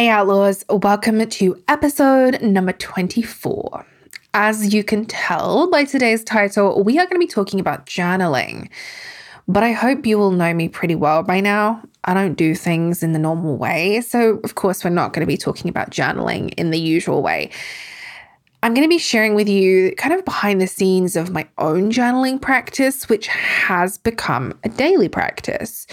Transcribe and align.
Hey, 0.00 0.08
Outlaws, 0.08 0.64
welcome 0.70 1.28
to 1.28 1.62
episode 1.68 2.40
number 2.40 2.72
24. 2.72 3.84
As 4.32 4.72
you 4.72 4.82
can 4.82 5.04
tell 5.04 5.70
by 5.70 5.84
today's 5.84 6.24
title, 6.24 6.82
we 6.82 6.94
are 6.98 7.04
going 7.04 7.16
to 7.16 7.18
be 7.18 7.26
talking 7.26 7.60
about 7.60 7.84
journaling. 7.84 8.70
But 9.46 9.62
I 9.62 9.72
hope 9.72 10.06
you 10.06 10.16
will 10.16 10.30
know 10.30 10.54
me 10.54 10.70
pretty 10.70 10.94
well 10.94 11.22
by 11.22 11.40
now. 11.40 11.82
I 12.04 12.14
don't 12.14 12.32
do 12.32 12.54
things 12.54 13.02
in 13.02 13.12
the 13.12 13.18
normal 13.18 13.58
way. 13.58 14.00
So, 14.00 14.40
of 14.42 14.54
course, 14.54 14.82
we're 14.82 14.88
not 14.88 15.12
going 15.12 15.20
to 15.20 15.26
be 15.26 15.36
talking 15.36 15.68
about 15.68 15.90
journaling 15.90 16.54
in 16.54 16.70
the 16.70 16.80
usual 16.80 17.20
way. 17.20 17.50
I'm 18.62 18.72
going 18.72 18.86
to 18.86 18.88
be 18.88 18.96
sharing 18.96 19.34
with 19.34 19.50
you 19.50 19.94
kind 19.96 20.14
of 20.14 20.24
behind 20.24 20.62
the 20.62 20.66
scenes 20.66 21.14
of 21.14 21.28
my 21.28 21.46
own 21.58 21.92
journaling 21.92 22.40
practice, 22.40 23.06
which 23.10 23.26
has 23.26 23.98
become 23.98 24.58
a 24.64 24.70
daily 24.70 25.10
practice. 25.10 25.86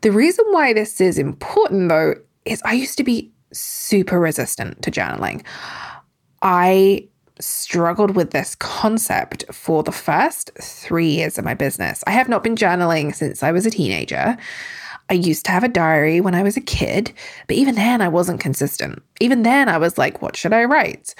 The 0.00 0.12
reason 0.12 0.46
why 0.48 0.72
this 0.72 0.98
is 0.98 1.18
important, 1.18 1.90
though, 1.90 2.14
is 2.46 2.62
I 2.64 2.72
used 2.72 2.96
to 2.96 3.04
be 3.04 3.30
super 3.52 4.20
resistant 4.20 4.82
to 4.82 4.90
journaling. 4.90 5.44
I 6.42 7.08
struggled 7.40 8.14
with 8.14 8.30
this 8.30 8.54
concept 8.54 9.44
for 9.52 9.82
the 9.82 9.92
first 9.92 10.50
three 10.60 11.08
years 11.08 11.38
of 11.38 11.44
my 11.44 11.54
business. 11.54 12.04
I 12.06 12.10
have 12.10 12.28
not 12.28 12.42
been 12.42 12.54
journaling 12.54 13.14
since 13.14 13.42
I 13.42 13.52
was 13.52 13.66
a 13.66 13.70
teenager. 13.70 14.36
I 15.08 15.14
used 15.14 15.44
to 15.46 15.50
have 15.50 15.64
a 15.64 15.68
diary 15.68 16.20
when 16.20 16.34
I 16.34 16.42
was 16.42 16.56
a 16.56 16.60
kid, 16.60 17.12
but 17.48 17.56
even 17.56 17.74
then 17.74 18.00
I 18.00 18.08
wasn't 18.08 18.40
consistent. 18.40 19.02
Even 19.20 19.42
then 19.42 19.68
I 19.68 19.78
was 19.78 19.98
like, 19.98 20.22
what 20.22 20.36
should 20.36 20.52
I 20.52 20.64
write? 20.64 21.14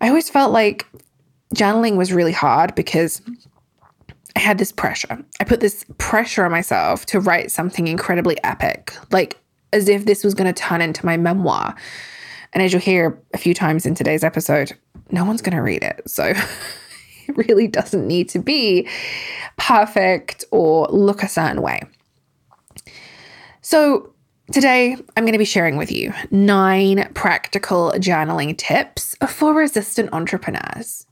I 0.00 0.08
always 0.08 0.28
felt 0.28 0.52
like 0.52 0.86
journaling 1.54 1.96
was 1.96 2.12
really 2.12 2.32
hard 2.32 2.74
because 2.74 3.22
I 4.34 4.40
had 4.40 4.58
this 4.58 4.72
pressure. 4.72 5.24
I 5.40 5.44
put 5.44 5.60
this 5.60 5.84
pressure 5.98 6.44
on 6.44 6.50
myself 6.50 7.06
to 7.06 7.20
write 7.20 7.50
something 7.50 7.86
incredibly 7.86 8.42
epic, 8.44 8.94
like 9.10 9.38
as 9.72 9.88
if 9.88 10.04
this 10.04 10.24
was 10.24 10.34
going 10.34 10.52
to 10.52 10.62
turn 10.62 10.80
into 10.80 11.04
my 11.04 11.16
memoir. 11.16 11.74
And 12.52 12.62
as 12.62 12.72
you'll 12.72 12.82
hear 12.82 13.20
a 13.34 13.38
few 13.38 13.54
times 13.54 13.86
in 13.86 13.94
today's 13.94 14.24
episode, 14.24 14.72
no 15.10 15.24
one's 15.24 15.42
going 15.42 15.56
to 15.56 15.62
read 15.62 15.82
it. 15.82 16.02
So 16.06 16.24
it 17.28 17.36
really 17.36 17.68
doesn't 17.68 18.06
need 18.06 18.28
to 18.30 18.38
be 18.38 18.88
perfect 19.56 20.44
or 20.50 20.86
look 20.88 21.22
a 21.22 21.28
certain 21.28 21.62
way. 21.62 21.82
So 23.60 24.12
Today, 24.52 24.92
I'm 25.16 25.24
going 25.24 25.32
to 25.32 25.38
be 25.38 25.44
sharing 25.44 25.76
with 25.76 25.90
you 25.90 26.12
nine 26.30 27.10
practical 27.14 27.90
journaling 27.96 28.56
tips 28.56 29.16
for 29.28 29.52
resistant 29.52 30.10
entrepreneurs. 30.12 31.04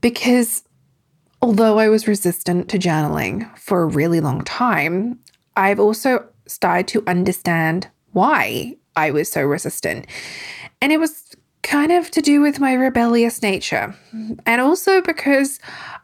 Because 0.00 0.64
although 1.42 1.78
I 1.78 1.90
was 1.90 2.08
resistant 2.08 2.70
to 2.70 2.78
journaling 2.78 3.54
for 3.58 3.82
a 3.82 3.86
really 3.86 4.20
long 4.20 4.44
time, 4.44 5.18
I've 5.56 5.78
also 5.78 6.26
started 6.48 6.88
to 6.88 7.04
understand 7.06 7.88
why 8.12 8.76
I 8.96 9.10
was 9.10 9.30
so 9.30 9.42
resistant. 9.42 10.06
And 10.80 10.92
it 10.92 10.98
was 10.98 11.34
kind 11.62 11.92
of 11.92 12.10
to 12.12 12.22
do 12.22 12.40
with 12.40 12.60
my 12.60 12.72
rebellious 12.72 13.42
nature. 13.42 13.94
And 14.46 14.60
also 14.60 15.02
because 15.02 15.60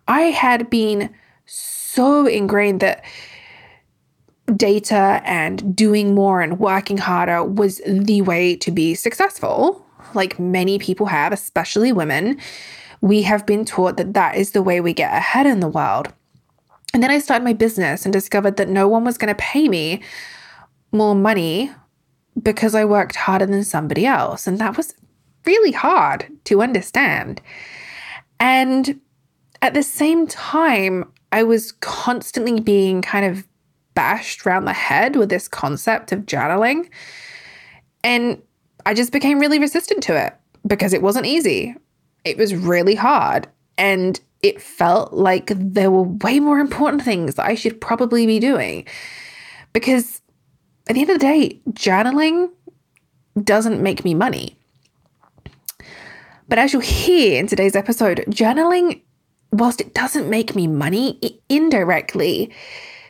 I 0.09 0.23
had 0.23 0.71
been 0.71 1.11
so 1.47 2.27
ingrained 2.27 2.81
that 2.81 3.05
data 4.57 5.23
and 5.25 5.75
doing 5.75 6.15
more 6.15 6.41
and 6.41 6.59
working 6.59 6.99
harder 6.99 7.43
was 7.43 7.81
the 7.87 8.21
way 8.23 8.57
to 8.57 8.71
be 8.71 8.95
successful, 8.95 9.85
like 10.13 10.39
many 10.39 10.79
people 10.79 11.07
have, 11.07 11.33
especially 11.33 11.93
women. 11.93 12.39
We 13.01 13.23
have 13.23 13.47
been 13.47 13.65
taught 13.65 13.97
that 13.97 14.15
that 14.15 14.37
is 14.37 14.53
the 14.53 14.63
way 14.63 14.81
we 14.81 14.93
get 14.93 15.13
ahead 15.15 15.47
in 15.47 15.61
the 15.61 15.69
world. 15.69 16.13
And 16.93 17.03
then 17.03 17.11
I 17.11 17.19
started 17.19 17.45
my 17.45 17.53
business 17.53 18.05
and 18.05 18.13
discovered 18.13 18.57
that 18.57 18.69
no 18.69 18.87
one 18.87 19.05
was 19.05 19.19
going 19.19 19.35
to 19.35 19.43
pay 19.43 19.69
me 19.69 20.03
more 20.95 21.15
money 21.15 21.71
because 22.41 22.75
I 22.75 22.85
worked 22.85 23.17
harder 23.17 23.47
than 23.47 23.65
somebody 23.65 24.07
else. 24.07 24.47
And 24.47 24.59
that 24.59 24.77
was 24.77 24.95
really 25.45 25.73
hard 25.73 26.27
to 26.45 26.63
understand. 26.63 27.41
And 28.41 29.01
at 29.63 29.75
the 29.75 29.83
same 29.83 30.27
time, 30.27 31.11
I 31.33 31.43
was 31.43 31.73
constantly 31.73 32.61
being 32.61 33.03
kind 33.03 33.27
of 33.27 33.47
bashed 33.95 34.47
around 34.47 34.65
the 34.65 34.73
head 34.73 35.17
with 35.17 35.29
this 35.29 35.49
concept 35.49 36.13
of 36.13 36.21
journaling. 36.21 36.89
And 38.03 38.43
I 38.87 38.95
just 38.95 39.13
became 39.13 39.39
really 39.39 39.59
resistant 39.59 40.03
to 40.05 40.17
it 40.17 40.35
because 40.67 40.93
it 40.93 41.03
wasn't 41.03 41.27
easy. 41.27 41.75
It 42.25 42.37
was 42.37 42.55
really 42.55 42.95
hard. 42.95 43.49
And 43.79 44.21
it 44.43 44.61
felt 44.61 45.13
like 45.13 45.51
there 45.55 45.91
were 45.91 46.03
way 46.03 46.41
more 46.41 46.59
important 46.59 47.03
things 47.03 47.37
that 47.37 47.47
I 47.47 47.55
should 47.55 47.81
probably 47.81 48.27
be 48.27 48.39
doing. 48.39 48.87
Because 49.73 50.21
at 50.87 50.95
the 50.95 51.01
end 51.01 51.11
of 51.11 51.19
the 51.19 51.27
day, 51.27 51.61
journaling 51.71 52.51
doesn't 53.43 53.83
make 53.83 54.05
me 54.05 54.15
money. 54.15 54.57
But 56.49 56.59
as 56.59 56.73
you'll 56.73 56.83
hear 56.83 57.41
in 57.41 57.47
today's 57.47 57.75
episode, 57.75 58.25
journaling, 58.29 59.01
whilst 59.51 59.81
it 59.81 59.95
doesn't 59.95 60.29
make 60.29 60.55
me 60.55 60.67
money, 60.67 61.19
it 61.23 61.41
indirectly 61.49 62.53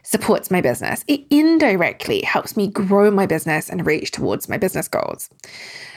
supports 0.04 0.50
my 0.50 0.60
business. 0.60 1.04
It 1.08 1.22
indirectly 1.30 2.22
helps 2.22 2.56
me 2.56 2.68
grow 2.68 3.10
my 3.10 3.26
business 3.26 3.68
and 3.68 3.84
reach 3.86 4.12
towards 4.12 4.48
my 4.48 4.56
business 4.56 4.86
goals. 4.86 5.30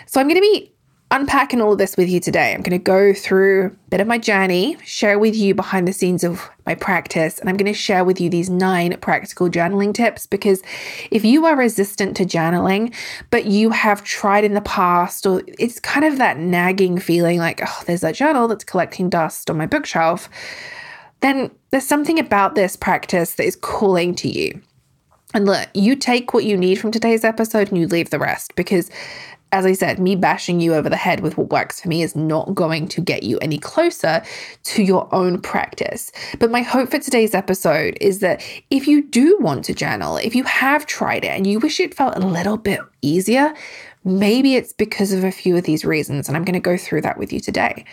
So 0.08 0.20
I'm 0.20 0.28
going 0.28 0.38
to 0.38 0.42
be 0.42 0.74
unpacking 1.10 1.62
all 1.62 1.72
of 1.72 1.78
this 1.78 1.96
with 1.96 2.10
you 2.10 2.20
today. 2.20 2.54
I'm 2.54 2.62
going 2.62 2.78
to 2.78 2.84
go 2.84 3.14
through 3.14 3.68
a 3.68 3.90
bit 3.90 4.02
of 4.02 4.08
my 4.08 4.18
journey, 4.18 4.78
share 4.84 5.18
with 5.18 5.36
you 5.36 5.56
behind 5.56 5.88
the 5.88 5.94
scenes 5.94 6.24
of 6.24 6.50
my 6.66 6.76
practice, 6.76 7.40
and 7.40 7.50
I'm 7.50 7.56
going 7.56 7.72
to 7.72 7.78
share 7.78 8.04
with 8.04 8.20
you 8.20 8.30
these 8.30 8.50
nine 8.50 8.98
practical 9.00 9.50
journaling 9.50 9.94
tips 9.94 10.28
because 10.28 10.62
if 11.10 11.24
you 11.24 11.46
are 11.46 11.56
resistant 11.56 12.18
to 12.18 12.26
journaling, 12.26 12.94
but 13.30 13.46
you 13.46 13.70
have 13.70 14.04
tried 14.04 14.44
in 14.44 14.54
the 14.54 14.62
past, 14.62 15.26
or 15.26 15.42
it's 15.58 15.80
kind 15.80 16.06
of 16.06 16.18
that 16.18 16.38
nagging 16.38 17.00
feeling 17.00 17.40
like, 17.40 17.62
oh, 17.66 17.84
there's 17.86 18.02
that 18.02 18.16
journal 18.16 18.48
that's 18.48 18.66
collecting 18.66 19.10
dust 19.10 19.50
on 19.50 19.58
my 19.58 19.66
bookshelf 19.66 20.30
then 21.22 21.52
there's 21.72 21.88
something 21.88 22.20
about 22.20 22.56
this 22.56 22.76
practice 22.76 23.36
that 23.36 23.46
is 23.46 23.56
calling 23.56 24.14
to 24.16 24.30
you. 24.30 24.62
And 25.34 25.46
look, 25.46 25.68
you 25.74 25.96
take 25.96 26.34
what 26.34 26.46
you 26.46 26.56
need 26.56 26.76
from 26.76 26.92
today's 26.92 27.24
episode 27.24 27.70
and 27.70 27.78
you 27.78 27.88
leave 27.88 28.10
the 28.10 28.20
rest 28.20 28.56
because, 28.56 28.90
as 29.52 29.66
I 29.66 29.74
said, 29.74 30.00
me 30.00 30.16
bashing 30.16 30.60
you 30.60 30.74
over 30.74 30.90
the 30.90 30.98
head 30.98 31.22
with 31.22 31.38
what 31.38 31.50
works 31.50 31.80
for 31.80 31.88
me 31.88 32.02
is 32.02 32.16
not 32.16 32.54
going 32.54 32.88
to 32.90 33.02
get 33.02 33.24
you 33.24 33.38
any 33.40 33.58
closer 33.58 34.22
to 34.64 34.84
your 34.84 35.14
own 35.14 35.42
practice. 35.42 36.12
But 36.40 36.52
my 36.52 36.62
hope 36.62 36.90
for 36.90 37.00
today's 37.00 37.34
episode 37.34 37.98
is 38.02 38.20
that 38.20 38.44
if 38.70 38.88
you 38.88 39.04
do 39.04 39.38
want 39.40 39.66
to 39.66 39.74
journal, 39.74 40.18
if 40.18 40.36
you 40.36 40.44
have 40.44 40.86
tried 40.86 41.24
it 41.24 41.30
and 41.30 41.48
you 41.48 41.60
wish 41.60 41.80
it 41.80 41.96
felt 41.96 42.18
a 42.18 42.26
little 42.26 42.58
bit 42.58 42.82
easier, 43.02 43.54
maybe 44.04 44.56
it's 44.56 44.74
because 44.74 45.14
of 45.14 45.24
a 45.24 45.32
few 45.32 45.56
of 45.56 45.64
these 45.64 45.86
reasons. 45.86 46.28
And 46.28 46.36
I'm 46.36 46.44
going 46.44 46.54
to 46.54 46.60
go 46.60 46.78
through 46.78 47.02
that 47.02 47.18
with 47.18 47.32
you 47.32 47.40
today. 47.40 47.86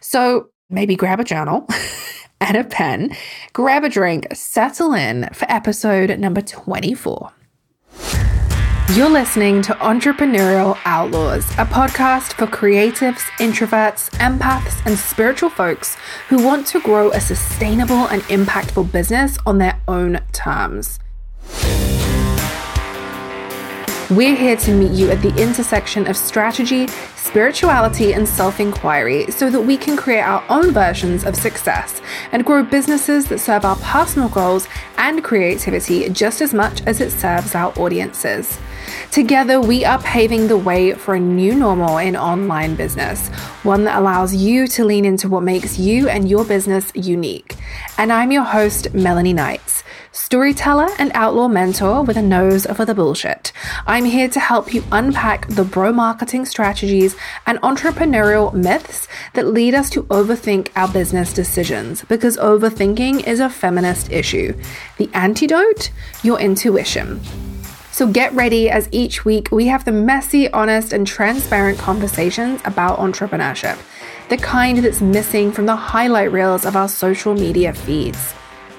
So 0.00 0.50
maybe 0.68 0.94
grab 0.94 1.18
a 1.20 1.24
journal. 1.24 1.66
and 2.40 2.56
a 2.56 2.64
pen, 2.64 3.14
grab 3.52 3.84
a 3.84 3.88
drink, 3.90 4.26
settle 4.32 4.94
in 4.94 5.28
for 5.34 5.44
episode 5.50 6.18
number 6.18 6.40
24. 6.40 7.30
You're 8.96 9.08
listening 9.08 9.62
to 9.62 9.74
Entrepreneurial 9.74 10.76
Outlaws, 10.84 11.48
a 11.52 11.64
podcast 11.64 12.32
for 12.32 12.48
creatives, 12.48 13.20
introverts, 13.38 14.10
empaths, 14.18 14.84
and 14.84 14.98
spiritual 14.98 15.48
folks 15.48 15.96
who 16.28 16.44
want 16.44 16.66
to 16.68 16.80
grow 16.80 17.12
a 17.12 17.20
sustainable 17.20 18.08
and 18.08 18.20
impactful 18.22 18.90
business 18.90 19.38
on 19.46 19.58
their 19.58 19.80
own 19.86 20.18
terms. 20.32 20.98
We're 24.10 24.34
here 24.34 24.56
to 24.56 24.74
meet 24.74 24.90
you 24.90 25.08
at 25.12 25.22
the 25.22 25.32
intersection 25.40 26.08
of 26.08 26.16
strategy, 26.16 26.88
spirituality, 27.14 28.12
and 28.12 28.28
self 28.28 28.58
inquiry 28.58 29.30
so 29.30 29.50
that 29.50 29.60
we 29.60 29.76
can 29.76 29.96
create 29.96 30.22
our 30.22 30.42
own 30.48 30.72
versions 30.72 31.24
of 31.24 31.36
success 31.36 32.02
and 32.32 32.44
grow 32.44 32.64
businesses 32.64 33.28
that 33.28 33.38
serve 33.38 33.64
our 33.64 33.76
personal 33.76 34.28
goals 34.28 34.66
and 34.98 35.22
creativity 35.22 36.08
just 36.08 36.40
as 36.40 36.52
much 36.52 36.82
as 36.88 37.00
it 37.00 37.12
serves 37.12 37.54
our 37.54 37.72
audiences. 37.78 38.58
Together, 39.10 39.60
we 39.60 39.84
are 39.84 40.00
paving 40.02 40.48
the 40.48 40.56
way 40.56 40.92
for 40.94 41.14
a 41.14 41.20
new 41.20 41.54
normal 41.54 41.98
in 41.98 42.16
online 42.16 42.74
business, 42.74 43.28
one 43.62 43.84
that 43.84 43.98
allows 43.98 44.34
you 44.34 44.66
to 44.66 44.84
lean 44.84 45.04
into 45.04 45.28
what 45.28 45.42
makes 45.42 45.78
you 45.78 46.08
and 46.08 46.28
your 46.28 46.44
business 46.44 46.92
unique. 46.94 47.56
And 47.98 48.12
I'm 48.12 48.32
your 48.32 48.44
host, 48.44 48.94
Melanie 48.94 49.32
Knights 49.32 49.82
storyteller 50.12 50.88
and 50.98 51.12
outlaw 51.14 51.48
mentor 51.48 52.02
with 52.02 52.16
a 52.16 52.22
nose 52.22 52.66
for 52.66 52.84
the 52.84 52.94
bullshit. 52.94 53.52
I'm 53.86 54.04
here 54.04 54.28
to 54.28 54.40
help 54.40 54.74
you 54.74 54.82
unpack 54.90 55.48
the 55.48 55.64
bro 55.64 55.92
marketing 55.92 56.46
strategies 56.46 57.16
and 57.46 57.60
entrepreneurial 57.60 58.52
myths 58.52 59.06
that 59.34 59.46
lead 59.46 59.74
us 59.74 59.88
to 59.90 60.02
overthink 60.04 60.68
our 60.74 60.88
business 60.88 61.32
decisions 61.32 62.04
because 62.04 62.36
overthinking 62.38 63.26
is 63.26 63.40
a 63.40 63.50
feminist 63.50 64.10
issue. 64.10 64.58
The 64.98 65.10
antidote? 65.14 65.90
Your 66.22 66.40
intuition. 66.40 67.20
So 68.00 68.10
get 68.10 68.32
ready 68.32 68.70
as 68.70 68.88
each 68.92 69.26
week 69.26 69.52
we 69.52 69.66
have 69.66 69.84
the 69.84 69.92
messy, 69.92 70.50
honest, 70.52 70.94
and 70.94 71.06
transparent 71.06 71.78
conversations 71.78 72.62
about 72.64 72.98
entrepreneurship, 72.98 73.78
the 74.30 74.38
kind 74.38 74.78
that's 74.78 75.02
missing 75.02 75.52
from 75.52 75.66
the 75.66 75.76
highlight 75.76 76.32
reels 76.32 76.64
of 76.64 76.76
our 76.76 76.88
social 76.88 77.34
media 77.34 77.74
feeds 77.74 78.32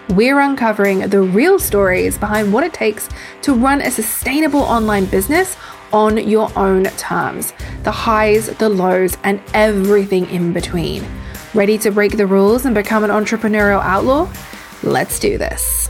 we're 0.10 0.40
uncovering 0.40 1.02
the 1.02 1.22
real 1.22 1.60
stories 1.60 2.18
behind 2.18 2.52
what 2.52 2.64
it 2.64 2.74
takes 2.74 3.08
to 3.44 3.54
run 3.54 3.80
a 3.82 3.92
sustainable 3.92 4.62
online 4.62 5.06
business 5.06 5.56
on 5.94 6.18
your 6.18 6.52
own 6.58 6.86
terms 6.98 7.54
the 7.84 7.92
highs, 7.92 8.48
the 8.58 8.68
lows, 8.68 9.16
and 9.24 9.40
everything 9.54 10.28
in 10.32 10.52
between. 10.52 11.06
Ready 11.54 11.78
to 11.78 11.92
break 11.92 12.18
the 12.18 12.26
rules 12.26 12.66
and 12.66 12.74
become 12.74 13.04
an 13.04 13.12
entrepreneurial 13.12 13.84
outlaw? 13.84 14.28
Let's 14.82 15.20
do 15.20 15.38
this. 15.38 15.90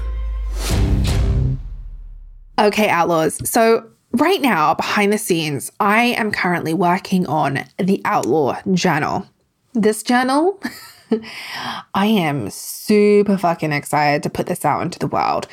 Okay, 2.61 2.89
outlaws. 2.89 3.49
So, 3.49 3.89
right 4.11 4.39
now, 4.39 4.75
behind 4.75 5.11
the 5.11 5.17
scenes, 5.17 5.71
I 5.79 6.03
am 6.03 6.31
currently 6.31 6.75
working 6.75 7.25
on 7.25 7.61
the 7.79 7.99
Outlaw 8.05 8.61
Journal. 8.71 9.25
This 9.73 10.03
journal, 10.03 10.61
I 11.95 12.05
am 12.05 12.51
super 12.51 13.39
fucking 13.39 13.71
excited 13.71 14.21
to 14.21 14.29
put 14.29 14.45
this 14.45 14.63
out 14.63 14.83
into 14.83 14.99
the 14.99 15.07
world. 15.07 15.47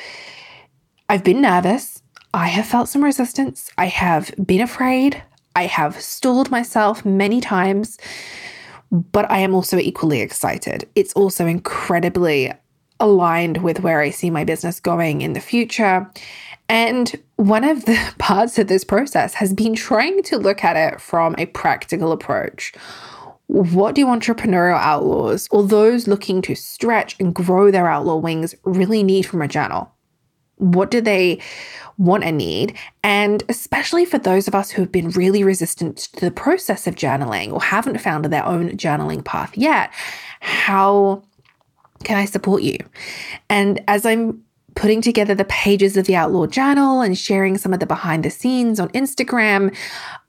I've 1.09 1.23
been 1.23 1.41
nervous. 1.41 2.03
I 2.31 2.47
have 2.47 2.67
felt 2.67 2.89
some 2.89 3.03
resistance. 3.03 3.71
I 3.75 3.87
have 3.87 4.31
been 4.45 4.61
afraid. 4.61 5.23
I 5.55 5.65
have 5.65 5.99
stalled 5.99 6.51
myself 6.51 7.03
many 7.05 7.41
times, 7.41 7.97
but 8.91 9.29
I 9.31 9.39
am 9.39 9.55
also 9.55 9.79
equally 9.79 10.21
excited. 10.21 10.87
It's 10.93 11.13
also 11.13 11.47
incredibly 11.47 12.53
aligned 12.99 13.63
with 13.63 13.79
where 13.79 14.01
I 14.01 14.11
see 14.11 14.29
my 14.29 14.43
business 14.43 14.79
going 14.79 15.21
in 15.21 15.33
the 15.33 15.39
future. 15.39 16.07
And 16.69 17.19
one 17.35 17.63
of 17.63 17.85
the 17.85 18.13
parts 18.19 18.57
of 18.59 18.67
this 18.67 18.83
process 18.83 19.33
has 19.33 19.53
been 19.53 19.75
trying 19.75 20.23
to 20.23 20.37
look 20.37 20.63
at 20.63 20.77
it 20.77 21.01
from 21.01 21.35
a 21.37 21.47
practical 21.47 22.11
approach. 22.11 22.73
What 23.47 23.95
do 23.95 24.05
entrepreneurial 24.05 24.79
outlaws 24.79 25.47
or 25.49 25.63
those 25.63 26.07
looking 26.07 26.41
to 26.43 26.55
stretch 26.55 27.15
and 27.19 27.33
grow 27.33 27.71
their 27.71 27.89
outlaw 27.89 28.17
wings 28.17 28.53
really 28.63 29.01
need 29.01 29.25
from 29.25 29.41
a 29.41 29.47
journal? 29.47 29.91
What 30.57 30.91
do 30.91 31.01
they 31.01 31.41
want 31.97 32.23
and 32.23 32.37
need? 32.37 32.77
And 33.03 33.43
especially 33.49 34.05
for 34.05 34.19
those 34.19 34.47
of 34.47 34.53
us 34.53 34.69
who 34.69 34.83
have 34.83 34.91
been 34.91 35.09
really 35.11 35.43
resistant 35.43 35.97
to 35.97 36.25
the 36.25 36.31
process 36.31 36.85
of 36.85 36.95
journaling 36.95 37.51
or 37.51 37.61
haven't 37.61 37.99
found 37.99 38.25
their 38.25 38.45
own 38.45 38.71
journaling 38.71 39.25
path 39.25 39.57
yet, 39.57 39.91
how 40.41 41.23
can 42.03 42.17
I 42.17 42.25
support 42.25 42.61
you? 42.61 42.77
And 43.49 43.83
as 43.87 44.05
I'm 44.05 44.43
putting 44.79 45.01
together 45.01 45.35
the 45.35 45.43
pages 45.43 45.97
of 45.97 46.05
the 46.05 46.15
Outlaw 46.15 46.45
Journal 46.45 47.01
and 47.01 47.17
sharing 47.17 47.57
some 47.57 47.73
of 47.73 47.81
the 47.81 47.85
behind 47.85 48.23
the 48.23 48.29
scenes 48.29 48.79
on 48.79 48.87
Instagram. 48.91 49.75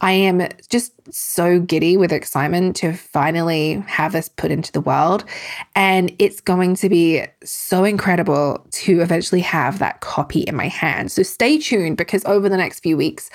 I 0.00 0.11
am 0.11 0.49
just 0.69 0.93
so 1.14 1.61
giddy 1.61 1.97
with 1.97 2.11
excitement 2.12 2.75
to 2.76 2.93
finally 2.93 3.75
have 3.87 4.11
this 4.11 4.29
put 4.29 4.50
into 4.50 4.73
the 4.73 4.81
world. 4.81 5.25
And 5.76 6.12
it's 6.19 6.41
going 6.41 6.75
to 6.76 6.88
be 6.88 7.25
so 7.44 7.85
incredible 7.85 8.67
to 8.73 9.00
eventually 9.00 9.41
have 9.41 9.79
that 9.79 10.00
copy 10.00 10.41
in 10.41 10.56
my 10.56 10.67
hand. 10.67 11.12
So 11.12 11.23
stay 11.23 11.56
tuned 11.56 11.96
because 11.96 12.25
over 12.25 12.49
the 12.49 12.56
next 12.56 12.81
few 12.81 12.96
weeks, 12.96 13.31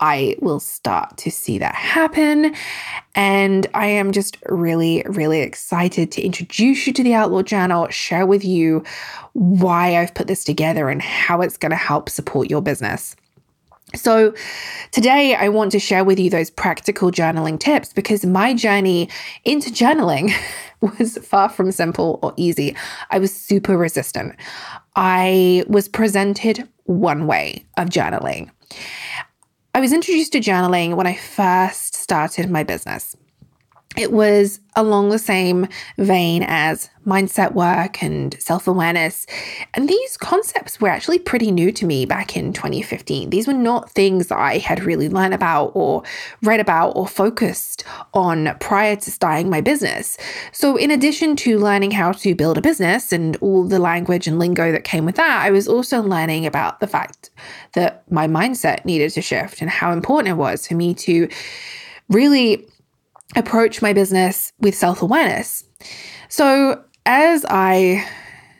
I 0.00 0.36
will 0.40 0.60
start 0.60 1.16
to 1.18 1.30
see 1.30 1.58
that 1.58 1.74
happen. 1.74 2.54
And 3.14 3.66
I 3.74 3.86
am 3.86 4.12
just 4.12 4.38
really, 4.46 5.02
really 5.06 5.40
excited 5.40 6.10
to 6.12 6.22
introduce 6.22 6.86
you 6.86 6.92
to 6.94 7.04
the 7.04 7.14
Outlaw 7.14 7.42
Journal, 7.42 7.88
share 7.88 8.26
with 8.26 8.44
you 8.44 8.82
why 9.34 9.98
I've 9.98 10.14
put 10.14 10.26
this 10.26 10.42
together 10.42 10.88
and 10.88 11.02
how 11.02 11.42
it's 11.42 11.56
going 11.56 11.70
to 11.70 11.76
help 11.76 12.08
support 12.08 12.50
your 12.50 12.62
business. 12.62 13.14
So, 13.96 14.32
today 14.92 15.34
I 15.34 15.48
want 15.48 15.72
to 15.72 15.80
share 15.80 16.04
with 16.04 16.20
you 16.20 16.30
those 16.30 16.48
practical 16.48 17.10
journaling 17.10 17.58
tips 17.58 17.92
because 17.92 18.24
my 18.24 18.54
journey 18.54 19.08
into 19.44 19.70
journaling 19.70 20.32
was 20.80 21.18
far 21.18 21.48
from 21.48 21.72
simple 21.72 22.20
or 22.22 22.32
easy. 22.36 22.76
I 23.10 23.18
was 23.18 23.34
super 23.34 23.76
resistant. 23.76 24.36
I 24.94 25.64
was 25.66 25.88
presented 25.88 26.68
one 26.84 27.26
way 27.26 27.64
of 27.76 27.88
journaling. 27.88 28.50
I 29.72 29.80
was 29.80 29.92
introduced 29.92 30.32
to 30.32 30.40
journaling 30.40 30.96
when 30.96 31.06
I 31.06 31.14
first 31.14 31.94
started 31.94 32.50
my 32.50 32.64
business. 32.64 33.16
It 33.96 34.12
was 34.12 34.60
along 34.76 35.08
the 35.08 35.18
same 35.18 35.66
vein 35.98 36.44
as 36.46 36.88
mindset 37.04 37.54
work 37.54 38.04
and 38.04 38.36
self 38.38 38.68
awareness. 38.68 39.26
And 39.74 39.88
these 39.88 40.16
concepts 40.16 40.80
were 40.80 40.88
actually 40.88 41.18
pretty 41.18 41.50
new 41.50 41.72
to 41.72 41.84
me 41.84 42.06
back 42.06 42.36
in 42.36 42.52
2015. 42.52 43.30
These 43.30 43.48
were 43.48 43.52
not 43.52 43.90
things 43.90 44.28
that 44.28 44.38
I 44.38 44.58
had 44.58 44.84
really 44.84 45.08
learned 45.08 45.34
about 45.34 45.72
or 45.74 46.04
read 46.42 46.60
about 46.60 46.90
or 46.90 47.08
focused 47.08 47.82
on 48.14 48.56
prior 48.60 48.94
to 48.94 49.10
starting 49.10 49.50
my 49.50 49.60
business. 49.60 50.16
So, 50.52 50.76
in 50.76 50.92
addition 50.92 51.34
to 51.36 51.58
learning 51.58 51.90
how 51.90 52.12
to 52.12 52.34
build 52.36 52.58
a 52.58 52.62
business 52.62 53.12
and 53.12 53.36
all 53.40 53.64
the 53.64 53.80
language 53.80 54.28
and 54.28 54.38
lingo 54.38 54.70
that 54.70 54.84
came 54.84 55.04
with 55.04 55.16
that, 55.16 55.44
I 55.44 55.50
was 55.50 55.66
also 55.66 56.00
learning 56.00 56.46
about 56.46 56.78
the 56.78 56.86
fact 56.86 57.30
that 57.72 58.04
my 58.10 58.28
mindset 58.28 58.84
needed 58.84 59.10
to 59.10 59.22
shift 59.22 59.60
and 59.60 59.68
how 59.68 59.90
important 59.92 60.28
it 60.28 60.36
was 60.36 60.68
for 60.68 60.74
me 60.74 60.94
to 60.94 61.28
really 62.08 62.68
approach 63.36 63.82
my 63.82 63.92
business 63.92 64.52
with 64.58 64.74
self 64.74 65.02
awareness. 65.02 65.64
So, 66.28 66.82
as 67.06 67.44
I 67.48 68.06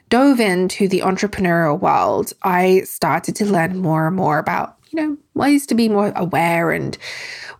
dove 0.08 0.40
into 0.40 0.88
the 0.88 1.00
entrepreneurial 1.00 1.78
world, 1.80 2.32
I 2.42 2.80
started 2.82 3.36
to 3.36 3.46
learn 3.46 3.78
more 3.78 4.06
and 4.06 4.16
more 4.16 4.38
about, 4.38 4.76
you 4.90 5.00
know, 5.00 5.16
ways 5.34 5.66
to 5.66 5.74
be 5.74 5.88
more 5.88 6.12
aware 6.16 6.72
and 6.72 6.96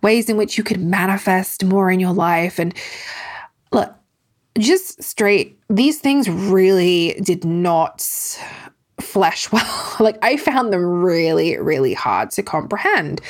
ways 0.02 0.28
in 0.28 0.36
which 0.36 0.58
you 0.58 0.64
could 0.64 0.80
manifest 0.80 1.64
more 1.64 1.90
in 1.90 2.00
your 2.00 2.12
life. 2.12 2.58
And 2.58 2.74
look, 3.72 3.94
just 4.58 5.02
straight, 5.02 5.58
these 5.68 6.00
things 6.00 6.28
really 6.28 7.20
did 7.22 7.44
not 7.44 8.02
flesh 9.00 9.50
well. 9.52 9.96
like, 10.00 10.18
I 10.22 10.36
found 10.36 10.72
them 10.72 10.84
really, 10.84 11.56
really 11.58 11.94
hard 11.94 12.30
to 12.32 12.42
comprehend 12.42 13.20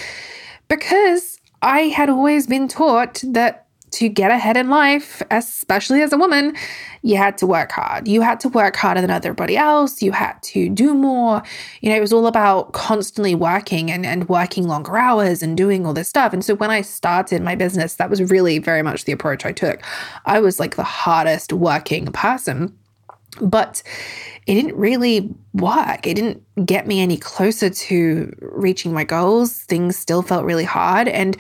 because 0.68 1.38
I 1.62 1.82
had 1.82 2.08
always 2.08 2.46
been 2.46 2.68
taught 2.68 3.22
that 3.26 3.66
to 3.92 4.08
get 4.08 4.30
ahead 4.30 4.56
in 4.56 4.70
life, 4.70 5.22
especially 5.30 6.02
as 6.02 6.12
a 6.12 6.18
woman, 6.18 6.54
you 7.02 7.16
had 7.16 7.38
to 7.38 7.46
work 7.46 7.72
hard. 7.72 8.06
You 8.06 8.20
had 8.20 8.40
to 8.40 8.48
work 8.48 8.76
harder 8.76 9.00
than 9.00 9.10
everybody 9.10 9.56
else. 9.56 10.02
You 10.02 10.12
had 10.12 10.40
to 10.44 10.68
do 10.68 10.94
more. 10.94 11.42
You 11.80 11.90
know, 11.90 11.96
it 11.96 12.00
was 12.00 12.12
all 12.12 12.26
about 12.26 12.72
constantly 12.72 13.34
working 13.34 13.90
and, 13.90 14.04
and 14.04 14.28
working 14.28 14.68
longer 14.68 14.96
hours 14.96 15.42
and 15.42 15.56
doing 15.56 15.86
all 15.86 15.94
this 15.94 16.08
stuff. 16.08 16.32
And 16.32 16.44
so 16.44 16.54
when 16.54 16.70
I 16.70 16.82
started 16.82 17.42
my 17.42 17.54
business, 17.54 17.94
that 17.94 18.10
was 18.10 18.30
really 18.30 18.58
very 18.58 18.82
much 18.82 19.04
the 19.04 19.12
approach 19.12 19.44
I 19.44 19.52
took. 19.52 19.82
I 20.26 20.40
was 20.40 20.60
like 20.60 20.76
the 20.76 20.84
hardest 20.84 21.52
working 21.52 22.06
person. 22.06 22.76
But 23.40 23.82
it 24.46 24.54
didn't 24.54 24.76
really 24.76 25.32
work. 25.54 26.06
It 26.06 26.14
didn't 26.14 26.42
get 26.66 26.86
me 26.86 27.00
any 27.00 27.16
closer 27.16 27.70
to 27.70 28.32
reaching 28.40 28.92
my 28.92 29.04
goals. 29.04 29.58
Things 29.58 29.96
still 29.96 30.22
felt 30.22 30.44
really 30.44 30.64
hard. 30.64 31.06
And 31.06 31.36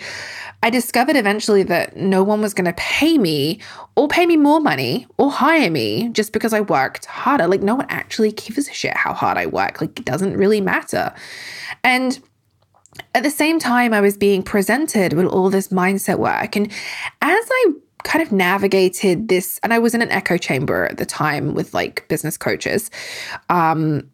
I 0.62 0.70
discovered 0.70 1.16
eventually 1.16 1.62
that 1.64 1.96
no 1.96 2.22
one 2.22 2.40
was 2.40 2.54
going 2.54 2.66
to 2.66 2.74
pay 2.74 3.18
me 3.18 3.60
or 3.96 4.08
pay 4.08 4.26
me 4.26 4.36
more 4.36 4.60
money 4.60 5.06
or 5.16 5.30
hire 5.30 5.70
me 5.70 6.10
just 6.10 6.32
because 6.32 6.52
I 6.52 6.60
worked 6.60 7.06
harder. 7.06 7.48
Like, 7.48 7.62
no 7.62 7.74
one 7.74 7.86
actually 7.88 8.32
gives 8.32 8.68
a 8.68 8.72
shit 8.72 8.96
how 8.96 9.12
hard 9.14 9.38
I 9.38 9.46
work. 9.46 9.80
Like, 9.80 9.98
it 9.98 10.04
doesn't 10.04 10.36
really 10.36 10.60
matter. 10.60 11.12
And 11.82 12.20
at 13.14 13.22
the 13.22 13.30
same 13.30 13.58
time, 13.58 13.94
I 13.94 14.00
was 14.00 14.16
being 14.16 14.42
presented 14.42 15.14
with 15.14 15.26
all 15.26 15.50
this 15.50 15.68
mindset 15.68 16.18
work. 16.18 16.56
And 16.56 16.70
as 17.22 17.48
I 17.50 17.72
kind 18.04 18.22
of 18.22 18.32
navigated 18.32 19.28
this, 19.28 19.58
and 19.62 19.72
I 19.72 19.78
was 19.78 19.94
in 19.94 20.02
an 20.02 20.10
echo 20.10 20.36
chamber 20.36 20.86
at 20.86 20.96
the 20.96 21.06
time 21.06 21.54
with 21.54 21.74
like 21.74 22.06
business 22.08 22.36
coaches. 22.36 22.90
Um, 23.48 24.10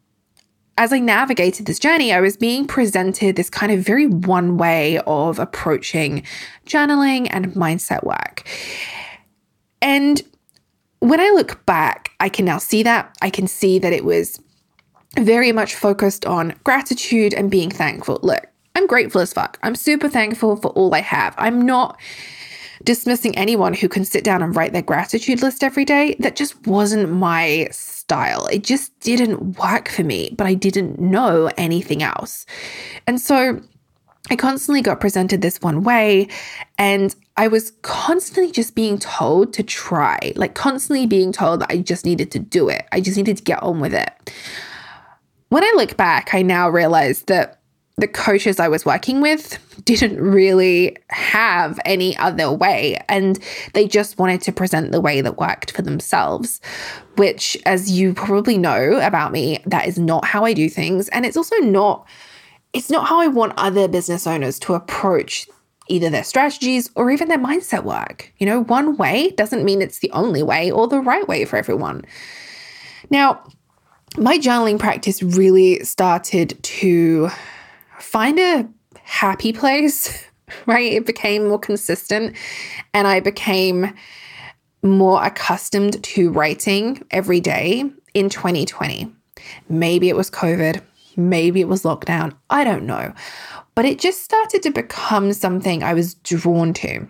as 0.78 0.92
I 0.92 0.98
navigated 0.98 1.66
this 1.66 1.78
journey, 1.78 2.12
I 2.12 2.20
was 2.20 2.36
being 2.36 2.66
presented 2.66 3.36
this 3.36 3.48
kind 3.48 3.72
of 3.72 3.80
very 3.80 4.06
one 4.06 4.58
way 4.58 4.98
of 5.06 5.38
approaching 5.38 6.22
journaling 6.66 7.28
and 7.30 7.52
mindset 7.54 8.04
work. 8.04 8.46
And 9.80 10.22
when 11.00 11.20
I 11.20 11.30
look 11.30 11.64
back, 11.66 12.10
I 12.20 12.28
can 12.28 12.44
now 12.44 12.58
see 12.58 12.82
that. 12.82 13.16
I 13.22 13.30
can 13.30 13.46
see 13.46 13.78
that 13.78 13.92
it 13.92 14.04
was 14.04 14.40
very 15.18 15.52
much 15.52 15.74
focused 15.74 16.26
on 16.26 16.54
gratitude 16.64 17.32
and 17.32 17.50
being 17.50 17.70
thankful. 17.70 18.18
Look, 18.22 18.44
I'm 18.74 18.86
grateful 18.86 19.22
as 19.22 19.32
fuck. 19.32 19.58
I'm 19.62 19.74
super 19.74 20.08
thankful 20.08 20.56
for 20.56 20.68
all 20.72 20.94
I 20.94 21.00
have. 21.00 21.34
I'm 21.38 21.62
not 21.62 21.98
dismissing 22.86 23.36
anyone 23.36 23.74
who 23.74 23.88
can 23.88 24.04
sit 24.06 24.24
down 24.24 24.42
and 24.42 24.56
write 24.56 24.72
their 24.72 24.80
gratitude 24.80 25.42
list 25.42 25.62
every 25.62 25.84
day. 25.84 26.16
That 26.20 26.36
just 26.36 26.66
wasn't 26.66 27.12
my 27.12 27.68
style. 27.70 28.46
It 28.46 28.64
just 28.64 28.98
didn't 29.00 29.58
work 29.58 29.90
for 29.90 30.04
me, 30.04 30.30
but 30.38 30.46
I 30.46 30.54
didn't 30.54 30.98
know 30.98 31.50
anything 31.58 32.02
else. 32.02 32.46
And 33.06 33.20
so 33.20 33.60
I 34.30 34.36
constantly 34.36 34.80
got 34.80 35.00
presented 35.00 35.42
this 35.42 35.60
one 35.60 35.82
way, 35.82 36.28
and 36.78 37.14
I 37.36 37.48
was 37.48 37.72
constantly 37.82 38.50
just 38.50 38.74
being 38.74 38.98
told 38.98 39.52
to 39.54 39.62
try, 39.62 40.32
like 40.36 40.54
constantly 40.54 41.06
being 41.06 41.32
told 41.32 41.60
that 41.60 41.70
I 41.70 41.78
just 41.78 42.04
needed 42.04 42.30
to 42.32 42.38
do 42.38 42.68
it. 42.68 42.86
I 42.92 43.00
just 43.00 43.16
needed 43.16 43.36
to 43.36 43.42
get 43.42 43.62
on 43.62 43.80
with 43.80 43.94
it. 43.94 44.10
When 45.48 45.62
I 45.62 45.72
look 45.76 45.96
back, 45.96 46.34
I 46.34 46.42
now 46.42 46.68
realize 46.68 47.22
that 47.22 47.60
the 47.98 48.08
coaches 48.08 48.60
I 48.60 48.68
was 48.68 48.84
working 48.84 49.22
with 49.22 49.58
didn't 49.84 50.20
really 50.20 50.96
have 51.08 51.80
any 51.86 52.16
other 52.18 52.52
way. 52.52 52.98
And 53.08 53.38
they 53.72 53.88
just 53.88 54.18
wanted 54.18 54.42
to 54.42 54.52
present 54.52 54.92
the 54.92 55.00
way 55.00 55.22
that 55.22 55.38
worked 55.38 55.70
for 55.70 55.80
themselves, 55.80 56.60
which, 57.16 57.56
as 57.64 57.90
you 57.90 58.12
probably 58.12 58.58
know 58.58 59.00
about 59.00 59.32
me, 59.32 59.62
that 59.64 59.86
is 59.86 59.98
not 59.98 60.26
how 60.26 60.44
I 60.44 60.52
do 60.52 60.68
things. 60.68 61.08
And 61.08 61.24
it's 61.24 61.36
also 61.36 61.56
not 61.56 62.06
it's 62.72 62.90
not 62.90 63.06
how 63.06 63.20
I 63.20 63.28
want 63.28 63.54
other 63.56 63.88
business 63.88 64.26
owners 64.26 64.58
to 64.58 64.74
approach 64.74 65.48
either 65.88 66.10
their 66.10 66.24
strategies 66.24 66.90
or 66.94 67.10
even 67.10 67.28
their 67.28 67.38
mindset 67.38 67.84
work. 67.84 68.30
You 68.36 68.44
know, 68.44 68.64
one 68.64 68.98
way 68.98 69.30
doesn't 69.30 69.64
mean 69.64 69.80
it's 69.80 70.00
the 70.00 70.10
only 70.10 70.42
way 70.42 70.70
or 70.70 70.86
the 70.86 71.00
right 71.00 71.26
way 71.26 71.46
for 71.46 71.56
everyone. 71.56 72.04
Now, 73.08 73.42
my 74.18 74.36
journaling 74.36 74.78
practice 74.78 75.22
really 75.22 75.82
started 75.84 76.62
to 76.62 77.30
find 78.16 78.38
a 78.38 78.66
happy 79.02 79.52
place, 79.52 80.24
right? 80.66 80.90
It 80.90 81.04
became 81.04 81.48
more 81.48 81.58
consistent 81.58 82.34
and 82.94 83.06
I 83.06 83.20
became 83.20 83.92
more 84.82 85.22
accustomed 85.22 86.02
to 86.02 86.30
writing 86.30 87.04
every 87.10 87.40
day 87.40 87.84
in 88.14 88.30
2020. 88.30 89.12
Maybe 89.68 90.08
it 90.08 90.16
was 90.16 90.30
COVID, 90.30 90.80
maybe 91.18 91.60
it 91.60 91.68
was 91.68 91.82
lockdown, 91.82 92.34
I 92.48 92.64
don't 92.64 92.86
know. 92.86 93.12
But 93.74 93.84
it 93.84 93.98
just 93.98 94.24
started 94.24 94.62
to 94.62 94.70
become 94.70 95.34
something 95.34 95.82
I 95.82 95.92
was 95.92 96.14
drawn 96.14 96.72
to. 96.72 97.06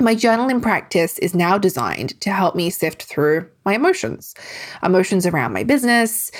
My 0.00 0.14
journaling 0.14 0.62
practice 0.62 1.18
is 1.18 1.34
now 1.34 1.58
designed 1.58 2.18
to 2.22 2.30
help 2.30 2.56
me 2.56 2.70
sift 2.70 3.02
through 3.02 3.46
my 3.66 3.74
emotions, 3.74 4.34
emotions 4.82 5.26
around 5.26 5.52
my 5.52 5.62
business, 5.62 6.30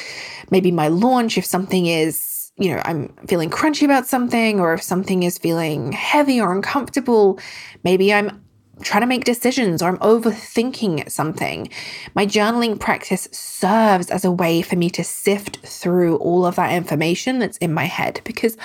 maybe 0.50 0.70
my 0.70 0.88
launch, 0.88 1.36
if 1.36 1.44
something 1.44 1.84
is, 1.84 2.31
you 2.56 2.74
know, 2.74 2.82
I'm 2.84 3.08
feeling 3.26 3.50
crunchy 3.50 3.84
about 3.84 4.06
something, 4.06 4.60
or 4.60 4.74
if 4.74 4.82
something 4.82 5.22
is 5.22 5.38
feeling 5.38 5.92
heavy 5.92 6.40
or 6.40 6.52
uncomfortable, 6.52 7.38
maybe 7.82 8.12
I'm 8.12 8.42
trying 8.82 9.02
to 9.02 9.06
make 9.06 9.24
decisions 9.24 9.82
or 9.82 9.88
I'm 9.88 9.98
overthinking 9.98 11.10
something. 11.10 11.68
My 12.14 12.26
journaling 12.26 12.78
practice 12.78 13.28
serves 13.32 14.10
as 14.10 14.24
a 14.24 14.32
way 14.32 14.62
for 14.62 14.76
me 14.76 14.90
to 14.90 15.04
sift 15.04 15.58
through 15.58 16.16
all 16.16 16.44
of 16.44 16.56
that 16.56 16.72
information 16.72 17.38
that's 17.38 17.58
in 17.58 17.72
my 17.72 17.84
head 17.84 18.20
because 18.24 18.56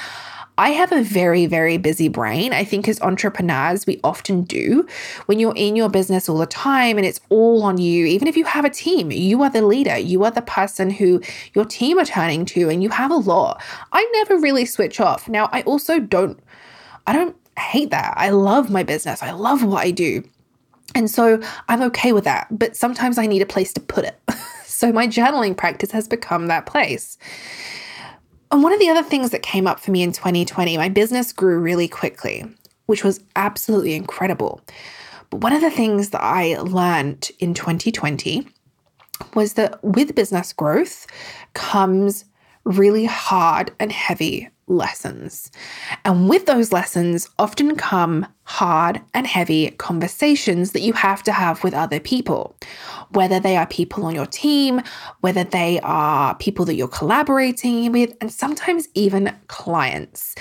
I 0.59 0.69
have 0.71 0.91
a 0.91 1.03
very, 1.03 1.45
very 1.45 1.77
busy 1.77 2.07
brain. 2.07 2.51
I 2.51 2.63
think 2.63 2.87
as 2.87 2.99
entrepreneurs, 3.01 3.85
we 3.85 3.99
often 4.03 4.41
do. 4.43 4.87
When 5.27 5.39
you're 5.39 5.53
in 5.55 5.75
your 5.75 5.89
business 5.89 6.27
all 6.27 6.39
the 6.39 6.47
time 6.47 6.97
and 6.97 7.05
it's 7.05 7.19
all 7.29 7.61
on 7.63 7.77
you, 7.77 8.07
even 8.07 8.27
if 8.27 8.35
you 8.35 8.43
have 8.45 8.65
a 8.65 8.69
team, 8.69 9.11
you 9.11 9.43
are 9.43 9.51
the 9.51 9.61
leader, 9.61 9.97
you 9.97 10.23
are 10.23 10.31
the 10.31 10.41
person 10.41 10.89
who 10.89 11.21
your 11.53 11.65
team 11.65 11.99
are 11.99 12.05
turning 12.05 12.43
to, 12.45 12.69
and 12.69 12.81
you 12.81 12.89
have 12.89 13.11
a 13.11 13.15
lot. 13.15 13.61
I 13.91 14.09
never 14.13 14.37
really 14.37 14.65
switch 14.65 14.99
off. 14.99 15.29
Now, 15.29 15.47
I 15.51 15.61
also 15.61 15.99
don't, 15.99 16.39
I 17.05 17.13
don't 17.13 17.35
hate 17.59 17.91
that. 17.91 18.15
I 18.17 18.31
love 18.31 18.71
my 18.71 18.81
business, 18.81 19.21
I 19.21 19.31
love 19.31 19.63
what 19.63 19.85
I 19.85 19.91
do. 19.91 20.23
And 20.95 21.11
so 21.11 21.39
I'm 21.67 21.83
okay 21.83 22.13
with 22.13 22.23
that. 22.23 22.47
But 22.49 22.75
sometimes 22.75 23.19
I 23.19 23.27
need 23.27 23.43
a 23.43 23.45
place 23.45 23.73
to 23.73 23.79
put 23.79 24.05
it. 24.05 24.19
so 24.65 24.91
my 24.91 25.05
journaling 25.05 25.55
practice 25.55 25.91
has 25.91 26.07
become 26.07 26.47
that 26.47 26.65
place. 26.65 27.19
And 28.51 28.63
one 28.63 28.73
of 28.73 28.79
the 28.79 28.89
other 28.89 29.03
things 29.03 29.31
that 29.31 29.41
came 29.41 29.67
up 29.67 29.79
for 29.79 29.91
me 29.91 30.03
in 30.03 30.11
2020, 30.11 30.77
my 30.77 30.89
business 30.89 31.33
grew 31.33 31.59
really 31.59 31.87
quickly, 31.87 32.45
which 32.85 33.03
was 33.03 33.19
absolutely 33.35 33.93
incredible. 33.93 34.61
But 35.29 35.41
one 35.41 35.53
of 35.53 35.61
the 35.61 35.71
things 35.71 36.11
that 36.11 36.23
I 36.23 36.57
learned 36.61 37.29
in 37.39 37.53
2020 37.53 38.47
was 39.33 39.53
that 39.53 39.83
with 39.83 40.15
business 40.15 40.53
growth 40.53 41.07
comes 41.53 42.25
really 42.63 43.05
hard 43.05 43.71
and 43.79 43.91
heavy 43.91 44.49
lessons. 44.67 45.51
And 46.05 46.29
with 46.29 46.45
those 46.45 46.71
lessons 46.71 47.29
often 47.39 47.75
come 47.75 48.27
hard 48.47 49.01
and 49.13 49.27
heavy 49.27 49.71
conversations 49.71 50.71
that 50.71 50.79
you 50.79 50.93
have 50.93 51.21
to 51.21 51.33
have 51.33 51.61
with 51.65 51.73
other 51.73 51.99
people, 51.99 52.55
whether 53.09 53.41
they 53.41 53.57
are 53.57 53.67
people 53.67 54.05
on 54.05 54.15
your 54.15 54.25
team, 54.25 54.81
whether 55.19 55.43
they 55.43 55.81
are 55.81 56.33
people 56.35 56.63
that 56.63 56.75
you're 56.75 56.87
collaborating 56.87 57.91
with, 57.91 58.15
and 58.21 58.31
sometimes 58.31 58.87
even 58.93 59.35
clients. 59.47 60.33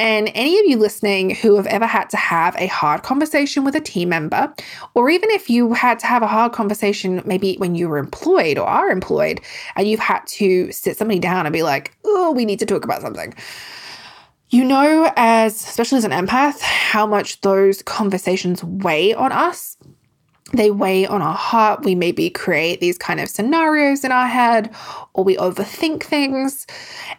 And 0.00 0.32
any 0.34 0.58
of 0.58 0.66
you 0.66 0.76
listening 0.76 1.30
who 1.36 1.54
have 1.54 1.68
ever 1.68 1.86
had 1.86 2.10
to 2.10 2.16
have 2.16 2.56
a 2.56 2.66
hard 2.66 3.04
conversation 3.04 3.62
with 3.62 3.76
a 3.76 3.80
team 3.80 4.08
member, 4.08 4.52
or 4.94 5.08
even 5.08 5.30
if 5.30 5.48
you 5.48 5.74
had 5.74 6.00
to 6.00 6.06
have 6.08 6.24
a 6.24 6.26
hard 6.26 6.50
conversation 6.50 7.22
maybe 7.24 7.54
when 7.58 7.76
you 7.76 7.88
were 7.88 7.98
employed 7.98 8.58
or 8.58 8.66
are 8.66 8.90
employed, 8.90 9.40
and 9.76 9.86
you've 9.86 10.00
had 10.00 10.26
to 10.26 10.72
sit 10.72 10.96
somebody 10.96 11.20
down 11.20 11.46
and 11.46 11.52
be 11.52 11.62
like, 11.62 11.96
oh, 12.04 12.32
we 12.32 12.44
need 12.44 12.58
to 12.58 12.66
talk 12.66 12.84
about 12.84 13.00
something 13.00 13.32
you 14.50 14.64
know, 14.64 15.10
as 15.16 15.54
especially 15.54 15.98
as 15.98 16.04
an 16.04 16.10
empath, 16.10 16.60
how 16.60 17.06
much 17.06 17.40
those 17.40 17.82
conversations 17.82 18.62
weigh 18.62 19.14
on 19.14 19.32
us. 19.32 19.76
They 20.52 20.70
weigh 20.70 21.06
on 21.06 21.22
our 21.22 21.34
heart. 21.34 21.84
We 21.84 21.94
maybe 21.94 22.30
create 22.30 22.80
these 22.80 22.98
kind 22.98 23.18
of 23.18 23.28
scenarios 23.28 24.04
in 24.04 24.12
our 24.12 24.28
head 24.28 24.74
or 25.14 25.24
we 25.24 25.36
overthink 25.36 26.04
things. 26.04 26.66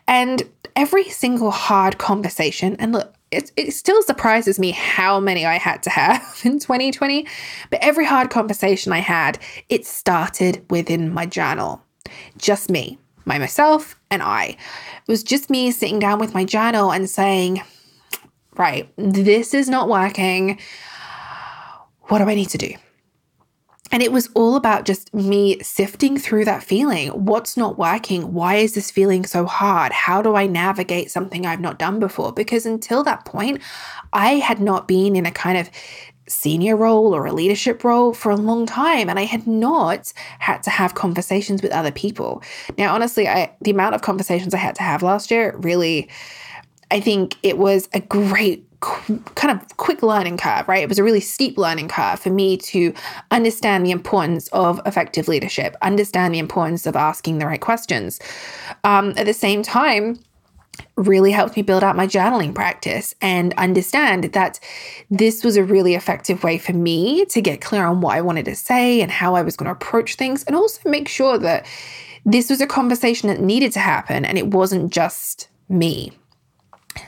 And 0.08 0.44
every 0.75 1.05
single 1.10 1.51
hard 1.51 1.98
conversation, 1.98 2.75
and 2.77 2.94
look, 2.94 3.13
it, 3.32 3.51
it 3.58 3.72
still 3.72 4.01
surprises 4.03 4.60
me 4.60 4.72
how 4.72 5.20
many 5.20 5.46
I 5.46 5.58
had 5.58 5.84
to 5.84 5.89
have 5.89 6.22
in 6.46 6.60
2020, 6.60 7.27
but 7.70 7.79
every 7.82 8.05
hard 8.05 8.29
conversation 8.29 8.94
I 8.94 9.00
had, 9.00 9.39
it 9.67 9.86
started 9.86 10.63
within 10.70 11.13
my 11.13 11.25
journal. 11.25 11.82
Just 12.38 12.70
me, 12.70 12.98
my 13.25 13.39
myself 13.39 14.00
and 14.15 14.24
I. 14.24 14.45
It 14.45 15.07
was 15.07 15.24
just 15.24 15.51
me 15.51 15.69
sitting 15.69 16.00
down 16.00 16.17
with 16.17 16.34
my 16.34 16.43
journal 16.43 16.91
and 16.91 17.07
saying, 17.07 17.62
right, 18.57 18.89
this 18.98 19.53
is 19.53 19.69
not 19.69 19.88
working. 19.88 20.57
What 22.07 22.17
do 22.17 22.25
I 22.25 22.34
need 22.34 22.50
to 22.50 22.57
do? 22.57 22.74
And 23.91 24.01
it 24.01 24.12
was 24.12 24.29
all 24.34 24.55
about 24.55 24.86
just 24.86 25.13
me 25.13 25.60
sifting 25.62 26.17
through 26.17 26.45
that 26.45 26.63
feeling. 26.63 27.10
What's 27.10 27.55
not 27.55 27.77
working? 27.77 28.34
Why 28.34 28.55
is 28.55 28.74
this 28.74 28.89
feeling 28.89 29.25
so 29.25 29.45
hard? 29.45 29.91
How 29.91 30.22
do 30.22 30.36
I 30.36 30.48
navigate 30.48 31.12
something 31.12 31.45
I've 31.45 31.62
not 31.62 31.77
done 31.77 32.00
before? 32.00 32.34
Because 32.34 32.65
until 32.65 33.03
that 33.03 33.25
point, 33.25 33.62
I 34.12 34.34
had 34.34 34.60
not 34.60 34.88
been 34.88 35.15
in 35.15 35.25
a 35.25 35.31
kind 35.31 35.57
of 35.57 35.69
senior 36.27 36.75
role 36.75 37.15
or 37.15 37.25
a 37.25 37.34
leadership 37.34 37.84
role 37.84 38.13
for 38.13 38.32
a 38.32 38.36
long 38.36 38.65
time 38.65 39.10
and 39.10 39.20
I 39.20 39.24
had 39.24 39.46
not 39.46 40.12
had 40.39 40.63
to 40.63 40.70
have 40.70 40.96
conversations 40.96 41.62
with 41.62 41.72
other 41.72 41.91
people. 41.91 42.41
Now 42.77 42.94
honestly, 42.96 43.27
I 43.27 43.53
the 43.62 43.72
amount 43.72 43.96
of 43.96 44.01
conversations 44.01 44.53
I 44.53 44.58
had 44.58 44.75
to 44.75 44.84
have 44.84 45.03
last 45.03 45.32
year 45.32 45.55
really 45.58 46.10
I 46.91 47.00
think 47.00 47.38
it 47.44 47.58
was 47.58 47.89
a 47.94 48.00
great 48.00 48.65
kind 48.82 49.50
of 49.50 49.77
quick 49.77 50.03
learning 50.03 50.38
curve, 50.38 50.67
right? 50.67 50.84
It 50.84 50.89
was 50.89 51.00
a 51.00 51.03
really 51.03 51.20
steep 51.20 51.58
learning 51.58 51.88
curve 51.88 52.20
for 52.20 52.29
me 52.29 52.58
to 52.58 52.94
understand 53.32 53.86
the 53.86 53.91
importance 53.91 54.48
of 54.50 54.79
effective 54.86 55.27
leadership, 55.27 55.75
understand 55.82 56.36
the 56.36 56.39
importance 56.39 56.86
of 56.86 56.96
asking 56.96 57.39
the 57.39 57.48
right 57.48 57.62
questions. 57.62 58.20
Um, 58.84 59.13
at 59.17 59.25
the 59.25 59.34
same 59.34 59.63
time, 59.63 60.20
really 60.96 61.32
helped 61.32 61.55
me 61.55 61.62
build 61.62 61.84
out 61.84 61.96
my 61.96 62.08
journaling 62.08 62.53
practice 62.53 63.13
and 63.22 63.53
understand 63.55 64.25
that 64.34 64.60
this 65.10 65.44
was 65.44 65.58
a 65.58 65.63
really 65.63 65.96
effective 65.96 66.44
way 66.44 66.58
for 66.58 66.74
me 66.74 67.25
to 67.25 67.41
get 67.41 67.62
clear 67.62 67.86
on 67.86 68.01
what 68.01 68.15
I 68.15 68.22
wanted 68.22 68.46
to 68.46 68.55
say 68.55 69.01
and 69.01 69.12
how 69.12 69.36
I 69.36 69.41
was 69.41 69.55
going 69.55 69.67
to 69.67 69.74
approach 69.74 70.15
things, 70.15 70.44
and 70.44 70.55
also 70.55 70.89
make 70.89 71.08
sure 71.08 71.38
that 71.38 71.65
this 72.25 72.50
was 72.50 72.62
a 72.62 72.67
conversation 72.67 73.29
that 73.29 73.39
needed 73.39 73.72
to 73.74 73.79
happen 73.79 74.25
and 74.25 74.38
it 74.38 74.48
wasn't 74.48 74.91
just 74.91 75.48
me. 75.70 76.12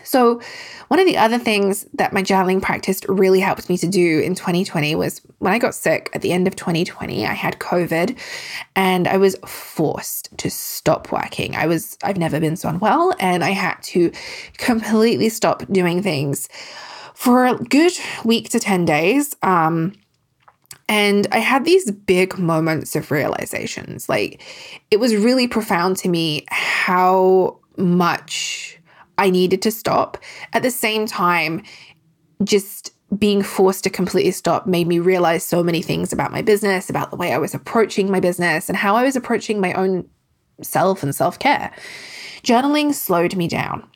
So, 0.04 0.42
one 0.88 1.00
of 1.00 1.06
the 1.06 1.18
other 1.18 1.38
things 1.38 1.86
that 1.94 2.14
my 2.14 2.24
journaling 2.24 2.62
practice 2.62 3.02
really 3.10 3.42
helped 3.42 3.70
me 3.70 3.78
to 3.78 3.88
do 3.88 4.20
in 4.20 4.36
2020 4.36 4.96
was 4.96 5.22
when 5.40 5.52
I 5.52 5.60
got 5.60 5.76
sick 5.76 6.10
at 6.14 6.22
the 6.22 6.32
end 6.32 6.48
of 6.48 6.56
2020, 6.56 7.26
I 7.26 7.34
had 7.34 7.60
COVID 7.60 8.18
and 8.76 9.08
I 9.08 9.18
was 9.18 9.36
forced 9.46 10.36
to 10.38 10.50
stop 10.50 11.12
working. 11.12 11.56
I 11.56 11.68
was 11.68 11.98
I've 12.04 12.18
never 12.18 12.40
been 12.40 12.56
so 12.56 12.70
unwell 12.70 13.14
and 13.20 13.44
I 13.44 13.52
had 13.52 13.76
to 13.84 14.12
completely 14.58 15.30
stop 15.30 15.64
doing 15.72 16.02
things 16.02 16.48
for 17.14 17.46
a 17.48 17.56
good 17.56 17.94
week 18.24 18.50
to 18.50 18.60
10 18.60 18.86
days. 18.86 19.36
Um, 19.42 19.94
and 20.90 21.28
I 21.32 21.40
had 21.40 21.66
these 21.66 21.92
big 21.92 22.38
moments 22.38 22.96
of 22.96 23.12
realizations. 23.12 24.08
Like 24.08 24.42
it 24.92 25.00
was 25.00 25.16
really 25.16 25.48
profound 25.48 25.98
to 25.98 26.10
me 26.10 26.46
how 26.50 27.60
much 27.76 28.77
I 29.18 29.30
needed 29.30 29.62
to 29.64 29.72
stop. 29.72 30.18
At 30.54 30.64
the 30.64 30.72
same 30.72 31.06
time, 31.06 31.64
just 32.44 32.94
being 33.18 33.42
forced 33.42 33.84
to 33.86 33.90
completely 33.90 34.32
stop 34.32 34.68
made 34.68 34.88
me 34.88 35.00
realize 35.00 35.44
so 35.44 35.64
many 35.64 35.82
things 35.82 36.12
about 36.12 36.32
my 36.32 36.42
business, 36.42 36.90
about 36.90 37.10
the 37.10 37.18
way 37.18 37.34
I 37.34 37.38
was 37.38 37.54
approaching 37.54 38.12
my 38.12 38.20
business, 38.20 38.68
and 38.68 38.78
how 38.78 38.96
I 38.96 39.04
was 39.04 39.16
approaching 39.16 39.62
my 39.62 39.74
own 39.74 40.08
self 40.62 41.04
and 41.04 41.16
self 41.16 41.40
care. 41.40 41.72
Journaling 42.44 42.94
slowed 42.94 43.36
me 43.36 43.48
down. 43.48 43.88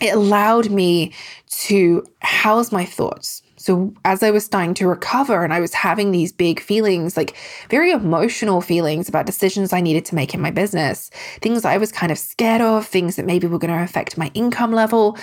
It 0.00 0.14
allowed 0.14 0.70
me 0.70 1.12
to 1.48 2.04
house 2.20 2.72
my 2.72 2.84
thoughts. 2.84 3.42
So, 3.62 3.94
as 4.04 4.24
I 4.24 4.32
was 4.32 4.44
starting 4.44 4.74
to 4.74 4.88
recover 4.88 5.44
and 5.44 5.54
I 5.54 5.60
was 5.60 5.72
having 5.72 6.10
these 6.10 6.32
big 6.32 6.58
feelings, 6.58 7.16
like 7.16 7.36
very 7.70 7.92
emotional 7.92 8.60
feelings 8.60 9.08
about 9.08 9.24
decisions 9.24 9.72
I 9.72 9.80
needed 9.80 10.04
to 10.06 10.16
make 10.16 10.34
in 10.34 10.40
my 10.40 10.50
business, 10.50 11.10
things 11.40 11.64
I 11.64 11.76
was 11.76 11.92
kind 11.92 12.10
of 12.10 12.18
scared 12.18 12.60
of, 12.60 12.84
things 12.84 13.14
that 13.14 13.24
maybe 13.24 13.46
were 13.46 13.60
going 13.60 13.72
to 13.72 13.84
affect 13.84 14.18
my 14.18 14.32
income 14.34 14.72
level, 14.72 15.16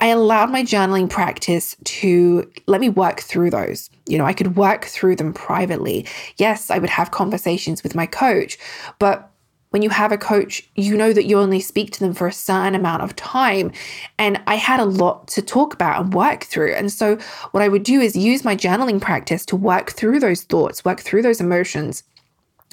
I 0.00 0.08
allowed 0.08 0.50
my 0.50 0.64
journaling 0.64 1.08
practice 1.08 1.76
to 1.84 2.50
let 2.66 2.80
me 2.80 2.88
work 2.88 3.20
through 3.20 3.50
those. 3.50 3.90
You 4.06 4.18
know, 4.18 4.24
I 4.24 4.32
could 4.32 4.56
work 4.56 4.86
through 4.86 5.14
them 5.14 5.32
privately. 5.32 6.06
Yes, 6.36 6.68
I 6.68 6.78
would 6.78 6.90
have 6.90 7.12
conversations 7.12 7.84
with 7.84 7.94
my 7.94 8.06
coach, 8.06 8.58
but 8.98 9.29
when 9.70 9.82
you 9.82 9.90
have 9.90 10.12
a 10.12 10.18
coach, 10.18 10.68
you 10.74 10.96
know 10.96 11.12
that 11.12 11.26
you 11.26 11.38
only 11.38 11.60
speak 11.60 11.92
to 11.92 12.00
them 12.00 12.12
for 12.12 12.26
a 12.26 12.32
certain 12.32 12.74
amount 12.74 13.02
of 13.02 13.16
time. 13.16 13.72
And 14.18 14.40
I 14.46 14.56
had 14.56 14.80
a 14.80 14.84
lot 14.84 15.28
to 15.28 15.42
talk 15.42 15.74
about 15.74 16.00
and 16.00 16.12
work 16.12 16.44
through. 16.44 16.74
And 16.74 16.92
so, 16.92 17.16
what 17.52 17.62
I 17.62 17.68
would 17.68 17.84
do 17.84 18.00
is 18.00 18.16
use 18.16 18.44
my 18.44 18.56
journaling 18.56 19.00
practice 19.00 19.46
to 19.46 19.56
work 19.56 19.92
through 19.92 20.20
those 20.20 20.42
thoughts, 20.42 20.84
work 20.84 21.00
through 21.00 21.22
those 21.22 21.40
emotions. 21.40 22.02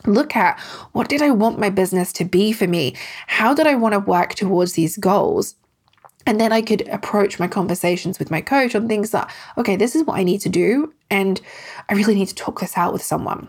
Look 0.05 0.35
at 0.35 0.59
what 0.91 1.09
did 1.09 1.21
I 1.21 1.31
want 1.31 1.59
my 1.59 1.69
business 1.69 2.13
to 2.13 2.25
be 2.25 2.51
for 2.51 2.67
me? 2.67 2.95
How 3.27 3.53
did 3.53 3.67
I 3.67 3.75
want 3.75 3.93
to 3.93 3.99
work 3.99 4.35
towards 4.35 4.73
these 4.73 4.97
goals? 4.97 5.55
And 6.25 6.41
then 6.41 6.51
I 6.51 6.61
could 6.61 6.87
approach 6.89 7.39
my 7.39 7.47
conversations 7.47 8.19
with 8.19 8.29
my 8.29 8.41
coach 8.41 8.75
on 8.75 8.87
things 8.87 9.11
that, 9.11 9.33
okay, 9.57 9.75
this 9.75 9.95
is 9.95 10.03
what 10.03 10.17
I 10.17 10.23
need 10.23 10.41
to 10.41 10.49
do. 10.49 10.93
And 11.09 11.39
I 11.89 11.93
really 11.93 12.15
need 12.15 12.27
to 12.27 12.35
talk 12.35 12.59
this 12.59 12.77
out 12.77 12.91
with 12.91 13.01
someone. 13.01 13.47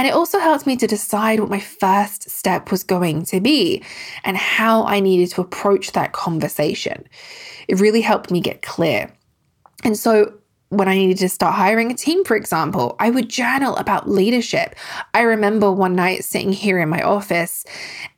And 0.00 0.06
it 0.06 0.14
also 0.14 0.38
helped 0.38 0.66
me 0.66 0.78
to 0.78 0.86
decide 0.86 1.40
what 1.40 1.50
my 1.50 1.60
first 1.60 2.30
step 2.30 2.70
was 2.70 2.82
going 2.82 3.22
to 3.24 3.38
be 3.38 3.84
and 4.24 4.34
how 4.34 4.84
I 4.84 4.98
needed 4.98 5.28
to 5.32 5.42
approach 5.42 5.92
that 5.92 6.12
conversation. 6.12 7.06
It 7.68 7.80
really 7.80 8.00
helped 8.00 8.30
me 8.30 8.40
get 8.40 8.62
clear. 8.62 9.12
And 9.84 9.98
so 9.98 10.32
when 10.70 10.86
I 10.86 10.94
needed 10.94 11.18
to 11.18 11.28
start 11.28 11.56
hiring 11.56 11.90
a 11.90 11.94
team, 11.94 12.24
for 12.24 12.36
example, 12.36 12.94
I 13.00 13.10
would 13.10 13.28
journal 13.28 13.76
about 13.76 14.08
leadership. 14.08 14.76
I 15.14 15.22
remember 15.22 15.70
one 15.70 15.96
night 15.96 16.24
sitting 16.24 16.52
here 16.52 16.78
in 16.78 16.88
my 16.88 17.02
office 17.02 17.64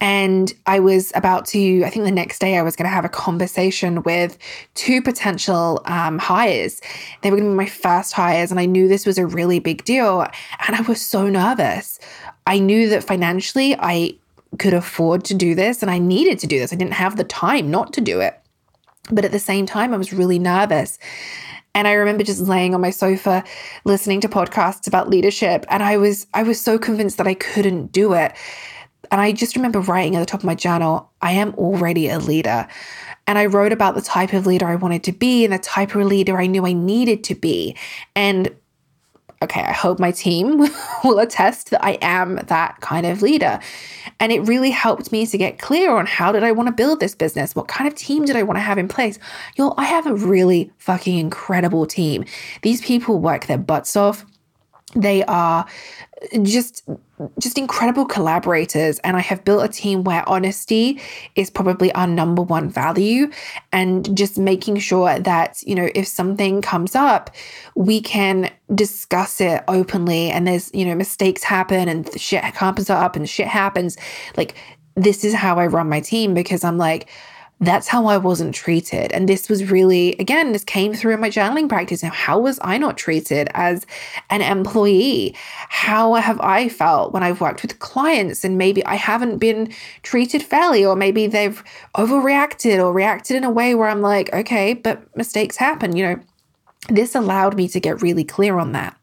and 0.03 0.53
I 0.67 0.79
was 0.79 1.13
about 1.15 1.47
to, 1.47 1.83
I 1.83 1.89
think 1.89 2.05
the 2.05 2.11
next 2.11 2.41
day 2.41 2.59
I 2.59 2.63
was 2.63 2.77
going 2.77 2.85
to 2.85 2.95
have 2.95 3.07
a 3.07 3.09
conversation 3.09 4.03
with 4.03 4.37
two 4.75 5.01
potential 5.01 5.81
um, 5.87 6.19
hires. 6.19 6.83
They 7.23 7.31
were 7.31 7.39
going 7.39 7.49
to 7.49 7.55
be 7.55 7.57
my 7.57 7.67
first 7.67 8.13
hires, 8.13 8.51
and 8.51 8.61
I 8.61 8.67
knew 8.67 8.87
this 8.87 9.07
was 9.07 9.17
a 9.17 9.27
really 9.27 9.59
big 9.59 9.85
deal. 9.85 10.27
And 10.67 10.77
I 10.77 10.83
was 10.83 11.01
so 11.01 11.29
nervous. 11.29 11.99
I 12.47 12.59
knew 12.59 12.91
that 12.91 13.03
financially 13.03 13.75
I 13.79 14.15
could 14.59 14.75
afford 14.75 15.25
to 15.25 15.35
do 15.35 15.55
this 15.55 15.81
and 15.81 15.91
I 15.91 15.99
needed 15.99 16.39
to 16.41 16.47
do 16.47 16.59
this. 16.59 16.71
I 16.71 16.77
didn't 16.77 16.93
have 16.93 17.17
the 17.17 17.25
time 17.25 17.71
not 17.71 17.95
to 17.95 18.03
do 18.03 18.21
it. 18.21 18.39
But 19.11 19.25
at 19.25 19.33
the 19.33 19.39
same 19.39 19.67
time, 19.67 19.93
I 19.93 19.97
was 19.97 20.13
really 20.13 20.39
nervous. 20.39 20.99
And 21.75 21.88
I 21.88 21.93
remember 21.93 22.23
just 22.23 22.41
laying 22.43 22.75
on 22.75 22.81
my 22.81 22.91
sofa 22.91 23.45
listening 23.85 24.21
to 24.23 24.29
podcasts 24.29 24.87
about 24.87 25.09
leadership 25.09 25.64
and 25.69 25.83
I 25.83 25.97
was 25.97 26.26
I 26.35 26.43
was 26.43 26.61
so 26.61 26.79
convinced 26.79 27.17
that 27.19 27.26
I 27.26 27.35
couldn't 27.35 27.93
do 27.93 28.12
it. 28.12 28.33
And 29.11 29.21
I 29.21 29.33
just 29.33 29.57
remember 29.57 29.81
writing 29.81 30.17
at 30.17 30.21
the 30.21 30.26
top 30.26 30.41
of 30.41 30.45
my 30.45 30.55
journal, 30.55 31.11
I 31.21 31.33
am 31.33 31.55
already 31.55 32.09
a 32.09 32.19
leader. 32.19 32.67
And 33.26 33.38
I 33.38 33.47
wrote 33.47 33.73
about 33.73 33.95
the 33.95 34.00
type 34.00 34.33
of 34.33 34.47
leader 34.47 34.67
I 34.67 34.75
wanted 34.75 35.05
to 35.05 35.12
be 35.12 35.45
and 35.45 35.52
the 35.52 35.59
type 35.59 35.95
of 35.95 36.07
leader 36.07 36.41
I 36.41 36.47
knew 36.47 36.67
I 36.67 36.73
needed 36.73 37.23
to 37.25 37.35
be. 37.35 37.76
And 38.17 38.55
okay, 39.43 39.63
I 39.63 39.73
hope 39.73 39.99
my 39.99 40.11
team 40.11 40.59
will 41.05 41.19
attest 41.19 41.71
that 41.71 41.85
I 41.85 41.99
am 42.01 42.37
that 42.47 42.81
kind 42.81 43.07
of 43.07 43.23
leader. 43.23 43.61
And 44.21 44.33
it 44.33 44.41
really 44.41 44.71
helped 44.71 45.13
me 45.13 45.27
to 45.27 45.37
get 45.37 45.59
clear 45.59 45.95
on 45.95 46.07
how 46.07 46.33
did 46.33 46.45
I 46.45 46.53
want 46.53 46.69
to 46.69 46.73
build 46.73 47.01
this 47.01 47.15
business? 47.15 47.55
What 47.55 47.69
kind 47.69 47.89
of 47.89 47.95
team 47.95 48.25
did 48.25 48.37
I 48.37 48.43
want 48.43 48.57
to 48.57 48.63
have 48.63 48.79
in 48.79 48.89
place? 48.89 49.19
Y'all, 49.57 49.75
I 49.77 49.85
have 49.85 50.07
a 50.07 50.15
really 50.15 50.71
fucking 50.79 51.19
incredible 51.19 51.87
team. 51.87 52.25
These 52.63 52.81
people 52.83 53.19
work 53.19 53.47
their 53.47 53.59
butts 53.59 53.97
off. 53.97 54.25
They 54.95 55.25
are 55.25 55.67
just 56.43 56.88
just 57.38 57.59
incredible 57.59 58.05
collaborators. 58.05 58.99
And 59.00 59.17
I 59.17 59.21
have 59.21 59.45
built 59.45 59.64
a 59.64 59.69
team 59.69 60.05
where 60.05 60.29
honesty 60.29 61.00
is 61.37 61.50
probably 61.50 61.93
our 61.93 62.07
number 62.07 62.43
one 62.43 62.69
value. 62.69 63.31
And 63.73 64.17
just 64.17 64.38
making 64.38 64.79
sure 64.79 65.19
that 65.19 65.62
you 65.67 65.75
know 65.75 65.88
if 65.95 66.07
something 66.07 66.62
comes 66.62 66.95
up 66.95 67.31
we 67.75 68.00
can 68.00 68.50
discuss 68.75 69.41
it 69.41 69.62
openly. 69.69 70.31
And 70.31 70.47
there's 70.47 70.71
you 70.75 70.85
know 70.85 70.95
mistakes 70.95 71.43
happen 71.43 71.88
and 71.88 72.09
shit 72.21 72.43
comes 72.55 72.91
up 72.91 73.17
and 73.17 73.29
shit 73.29 73.47
happens. 73.47 73.97
Like 74.37 74.55
this 74.95 75.25
is 75.25 75.35
how 75.35 75.59
I 75.59 75.67
run 75.67 75.88
my 75.88 76.00
team 76.00 76.35
because 76.35 76.64
I'm 76.64 76.79
like 76.79 77.09
that's 77.62 77.87
how 77.87 78.07
I 78.07 78.16
wasn't 78.16 78.57
treated. 78.57 79.12
And 79.12 79.28
this 79.28 79.49
was 79.49 79.71
really, 79.71 80.16
again, 80.19 80.50
this 80.50 80.64
came 80.64 80.95
through 80.95 81.14
in 81.14 81.21
my 81.21 81.31
journaling 81.31 81.69
practice. 81.69 82.02
Now, 82.02 82.11
how 82.11 82.40
was 82.40 82.59
I 82.62 82.76
not 82.76 82.99
treated 82.99 83.49
as 83.54 83.87
an 84.31 84.42
employee? 84.42 85.37
How 85.68 86.14
have 86.14 86.40
I 86.40 86.68
felt 86.68 87.12
when 87.12 87.22
I've 87.22 87.40
worked 87.40 87.62
with 87.62 87.79
clients 87.79 88.44
and 88.44 88.59
maybe 88.59 88.85
I 88.85 88.96
haven't 88.96 89.38
been 89.38 89.72
treated 90.03 90.42
fairly, 90.42 90.85
or 90.85 90.96
maybe 90.96 91.29
they've 91.29 91.62
overreacted 91.96 92.85
or 92.85 92.92
reacted 92.92 93.37
in 93.37 93.44
a 93.44 93.51
way 93.51 93.77
where 93.77 93.88
I'm 93.88 94.03
like, 94.03 94.33
okay, 94.33 94.75
but 94.75 95.16
mistakes 95.16 95.57
happen, 95.57 95.94
you 95.94 96.05
know? 96.05 96.20
This 96.88 97.14
allowed 97.14 97.57
me 97.57 97.68
to 97.68 97.79
get 97.79 98.03
really 98.03 98.25
clear 98.25 98.59
on 98.59 98.72
that. 98.72 98.96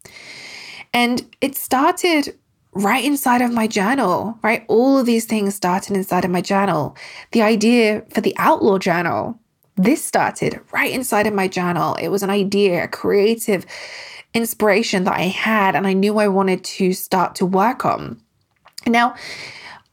And 0.92 1.24
it 1.40 1.56
started 1.56 2.36
right 2.72 3.04
inside 3.04 3.42
of 3.42 3.52
my 3.52 3.66
journal, 3.66 4.38
right? 4.42 4.64
All 4.68 4.98
of 4.98 5.06
these 5.06 5.24
things 5.24 5.54
started 5.54 5.96
inside 5.96 6.24
of 6.24 6.30
my 6.30 6.40
journal. 6.40 6.96
The 7.32 7.42
idea 7.42 8.04
for 8.10 8.20
the 8.20 8.34
Outlaw 8.38 8.78
Journal, 8.78 9.38
this 9.76 10.04
started 10.04 10.60
right 10.72 10.92
inside 10.92 11.26
of 11.26 11.34
my 11.34 11.48
journal. 11.48 11.94
It 11.96 12.08
was 12.08 12.22
an 12.22 12.30
idea, 12.30 12.84
a 12.84 12.88
creative 12.88 13.66
inspiration 14.34 15.04
that 15.04 15.16
I 15.16 15.22
had, 15.22 15.74
and 15.74 15.86
I 15.86 15.92
knew 15.92 16.18
I 16.18 16.28
wanted 16.28 16.62
to 16.64 16.92
start 16.92 17.34
to 17.36 17.46
work 17.46 17.84
on. 17.84 18.20
Now, 18.86 19.14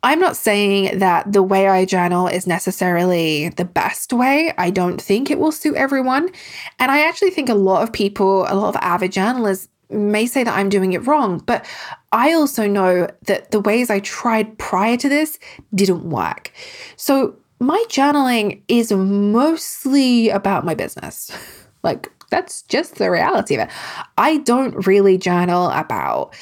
I'm 0.04 0.20
not 0.20 0.38
saying 0.38 1.00
that 1.00 1.32
the 1.34 1.42
way 1.42 1.68
I 1.68 1.84
journal 1.86 2.28
is 2.28 2.46
necessarily 2.46 3.50
the 3.50 3.66
best 3.66 4.14
way. 4.14 4.54
I 4.58 4.70
don't 4.70 5.02
think 5.02 5.32
it 5.32 5.40
will 5.40 5.52
suit 5.52 5.76
everyone. 5.76 6.30
And 6.78 6.92
I 6.92 7.08
actually 7.08 7.32
think 7.32 7.50
a 7.50 7.56
lot 7.56 7.82
of 7.82 7.92
people, 7.92 8.46
a 8.48 8.54
lot 8.54 8.70
of 8.70 8.76
avid 8.82 9.12
journalists, 9.12 9.68
may 9.90 10.26
say 10.26 10.44
that 10.44 10.58
I'm 10.58 10.70
doing 10.70 10.94
it 10.94 11.06
wrong, 11.08 11.42
but 11.46 11.66
I 12.12 12.34
also 12.34 12.68
know 12.68 13.08
that 13.26 13.52
the 13.52 13.60
ways 13.60 13.90
I 13.90 14.00
tried 14.00 14.58
prior 14.58 14.98
to 14.98 15.10
this 15.10 15.40
didn't 15.74 16.10
work. 16.10 16.52
So 16.96 17.36
my 17.60 17.84
journaling 17.88 18.62
is 18.68 18.92
mostly 18.92 20.30
about 20.30 20.66
my 20.66 20.76
business. 20.76 21.32
like, 21.84 22.12
that's 22.30 22.64
just 22.64 22.96
the 22.96 23.10
reality 23.10 23.56
of 23.56 23.62
it. 23.62 23.70
I 24.18 24.38
don't 24.38 24.86
really 24.86 25.18
journal 25.18 25.70
about 25.70 26.36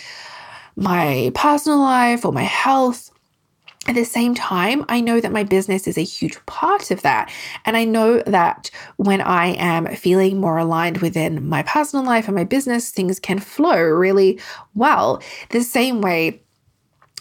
my 0.76 1.32
personal 1.36 1.80
life 1.80 2.26
or 2.26 2.32
my 2.32 2.44
health 2.44 3.12
at 3.88 3.96
the 3.96 4.04
same 4.04 4.34
time, 4.34 4.84
I 4.90 5.00
know 5.00 5.20
that 5.20 5.32
my 5.32 5.44
business 5.44 5.88
is 5.88 5.98
a 5.98 6.04
huge 6.04 6.44
part 6.48 6.90
of 6.90 7.04
that. 7.04 7.32
And 7.66 7.78
I 7.78 7.86
know 7.86 8.20
that 8.26 8.72
when 8.98 9.22
I 9.22 9.48
am 9.56 9.88
feeling 9.96 10.40
more 10.40 10.58
aligned 10.58 11.00
within 11.00 11.48
my 11.48 11.62
personal 11.64 12.04
life 12.04 12.28
and 12.28 12.36
my 12.36 12.46
business, 12.46 12.90
things 12.90 13.20
can 13.20 13.40
flow 13.40 13.78
really 13.78 14.40
well. 14.74 15.22
The 15.50 15.62
same 15.62 16.02
way 16.02 16.42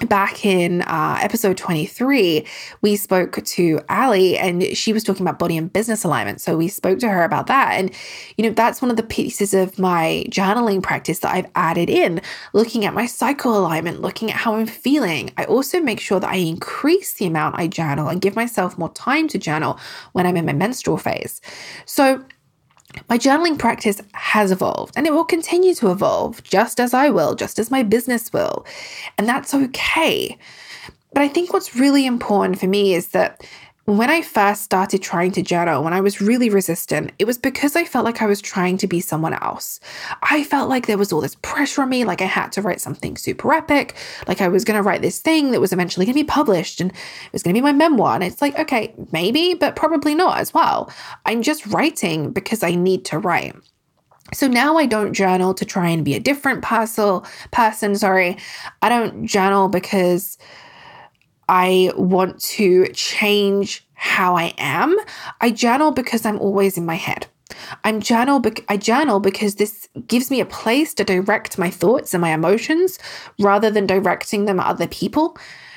back 0.09 0.45
in 0.45 0.83
uh, 0.83 1.19
episode 1.23 1.57
23, 1.57 2.45
we 2.81 2.97
spoke 2.97 3.43
to 3.45 3.81
Ali 3.89 4.37
and 4.37 4.77
she 4.77 4.93
was 4.93 5.05
talking 5.05 5.23
about 5.23 5.39
body 5.39 5.57
and 5.57 5.73
business 5.73 6.03
alignment. 6.03 6.41
So 6.41 6.57
we 6.57 6.67
spoke 6.67 6.99
to 6.99 7.09
her 7.09 7.23
about 7.23 7.47
that. 7.47 7.75
And, 7.75 7.93
you 8.37 8.45
know, 8.45 8.51
that's 8.51 8.83
one 8.83 8.91
of 8.91 8.97
the 8.97 9.05
pieces 9.05 9.55
of 9.55 9.79
my 9.79 10.25
journaling 10.31 10.83
practice 10.83 11.21
that 11.21 11.33
I've 11.33 11.51
added 11.55 11.89
in, 11.89 12.21
looking 12.53 12.85
at 12.85 12.93
my 12.93 13.07
cycle 13.07 13.57
alignment, 13.57 14.01
looking 14.01 14.31
at 14.31 14.37
how 14.37 14.57
I'm 14.57 14.67
feeling. 14.67 15.31
I 15.37 15.45
also 15.45 15.79
make 15.81 16.01
sure 16.01 16.19
that 16.19 16.31
I 16.31 16.37
increase 16.37 17.15
the 17.15 17.27
amount 17.27 17.59
I 17.59 17.69
journal 17.69 18.09
and 18.09 18.21
give 18.21 18.35
myself 18.35 18.77
more 18.77 18.93
time 18.95 19.29
to 19.29 19.39
journal 19.39 19.79
when 20.13 20.27
I'm 20.27 20.37
in 20.37 20.47
my 20.47 20.53
menstrual 20.53 20.99
phase. 20.99 21.41
So 21.87 22.25
my 23.09 23.19
journaling 23.19 23.59
practice 23.59 24.01
has 24.13 24.51
evolved 24.51 24.95
and 24.97 25.07
it 25.07 25.13
will 25.13 25.25
continue 25.25 25.75
to 25.75 25.91
evolve 25.91 26.43
just 26.43 26.81
as 26.81 26.95
I 26.95 27.11
will, 27.11 27.35
just 27.35 27.59
as 27.59 27.71
my 27.71 27.83
business 27.83 28.33
will. 28.33 28.65
And 29.19 29.29
that's 29.29 29.55
okay. 29.55 30.39
But 31.13 31.23
I 31.23 31.29
think 31.29 31.53
what's 31.53 31.77
really 31.77 32.07
important 32.07 32.59
for 32.59 32.67
me 32.67 32.95
is 32.95 33.09
that 33.09 33.47
when 33.87 34.09
I 34.09 34.23
first 34.23 34.63
started 34.63 35.03
trying 35.03 35.33
to 35.33 35.43
journal, 35.43 35.85
when 35.85 35.93
I 35.93 36.01
was 36.01 36.21
really 36.21 36.49
resistant, 36.49 37.13
it 37.19 37.27
was 37.27 37.37
because 37.37 37.77
I 37.77 37.85
felt 37.85 38.07
like 38.07 38.23
I 38.23 38.27
was 38.27 38.41
trying 38.41 38.79
to 38.79 38.87
be 38.87 39.01
someone 39.01 39.35
else. 39.35 39.79
I 40.23 40.43
felt 40.43 40.71
like 40.71 40.87
there 40.87 40.97
was 40.97 41.13
all 41.13 41.21
this 41.21 41.37
pressure 41.43 41.83
on 41.83 41.91
me, 41.91 42.05
like 42.05 42.23
I 42.23 42.27
had 42.27 42.51
to 42.53 42.63
write 42.63 42.81
something 42.81 43.19
super 43.19 43.53
epic, 43.53 43.95
like 44.27 44.41
I 44.41 44.49
was 44.49 44.65
going 44.65 44.79
to 44.79 44.83
write 44.83 45.03
this 45.03 45.21
thing 45.21 45.51
that 45.51 45.61
was 45.61 45.73
eventually 45.73 46.07
going 46.07 46.15
to 46.15 46.21
be 46.21 46.25
published 46.25 46.81
and 46.81 46.93
it 46.93 47.33
was 47.33 47.43
going 47.43 47.55
to 47.55 47.61
be 47.61 47.63
my 47.63 47.73
memoir. 47.73 48.15
And 48.15 48.25
it's 48.25 48.41
like, 48.41 48.59
okay, 48.59 48.95
maybe, 49.13 49.53
but 49.53 49.77
probably 49.77 50.15
not 50.15 50.39
as 50.39 50.55
well. 50.55 50.91
I'm 51.27 51.43
just 51.43 51.67
writing 51.67 52.31
because 52.31 52.63
I 52.63 52.75
need 52.75 53.05
to 53.07 53.19
write. 53.19 53.55
So 54.33 54.49
now 54.49 54.79
I 54.79 54.87
don't 54.87 55.13
journal 55.13 55.53
to 55.53 55.65
try 55.67 55.91
and 55.91 56.03
be 56.05 56.15
a 56.15 56.21
different 56.21 56.63
parcel 56.63 57.27
person, 57.51 57.95
sorry. 57.97 58.39
I 58.81 58.89
don't 58.89 59.27
journal 59.27 59.69
because 59.69 60.39
I 61.49 61.93
want 61.97 62.41
to 62.41 62.87
change 62.89 63.87
how 63.95 64.37
I 64.37 64.55
am. 64.59 64.97
I 65.41 65.51
journal 65.51 65.93
because 65.93 66.25
I'm 66.25 66.39
always 66.39 66.77
in 66.77 66.87
my 66.87 66.97
head. 66.97 67.27
I'm 67.85 68.01
journal 68.01 68.43
I 68.69 68.77
journal 68.77 69.21
because 69.21 69.57
this 69.57 69.89
gives 70.07 70.31
me 70.31 70.41
a 70.41 70.47
place 70.47 70.95
to 70.95 71.05
direct 71.05 71.59
my 71.59 71.71
thoughts 71.71 72.15
and 72.15 72.21
my 72.21 72.31
emotions 72.31 72.99
rather 73.39 73.71
than 73.71 73.87
directing 73.87 74.45
them 74.45 74.61
at 74.61 74.67
other 74.67 74.87
people 74.87 75.37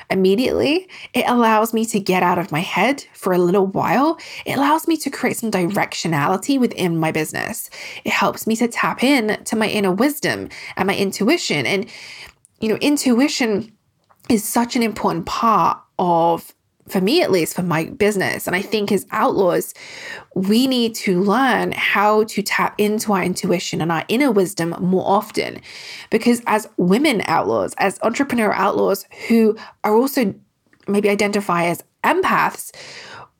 immediately. 0.09 0.87
It 1.13 1.25
allows 1.27 1.73
me 1.73 1.85
to 1.85 1.99
get 1.99 2.23
out 2.23 2.39
of 2.39 2.51
my 2.51 2.61
head 2.61 3.03
for 3.13 3.33
a 3.33 3.37
little 3.37 3.67
while. 3.67 4.17
It 4.45 4.57
allows 4.57 4.87
me 4.87 4.97
to 4.97 5.09
create 5.09 5.37
some 5.37 5.51
directionality 5.51 6.59
within 6.59 6.97
my 6.97 7.11
business. 7.11 7.69
It 8.05 8.11
helps 8.11 8.47
me 8.47 8.55
to 8.57 8.67
tap 8.67 9.03
in 9.03 9.43
to 9.43 9.55
my 9.55 9.67
inner 9.67 9.91
wisdom 9.91 10.49
and 10.77 10.87
my 10.87 10.95
intuition. 10.95 11.65
And, 11.65 11.89
you 12.59 12.69
know, 12.69 12.77
intuition 12.77 13.76
is 14.29 14.43
such 14.43 14.75
an 14.75 14.83
important 14.83 15.25
part 15.25 15.79
of 15.99 16.53
for 16.87 17.01
me 17.01 17.21
at 17.21 17.31
least 17.31 17.53
for 17.53 17.63
my 17.63 17.85
business. 17.85 18.47
And 18.47 18.55
i 18.55 18.61
mm. 18.61 18.65
think 18.65 18.91
as 18.91 19.05
outlaws 19.11 19.73
we 20.35 20.67
need 20.67 20.95
to 20.95 21.21
learn 21.21 21.73
how 21.73 22.23
to 22.25 22.41
tap 22.41 22.75
into 22.77 23.13
our 23.13 23.23
intuition 23.23 23.81
and 23.81 23.91
our 23.91 24.05
inner 24.07 24.31
wisdom 24.31 24.75
more 24.79 25.05
often. 25.05 25.59
Because 26.09 26.41
as 26.47 26.67
women 26.77 27.21
outlaws 27.25 27.73
as 27.77 27.99
entrepreneur 28.03 28.53
outlaws 28.53 29.05
who 29.27 29.57
are 29.83 29.95
also 29.95 30.33
maybe 30.87 31.09
identify 31.09 31.65
as 31.65 31.83
empaths 32.03 32.71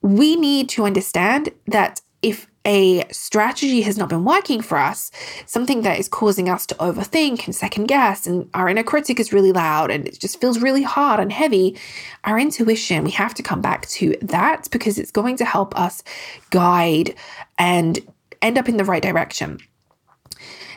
we 0.02 0.36
need 0.36 0.70
to 0.70 0.86
understand 0.86 1.50
that 1.68 2.02
if 2.22 2.48
a 2.68 3.08
strategy 3.12 3.82
has 3.82 3.98
not 3.98 4.10
been 4.10 4.26
working 4.26 4.62
for 4.62 4.78
us, 4.78 5.10
something 5.46 5.84
that 5.84 5.98
is 5.98 6.10
causing 6.10 6.50
us 6.50 6.66
to 6.68 6.76
overthink 6.76 7.46
and 7.46 7.56
second 7.56 7.86
guess, 7.86 8.28
and 8.28 8.50
our 8.54 8.68
inner 8.68 8.84
critic 8.84 9.20
is 9.20 9.32
really 9.32 9.54
loud 9.54 9.90
and 9.90 10.06
it 10.06 10.20
just 10.20 10.42
feels 10.42 10.60
really 10.60 10.84
hard 10.84 11.20
and 11.22 11.32
heavy, 11.32 11.78
our 12.26 12.38
intuition, 12.38 13.06
we 13.06 13.12
have 13.12 13.34
to 13.34 13.42
come 13.42 13.62
back 13.62 13.88
to 13.88 14.18
that 14.22 14.68
because 14.70 15.00
it's 15.00 15.12
going 15.12 15.38
to 15.38 15.46
help 15.46 15.80
us 15.80 16.04
guide 16.50 17.16
and 17.58 18.00
end 18.42 18.58
up 18.58 18.68
in 18.68 18.76
the 18.76 18.86
right 18.86 19.02
direction. 19.02 19.60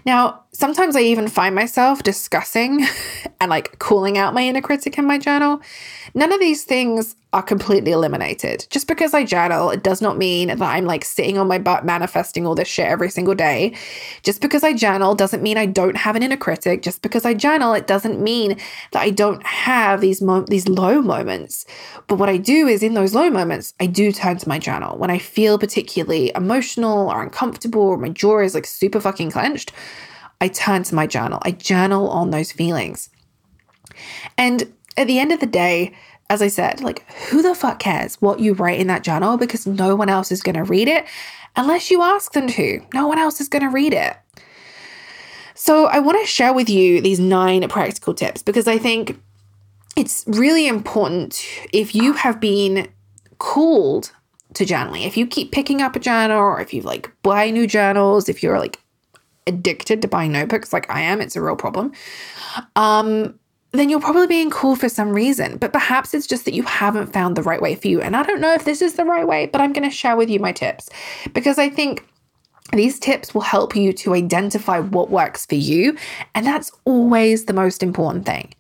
Now, 0.07 0.45
sometimes 0.53 0.97
I 0.97 1.01
even 1.01 1.29
find 1.29 1.55
myself 1.55 2.03
discussing 2.03 2.87
and 3.41 3.51
like 3.51 3.79
calling 3.79 4.17
out 4.17 4.33
my 4.33 4.43
inner 4.43 4.63
critic 4.63 4.97
in 4.97 5.05
my 5.05 5.19
journal. 5.19 5.61
None 6.15 6.33
of 6.33 6.41
these 6.41 6.65
things 6.65 7.17
are 7.33 7.43
completely 7.43 7.93
eliminated. 7.93 8.67
Just 8.71 8.89
because 8.89 9.15
I 9.15 9.25
journal, 9.25 9.71
it 9.71 9.85
does 9.85 10.03
not 10.03 10.19
mean 10.19 10.49
that 10.49 10.61
I'm 10.61 10.85
like 10.85 11.05
sitting 11.05 11.39
on 11.39 11.47
my 11.47 11.59
butt 11.59 11.85
manifesting 11.85 12.47
all 12.47 12.57
this 12.57 12.67
shit 12.67 12.87
every 12.87 13.11
single 13.11 13.35
day. 13.35 13.77
Just 14.23 14.41
because 14.41 14.65
I 14.65 14.73
journal 14.73 15.15
doesn't 15.15 15.43
mean 15.43 15.57
I 15.57 15.67
don't 15.67 15.97
have 15.97 16.17
an 16.17 16.23
inner 16.23 16.37
critic. 16.37 16.83
Just 16.83 17.03
because 17.03 17.25
I 17.25 17.35
journal, 17.35 17.73
it 17.75 17.87
doesn't 17.87 18.21
mean 18.21 18.57
that 18.93 19.03
I 19.03 19.11
don't 19.11 19.45
have 19.47 20.01
these 20.01 20.21
mo- 20.21 20.45
these 20.49 20.69
low 20.69 21.01
moments. 21.01 21.65
But 22.09 22.17
what 22.17 22.29
I 22.29 22.37
do 22.37 22.67
is 22.67 22.83
in 22.83 22.95
those 22.95 23.15
low 23.15 23.31
moments, 23.31 23.75
I 23.79 23.87
do 23.87 24.11
turn 24.11 24.39
to 24.39 24.49
my 24.49 24.59
journal. 24.59 24.99
When 24.99 25.11
I 25.11 25.19
feel 25.19 25.59
particularly 25.59 26.33
emotional 26.35 27.11
or 27.11 27.23
uncomfortable 27.23 27.83
or 27.83 27.97
my 27.97 28.09
jaw 28.09 28.41
is 28.41 28.55
like 28.55 28.67
super 28.67 29.01
fucking 29.01 29.31
clenched, 29.31 29.73
I 30.41 30.49
turn 30.49 30.83
to 30.85 30.95
my 30.95 31.07
journal. 31.07 31.39
I 31.43 31.53
journal 31.53 32.09
on 32.11 32.31
those 32.31 32.51
feelings. 32.51 33.11
And 34.39 34.73
at 35.01 35.07
the 35.07 35.19
end 35.19 35.33
of 35.33 35.41
the 35.41 35.47
day, 35.47 35.95
as 36.29 36.43
I 36.43 36.49
said, 36.49 36.83
like 36.83 37.11
who 37.29 37.43
the 37.43 37.55
fuck 37.55 37.79
cares 37.79 38.17
what 38.17 38.39
you 38.39 38.53
write 38.53 38.79
in 38.79 38.87
that 38.89 39.03
journal 39.03 39.37
because 39.37 39.67
no 39.67 39.97
one 39.97 40.11
else 40.11 40.31
is 40.31 40.43
going 40.43 40.57
to 40.57 40.63
read 40.63 40.89
it 40.89 41.07
unless 41.57 41.91
you 41.91 42.03
ask 42.03 42.33
them 42.33 42.47
to. 42.49 42.81
No 42.93 43.09
one 43.09 43.19
else 43.19 43.41
is 43.41 43.49
going 43.49 43.63
to 43.63 43.71
read 43.71 43.95
it. 43.95 44.17
So, 45.55 45.87
I 45.87 45.99
want 45.99 46.19
to 46.21 46.27
share 46.27 46.55
with 46.55 46.71
you 46.71 47.01
these 47.01 47.21
nine 47.21 47.69
practical 47.69 48.15
tips 48.15 48.43
because 48.43 48.67
I 48.69 48.79
think 48.79 49.21
it's 49.97 50.25
really 50.27 50.69
important 50.69 51.45
if 51.73 51.95
you 51.95 52.13
have 52.13 52.41
been 52.41 52.89
called 53.39 54.13
to 54.55 54.65
journaling, 54.65 55.07
if 55.07 55.17
you 55.17 55.27
keep 55.27 55.53
picking 55.53 55.83
up 55.83 55.97
a 55.97 56.01
journal 56.01 56.39
or 56.39 56.61
if 56.61 56.73
you 56.73 56.83
like 56.83 57.11
buy 57.23 57.51
new 57.51 57.67
journals, 57.67 58.29
if 58.29 58.43
you're 58.43 58.59
like 58.59 58.79
addicted 59.47 60.03
to 60.03 60.09
buying 60.09 60.33
notebooks 60.33 60.73
like 60.73 60.89
I 60.91 61.01
am, 61.01 61.21
it's 61.21 61.37
a 61.37 61.43
real 61.43 61.57
problem. 61.57 61.93
Um, 62.77 63.40
then 63.73 63.89
you're 63.89 64.01
probably 64.01 64.27
being 64.27 64.51
cool 64.51 64.75
for 64.75 64.89
some 64.89 65.11
reason, 65.11 65.57
but 65.57 65.73
perhaps 65.73 66.13
it's 66.13 66.27
just 66.27 66.45
that 66.45 66.55
you 66.55 66.63
haven't 66.65 67.13
found 67.13 67.37
the 67.37 67.43
right 67.43 67.63
way 67.63 67.75
for 67.75 67.89
you. 67.89 68.01
And 68.01 68.17
I 68.17 68.23
don't 68.25 68.41
know 68.41 68.53
if 68.53 68.65
this 68.65 68.83
is 68.83 68.95
the 68.95 69.05
right 69.05 69.27
way, 69.27 69.47
but 69.47 69.61
I'm 69.61 69.73
going 69.73 69.89
to 69.89 69.95
share 69.95 70.17
with 70.17 70.29
you 70.29 70.41
my 70.41 70.53
tips 70.53 70.89
because 71.33 71.59
I 71.59 71.69
think 71.69 72.07
these 72.73 72.99
tips 72.99 73.35
will 73.35 73.43
help 73.43 73.77
you 73.77 73.93
to 73.93 74.15
identify 74.15 74.81
what 74.81 75.11
works 75.11 75.47
for 75.47 75.55
you. 75.55 75.97
And 76.35 76.47
that's 76.47 76.73
always 76.85 77.45
the 77.45 77.53
most 77.53 77.83
important 77.83 78.27
thing. 78.27 78.55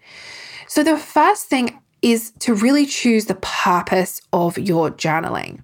So, 0.68 0.84
the 0.84 0.96
first 0.96 1.46
thing 1.46 1.78
is 2.02 2.30
to 2.40 2.54
really 2.54 2.86
choose 2.86 3.26
the 3.26 3.34
purpose 3.34 4.22
of 4.32 4.56
your 4.56 4.90
journaling, 4.90 5.62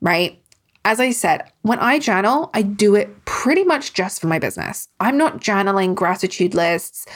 right? 0.00 0.38
As 0.84 1.00
I 1.00 1.10
said, 1.12 1.50
when 1.62 1.78
I 1.78 1.98
journal, 1.98 2.50
I 2.52 2.60
do 2.60 2.94
it 2.94 3.24
pretty 3.24 3.64
much 3.64 3.94
just 3.94 4.20
for 4.20 4.26
my 4.26 4.38
business. 4.38 4.88
I'm 5.00 5.16
not 5.16 5.40
journaling 5.40 5.94
gratitude 5.94 6.54
lists 6.54 7.06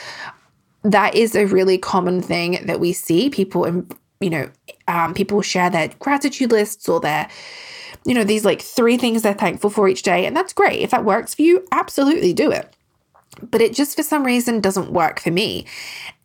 that 0.83 1.15
is 1.15 1.35
a 1.35 1.45
really 1.45 1.77
common 1.77 2.21
thing 2.21 2.65
that 2.65 2.79
we 2.79 2.93
see. 2.93 3.29
People, 3.29 3.65
and 3.65 3.93
you 4.19 4.29
know, 4.29 4.49
um, 4.87 5.13
people 5.13 5.41
share 5.41 5.69
their 5.69 5.89
gratitude 5.99 6.51
lists 6.51 6.87
or 6.87 6.99
their, 6.99 7.29
you 8.05 8.13
know, 8.13 8.23
these 8.23 8.45
like 8.45 8.61
three 8.61 8.97
things 8.97 9.21
they're 9.21 9.33
thankful 9.33 9.69
for 9.69 9.87
each 9.87 10.03
day. 10.03 10.25
And 10.25 10.35
that's 10.35 10.53
great. 10.53 10.81
If 10.81 10.91
that 10.91 11.05
works 11.05 11.33
for 11.33 11.41
you, 11.41 11.65
absolutely 11.71 12.33
do 12.33 12.51
it. 12.51 12.75
But 13.41 13.61
it 13.61 13.73
just 13.73 13.95
for 13.95 14.03
some 14.03 14.25
reason 14.25 14.59
doesn't 14.59 14.91
work 14.91 15.19
for 15.19 15.31
me. 15.31 15.65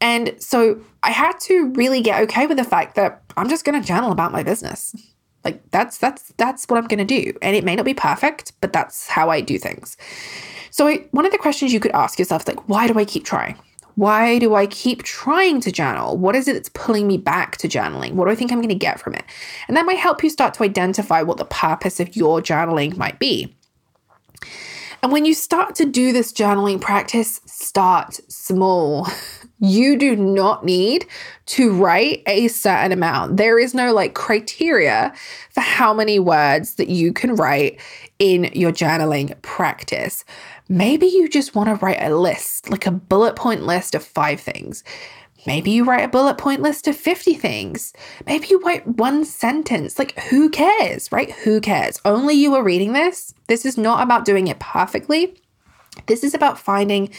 And 0.00 0.34
so 0.38 0.80
I 1.02 1.10
had 1.10 1.38
to 1.40 1.68
really 1.74 2.00
get 2.00 2.22
okay 2.22 2.46
with 2.46 2.56
the 2.56 2.64
fact 2.64 2.96
that 2.96 3.22
I'm 3.36 3.48
just 3.48 3.64
going 3.64 3.80
to 3.80 3.86
journal 3.86 4.10
about 4.10 4.32
my 4.32 4.42
business. 4.42 4.94
Like 5.44 5.62
that's 5.70 5.98
that's 5.98 6.32
that's 6.38 6.64
what 6.64 6.78
I'm 6.78 6.88
going 6.88 7.06
to 7.06 7.22
do. 7.22 7.34
And 7.42 7.54
it 7.54 7.64
may 7.64 7.76
not 7.76 7.84
be 7.84 7.94
perfect, 7.94 8.52
but 8.60 8.72
that's 8.72 9.06
how 9.06 9.28
I 9.28 9.40
do 9.40 9.58
things. 9.58 9.96
So 10.70 10.88
I, 10.88 11.06
one 11.12 11.26
of 11.26 11.32
the 11.32 11.38
questions 11.38 11.72
you 11.72 11.78
could 11.78 11.92
ask 11.92 12.18
yourself 12.18 12.42
is 12.42 12.48
like, 12.48 12.68
why 12.68 12.88
do 12.88 12.98
I 12.98 13.04
keep 13.04 13.24
trying? 13.24 13.56
Why 13.96 14.38
do 14.38 14.54
I 14.54 14.66
keep 14.66 15.02
trying 15.02 15.60
to 15.62 15.70
journal? 15.70 16.16
What 16.16 16.34
is 16.34 16.48
it 16.48 16.54
that's 16.54 16.70
pulling 16.70 17.06
me 17.06 17.16
back 17.16 17.56
to 17.58 17.68
journaling? 17.68 18.12
What 18.14 18.26
do 18.26 18.30
I 18.30 18.34
think 18.34 18.50
I'm 18.50 18.58
going 18.58 18.68
to 18.68 18.74
get 18.74 19.00
from 19.00 19.14
it? 19.14 19.24
And 19.68 19.76
that 19.76 19.86
might 19.86 19.98
help 19.98 20.22
you 20.24 20.30
start 20.30 20.54
to 20.54 20.64
identify 20.64 21.22
what 21.22 21.38
the 21.38 21.44
purpose 21.44 22.00
of 22.00 22.16
your 22.16 22.40
journaling 22.40 22.96
might 22.96 23.18
be. 23.18 23.54
And 25.04 25.12
when 25.12 25.26
you 25.26 25.34
start 25.34 25.74
to 25.74 25.84
do 25.84 26.14
this 26.14 26.32
journaling 26.32 26.80
practice, 26.80 27.40
start 27.44 28.20
small. 28.28 29.06
You 29.60 29.96
do 29.96 30.14
not 30.14 30.64
need 30.64 31.06
to 31.46 31.72
write 31.72 32.22
a 32.26 32.48
certain 32.48 32.92
amount. 32.92 33.38
There 33.38 33.58
is 33.58 33.72
no 33.72 33.94
like 33.94 34.12
criteria 34.12 35.14
for 35.50 35.62
how 35.62 35.94
many 35.94 36.18
words 36.18 36.74
that 36.74 36.88
you 36.88 37.14
can 37.14 37.34
write 37.34 37.80
in 38.18 38.50
your 38.52 38.72
journaling 38.72 39.40
practice. 39.40 40.24
Maybe 40.68 41.06
you 41.06 41.28
just 41.28 41.54
want 41.54 41.68
to 41.68 41.84
write 41.84 42.02
a 42.02 42.16
list, 42.16 42.70
like 42.70 42.86
a 42.86 42.90
bullet 42.90 43.36
point 43.36 43.64
list 43.64 43.94
of 43.94 44.02
five 44.02 44.40
things. 44.40 44.82
Maybe 45.46 45.70
you 45.70 45.84
write 45.84 46.04
a 46.04 46.08
bullet 46.08 46.38
point 46.38 46.62
list 46.62 46.88
of 46.88 46.96
50 46.96 47.34
things. 47.34 47.92
Maybe 48.26 48.46
you 48.48 48.60
write 48.60 48.86
one 48.86 49.26
sentence. 49.26 49.98
Like, 49.98 50.18
who 50.18 50.48
cares, 50.48 51.12
right? 51.12 51.30
Who 51.32 51.60
cares? 51.60 52.00
Only 52.04 52.34
you 52.34 52.54
are 52.54 52.62
reading 52.62 52.94
this. 52.94 53.34
This 53.46 53.66
is 53.66 53.76
not 53.76 54.02
about 54.02 54.24
doing 54.24 54.48
it 54.48 54.58
perfectly. 54.58 55.36
This 56.06 56.24
is 56.24 56.34
about 56.34 56.58
finding 56.58 57.10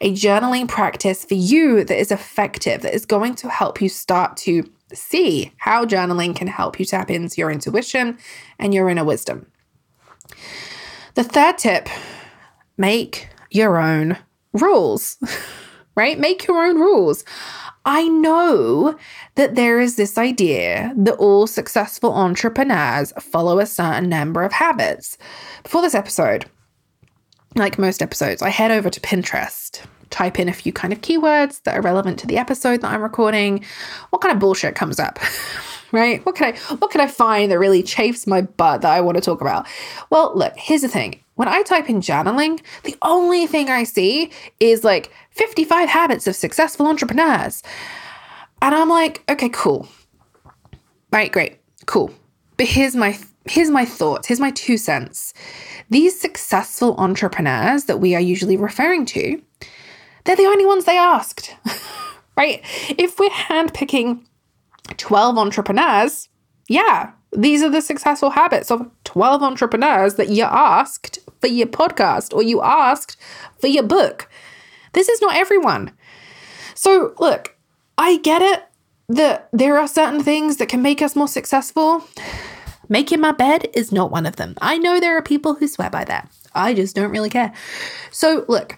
a 0.00 0.12
journaling 0.12 0.68
practice 0.68 1.24
for 1.24 1.34
you 1.34 1.84
that 1.84 1.98
is 1.98 2.10
effective, 2.12 2.82
that 2.82 2.94
is 2.94 3.04
going 3.04 3.34
to 3.36 3.48
help 3.48 3.82
you 3.82 3.88
start 3.88 4.36
to 4.38 4.70
see 4.94 5.52
how 5.58 5.84
journaling 5.84 6.34
can 6.36 6.46
help 6.46 6.78
you 6.78 6.86
tap 6.86 7.10
into 7.10 7.40
your 7.40 7.50
intuition 7.50 8.18
and 8.58 8.72
your 8.72 8.88
inner 8.88 9.04
wisdom. 9.04 9.46
The 11.14 11.24
third 11.24 11.58
tip 11.58 11.88
make 12.76 13.28
your 13.50 13.78
own 13.78 14.18
rules, 14.52 15.18
right? 15.94 16.18
Make 16.18 16.46
your 16.46 16.64
own 16.64 16.76
rules. 16.76 17.24
I 17.84 18.06
know 18.08 18.96
that 19.34 19.56
there 19.56 19.80
is 19.80 19.96
this 19.96 20.16
idea 20.16 20.92
that 20.96 21.14
all 21.14 21.46
successful 21.46 22.12
entrepreneurs 22.12 23.12
follow 23.20 23.58
a 23.58 23.66
certain 23.66 24.08
number 24.08 24.42
of 24.44 24.52
habits. 24.52 25.18
Before 25.64 25.82
this 25.82 25.94
episode, 25.94 26.44
like 27.56 27.78
most 27.78 28.00
episodes, 28.00 28.40
I 28.40 28.50
head 28.50 28.70
over 28.70 28.88
to 28.88 29.00
Pinterest, 29.00 29.84
type 30.10 30.38
in 30.38 30.48
a 30.48 30.52
few 30.52 30.72
kind 30.72 30.92
of 30.92 31.00
keywords 31.00 31.62
that 31.64 31.76
are 31.76 31.82
relevant 31.82 32.18
to 32.20 32.26
the 32.26 32.38
episode 32.38 32.82
that 32.82 32.92
I'm 32.92 33.02
recording. 33.02 33.64
What 34.10 34.22
kind 34.22 34.32
of 34.32 34.38
bullshit 34.38 34.76
comes 34.76 35.00
up? 35.00 35.18
right? 35.92 36.24
What 36.24 36.36
can 36.36 36.54
I 36.54 36.74
what 36.76 36.90
can 36.90 37.00
I 37.00 37.08
find 37.08 37.50
that 37.50 37.58
really 37.58 37.82
chafes 37.82 38.26
my 38.26 38.42
butt 38.42 38.82
that 38.82 38.92
I 38.92 39.00
want 39.00 39.16
to 39.16 39.20
talk 39.20 39.40
about? 39.40 39.66
Well, 40.10 40.32
look, 40.36 40.54
here's 40.56 40.82
the 40.82 40.88
thing. 40.88 41.21
When 41.34 41.48
I 41.48 41.62
type 41.62 41.88
in 41.88 42.00
journaling, 42.00 42.60
the 42.84 42.96
only 43.02 43.46
thing 43.46 43.70
I 43.70 43.84
see 43.84 44.30
is 44.60 44.84
like 44.84 45.10
55 45.30 45.88
habits 45.88 46.26
of 46.26 46.36
successful 46.36 46.86
entrepreneurs. 46.86 47.62
And 48.60 48.74
I'm 48.74 48.88
like, 48.88 49.22
okay, 49.28 49.48
cool. 49.48 49.88
Right, 51.10 51.32
great. 51.32 51.58
Cool. 51.86 52.10
But 52.56 52.66
here's 52.66 52.94
my 52.94 53.18
here's 53.46 53.70
my 53.70 53.84
thoughts, 53.84 54.28
here's 54.28 54.40
my 54.40 54.50
two 54.50 54.76
cents. 54.76 55.34
These 55.90 56.20
successful 56.20 56.94
entrepreneurs 56.96 57.84
that 57.84 57.98
we 57.98 58.14
are 58.14 58.20
usually 58.20 58.56
referring 58.56 59.04
to, 59.06 59.42
they're 60.24 60.36
the 60.36 60.46
only 60.46 60.66
ones 60.66 60.84
they 60.84 60.96
asked. 60.96 61.56
right? 62.36 62.62
If 62.90 63.18
we're 63.18 63.30
handpicking 63.30 64.24
12 64.96 65.38
entrepreneurs, 65.38 66.28
yeah, 66.68 67.12
these 67.32 67.62
are 67.62 67.70
the 67.70 67.80
successful 67.82 68.30
habits 68.30 68.70
of 68.70 68.90
12 69.04 69.42
entrepreneurs 69.42 70.14
that 70.14 70.28
you 70.28 70.44
asked 70.44 71.18
for 71.40 71.46
your 71.48 71.66
podcast 71.66 72.34
or 72.34 72.42
you 72.42 72.62
asked 72.62 73.16
for 73.60 73.66
your 73.68 73.82
book. 73.84 74.28
This 74.92 75.08
is 75.08 75.20
not 75.22 75.34
everyone. 75.36 75.92
So, 76.74 77.14
look, 77.18 77.56
I 77.98 78.18
get 78.18 78.42
it 78.42 78.64
that 79.08 79.48
there 79.52 79.78
are 79.78 79.88
certain 79.88 80.22
things 80.22 80.58
that 80.58 80.68
can 80.68 80.82
make 80.82 81.02
us 81.02 81.16
more 81.16 81.28
successful. 81.28 82.04
Making 82.88 83.20
my 83.20 83.32
bed 83.32 83.68
is 83.74 83.92
not 83.92 84.10
one 84.10 84.26
of 84.26 84.36
them. 84.36 84.54
I 84.60 84.78
know 84.78 85.00
there 85.00 85.16
are 85.16 85.22
people 85.22 85.54
who 85.54 85.68
swear 85.68 85.90
by 85.90 86.04
that. 86.04 86.30
I 86.54 86.74
just 86.74 86.94
don't 86.94 87.10
really 87.10 87.30
care. 87.30 87.52
So, 88.10 88.44
look, 88.48 88.76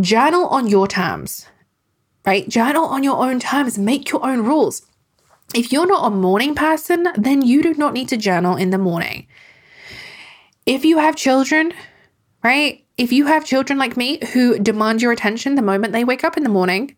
journal 0.00 0.46
on 0.48 0.68
your 0.68 0.86
terms. 0.86 1.46
right? 2.26 2.48
Journal 2.48 2.84
on 2.84 3.02
your 3.02 3.16
own 3.24 3.40
terms, 3.40 3.78
make 3.78 4.10
your 4.10 4.24
own 4.24 4.42
rules. 4.44 4.82
If 5.54 5.72
you're 5.72 5.86
not 5.86 6.06
a 6.06 6.14
morning 6.14 6.54
person, 6.54 7.08
then 7.16 7.42
you 7.42 7.62
do 7.62 7.74
not 7.74 7.92
need 7.92 8.08
to 8.08 8.16
journal 8.16 8.56
in 8.56 8.70
the 8.70 8.78
morning. 8.78 9.26
If 10.64 10.84
you 10.84 10.98
have 10.98 11.16
children, 11.16 11.72
right? 12.42 12.84
If 12.96 13.12
you 13.12 13.26
have 13.26 13.44
children 13.44 13.78
like 13.78 13.96
me 13.96 14.18
who 14.32 14.58
demand 14.58 15.02
your 15.02 15.12
attention 15.12 15.54
the 15.54 15.62
moment 15.62 15.92
they 15.92 16.04
wake 16.04 16.24
up 16.24 16.36
in 16.36 16.42
the 16.42 16.48
morning, 16.48 16.96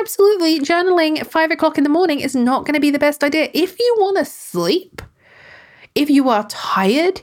absolutely 0.00 0.60
journaling 0.60 1.18
at 1.18 1.30
five 1.30 1.50
o'clock 1.50 1.78
in 1.78 1.84
the 1.84 1.90
morning 1.90 2.20
is 2.20 2.36
not 2.36 2.64
going 2.64 2.74
to 2.74 2.80
be 2.80 2.90
the 2.90 2.98
best 2.98 3.24
idea. 3.24 3.50
If 3.52 3.78
you 3.78 3.96
want 3.98 4.18
to 4.18 4.24
sleep, 4.24 5.02
if 5.94 6.10
you 6.10 6.28
are 6.28 6.46
tired, 6.48 7.22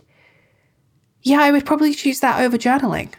yeah, 1.22 1.42
I 1.42 1.52
would 1.52 1.66
probably 1.66 1.94
choose 1.94 2.20
that 2.20 2.42
over 2.42 2.58
journaling. 2.58 3.14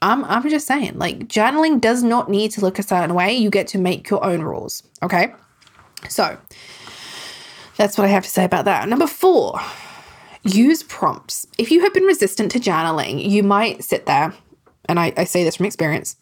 I'm, 0.00 0.24
I'm 0.24 0.48
just 0.48 0.66
saying, 0.66 0.98
like, 0.98 1.28
journaling 1.28 1.80
does 1.80 2.02
not 2.02 2.28
need 2.28 2.50
to 2.52 2.60
look 2.60 2.78
a 2.78 2.82
certain 2.82 3.14
way. 3.14 3.34
You 3.34 3.50
get 3.50 3.68
to 3.68 3.78
make 3.78 4.10
your 4.10 4.24
own 4.24 4.42
rules. 4.42 4.82
Okay. 5.02 5.32
So 6.08 6.38
that's 7.76 7.96
what 7.96 8.04
I 8.04 8.08
have 8.08 8.24
to 8.24 8.30
say 8.30 8.44
about 8.44 8.64
that. 8.66 8.88
Number 8.88 9.06
four, 9.06 9.60
use 10.42 10.82
prompts. 10.82 11.46
If 11.58 11.70
you 11.70 11.82
have 11.82 11.94
been 11.94 12.04
resistant 12.04 12.52
to 12.52 12.60
journaling, 12.60 13.28
you 13.28 13.42
might 13.42 13.84
sit 13.84 14.06
there, 14.06 14.34
and 14.88 14.98
I, 14.98 15.12
I 15.16 15.24
say 15.24 15.44
this 15.44 15.56
from 15.56 15.66
experience, 15.66 16.16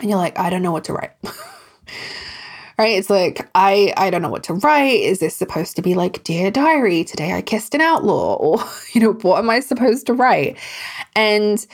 and 0.00 0.10
you're 0.10 0.18
like, 0.18 0.38
I 0.38 0.50
don't 0.50 0.62
know 0.62 0.72
what 0.72 0.84
to 0.84 0.92
write. 0.92 1.12
right? 2.78 2.98
It's 2.98 3.10
like, 3.10 3.48
I, 3.54 3.92
I 3.96 4.10
don't 4.10 4.22
know 4.22 4.28
what 4.30 4.44
to 4.44 4.54
write. 4.54 5.00
Is 5.00 5.20
this 5.20 5.34
supposed 5.34 5.76
to 5.76 5.82
be 5.82 5.94
like, 5.94 6.22
Dear 6.24 6.50
Diary, 6.50 7.04
today 7.04 7.32
I 7.32 7.42
kissed 7.42 7.74
an 7.74 7.80
outlaw? 7.80 8.36
Or, 8.36 8.62
you 8.92 9.00
know, 9.00 9.12
what 9.12 9.38
am 9.38 9.48
I 9.48 9.60
supposed 9.60 10.06
to 10.06 10.14
write? 10.14 10.58
And 11.14 11.66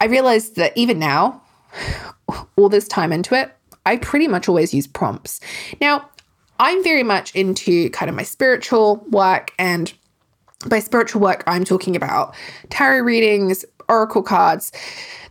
I 0.00 0.06
realized 0.06 0.56
that 0.56 0.76
even 0.76 0.98
now, 0.98 1.40
all 2.56 2.68
this 2.68 2.86
time 2.86 3.12
into 3.12 3.34
it, 3.34 3.54
I 3.84 3.96
pretty 3.96 4.28
much 4.28 4.48
always 4.48 4.72
use 4.72 4.86
prompts. 4.86 5.40
Now, 5.80 6.08
I'm 6.62 6.84
very 6.84 7.02
much 7.02 7.34
into 7.34 7.90
kind 7.90 8.08
of 8.08 8.14
my 8.14 8.22
spiritual 8.22 9.04
work. 9.10 9.52
And 9.58 9.92
by 10.68 10.78
spiritual 10.78 11.20
work, 11.20 11.42
I'm 11.48 11.64
talking 11.64 11.96
about 11.96 12.36
tarot 12.70 13.00
readings, 13.00 13.64
oracle 13.88 14.22
cards. 14.22 14.70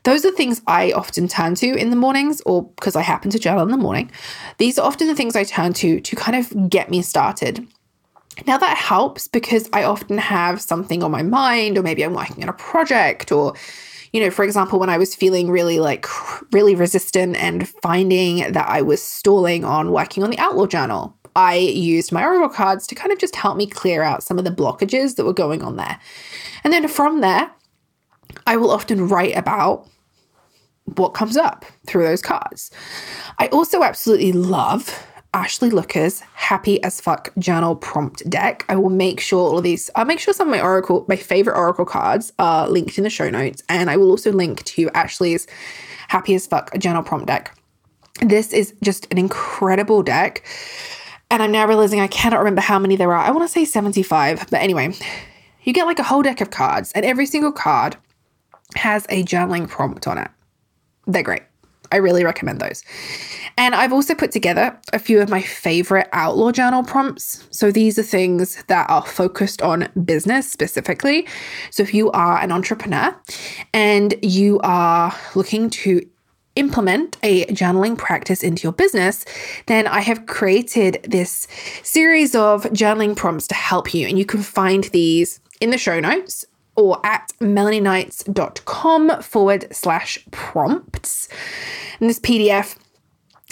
Those 0.04 0.26
are 0.26 0.32
things 0.32 0.62
I 0.67 0.91
often 0.91 1.30
turn 1.30 1.56
to 1.56 1.74
in 1.74 1.89
the 1.89 1.96
mornings, 1.96 2.41
or 2.46 2.63
because 2.76 2.98
I 2.98 3.02
happen 3.02 3.32
to 3.32 3.39
journal 3.39 3.63
in 3.63 3.72
the 3.72 3.78
morning. 3.78 4.12
These 4.58 4.78
are 4.78 4.86
often 4.86 5.08
the 5.08 5.15
things 5.15 5.38
I 5.38 5.46
turn 5.46 5.72
to 5.74 6.02
to 6.02 6.15
kind 6.17 6.36
of 6.36 6.70
get 6.70 6.91
me 6.91 7.02
started. 7.02 7.65
Now, 8.46 8.58
that 8.58 8.76
helps 8.76 9.30
because 9.30 9.70
I 9.72 9.84
often 9.84 10.17
have 10.17 10.60
something 10.60 11.02
on 11.02 11.12
my 11.12 11.24
mind, 11.24 11.78
or 11.78 11.82
maybe 11.82 12.04
I'm 12.04 12.13
working 12.13 12.44
on 12.44 12.50
a 12.50 12.54
project, 12.54 13.32
or 13.32 13.54
you 14.12 14.20
know, 14.20 14.32
for 14.32 14.44
example, 14.44 14.80
when 14.80 14.89
I 14.89 14.98
was 14.98 15.15
feeling 15.15 15.50
really 15.50 15.80
like 15.80 16.06
really 16.52 16.76
resistant 16.76 17.38
and 17.38 17.70
finding 17.70 18.52
that 18.52 18.67
I 18.67 18.82
was 18.82 19.02
stalling 19.02 19.63
on 19.63 19.94
working 19.94 20.24
on 20.24 20.30
the 20.30 20.39
Outlaw 20.39 20.65
Journal, 20.65 21.15
I 21.36 21.56
used 21.56 22.12
my 22.12 22.24
Oracle 22.24 22.50
cards 22.50 22.88
to 22.88 22.96
kind 22.96 23.12
of 23.12 23.20
just 23.20 23.36
help 23.36 23.58
me 23.58 23.67
clear 23.67 24.04
out 24.04 24.24
some 24.24 24.38
of 24.38 24.46
the 24.46 24.52
blockages 24.52 25.15
that 25.15 25.26
were 25.26 25.34
going 25.34 25.63
on 25.63 25.76
there. 25.76 26.00
And 26.63 26.74
then 26.74 26.88
from 26.88 27.22
there, 27.22 27.52
I 28.48 28.58
will 28.58 28.72
often 28.72 29.08
write 29.08 29.36
about 29.36 29.88
what 30.96 31.10
comes 31.10 31.38
up 31.38 31.65
through 31.88 32.04
those 32.04 32.22
cards. 32.22 32.72
I 33.39 33.48
also 33.48 33.84
absolutely 33.84 34.34
love 34.34 35.06
Ashley 35.34 35.70
Looker's 35.70 36.20
Happy 36.34 36.84
as 36.84 37.00
Fuck 37.00 37.32
Journal 37.39 37.76
Prompt 37.76 38.30
Deck. 38.30 38.65
I 38.67 38.76
will 38.76 38.89
make 38.89 39.22
sure 39.22 39.39
all 39.39 39.58
of 39.58 39.63
these, 39.63 39.89
I'll 39.96 40.06
make 40.06 40.20
sure 40.20 40.34
some 40.34 40.50
of 40.50 40.52
my 40.52 40.62
Oracle, 40.62 41.06
my 41.08 41.15
favorite 41.15 41.58
Oracle 41.58 41.86
cards 41.86 42.34
are 42.38 42.67
linked 42.67 42.98
in 42.98 43.06
the 43.06 43.10
show 43.10 43.30
notes. 43.30 43.63
And 43.70 43.89
I 43.89 43.96
will 43.96 44.10
also 44.10 44.32
link 44.32 44.63
to 44.65 44.89
Ashley's 44.89 45.48
Happy 46.10 46.36
as 46.36 46.48
Fuck 46.48 46.78
Journal 46.78 47.04
Prompt 47.04 47.28
Deck. 47.28 47.58
This 48.20 48.52
is 48.52 48.74
just 48.84 49.08
an 49.12 49.17
incredible 49.17 50.04
deck. 50.04 50.44
And 51.32 51.41
I'm 51.41 51.52
now 51.54 51.65
realizing 51.65 52.02
I 52.02 52.08
cannot 52.08 52.39
remember 52.39 52.60
how 52.60 52.78
many 52.78 52.98
there 52.98 53.13
are. 53.13 53.24
I 53.24 53.32
want 53.32 53.44
to 53.44 53.48
say 53.48 53.63
75. 53.63 54.48
But 54.52 54.62
anyway, 54.62 54.94
you 55.63 55.72
get 55.72 55.86
like 55.86 55.98
a 55.98 56.04
whole 56.04 56.22
deck 56.22 56.41
of 56.41 56.52
cards, 56.52 56.91
and 56.91 57.06
every 57.06 57.26
single 57.26 57.54
card 57.54 57.96
has 58.76 59.06
a 59.08 59.24
journaling 59.24 59.70
prompt 59.70 60.08
on 60.08 60.17
it. 60.17 60.30
They're 61.08 61.24
great. 61.24 61.44
I 61.89 61.98
really 61.98 62.26
recommend 62.26 62.60
those. 62.60 62.84
And 63.58 63.76
I've 63.76 63.94
also 63.94 64.13
put 64.13 64.32
together 64.32 64.78
a 64.91 65.00
few 65.00 65.22
of 65.22 65.30
my 65.30 65.41
favorite 65.41 66.10
outlaw 66.12 66.52
journal 66.52 66.84
prompts. 66.84 67.48
So 67.52 67.72
these 67.72 67.98
are 67.98 68.04
things 68.04 68.62
that 68.67 68.89
are 68.89 69.06
focused 69.06 69.62
on 69.62 69.88
business 70.04 70.52
specifically. 70.52 71.28
So 71.70 71.84
if 71.84 71.94
you 71.94 72.12
are 72.12 72.39
an 72.39 72.52
entrepreneur 72.52 73.15
and 73.74 74.15
you 74.22 74.60
are 74.63 75.15
looking 75.36 75.70
to 75.70 76.02
implement 76.56 77.18
a 77.24 77.46
journaling 77.48 77.98
practice 77.98 78.44
into 78.44 78.64
your 78.64 78.74
business, 78.74 79.26
then 79.68 79.88
I 79.88 80.02
have 80.02 80.26
created 80.26 81.06
this 81.08 81.48
series 81.84 82.36
of 82.36 82.64
journaling 82.66 83.16
prompts 83.16 83.48
to 83.48 83.56
help 83.56 83.94
you. 83.94 84.08
And 84.08 84.20
you 84.20 84.26
can 84.26 84.42
find 84.42 84.86
these 84.86 85.40
in 85.60 85.70
the 85.70 85.78
show 85.78 86.00
notes 86.00 86.46
or 86.76 87.00
at 87.06 87.32
melanieknights.com 87.40 89.22
forward 89.22 89.68
slash 89.72 90.20
prompts. 90.32 91.30
And 92.00 92.10
this 92.10 92.20
PDF 92.20 92.78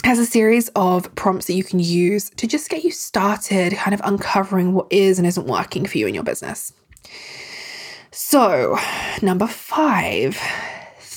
has 0.04 0.18
a 0.18 0.26
series 0.26 0.68
of 0.76 1.14
prompts 1.14 1.46
that 1.46 1.54
you 1.54 1.64
can 1.64 1.78
use 1.78 2.30
to 2.30 2.46
just 2.46 2.70
get 2.70 2.84
you 2.84 2.90
started, 2.90 3.74
kind 3.74 3.94
of 3.94 4.00
uncovering 4.04 4.72
what 4.72 4.86
is 4.90 5.18
and 5.18 5.26
isn't 5.26 5.46
working 5.46 5.84
for 5.84 5.98
you 5.98 6.06
in 6.06 6.14
your 6.14 6.24
business. 6.24 6.72
So, 8.10 8.78
number 9.22 9.46
five, 9.46 10.40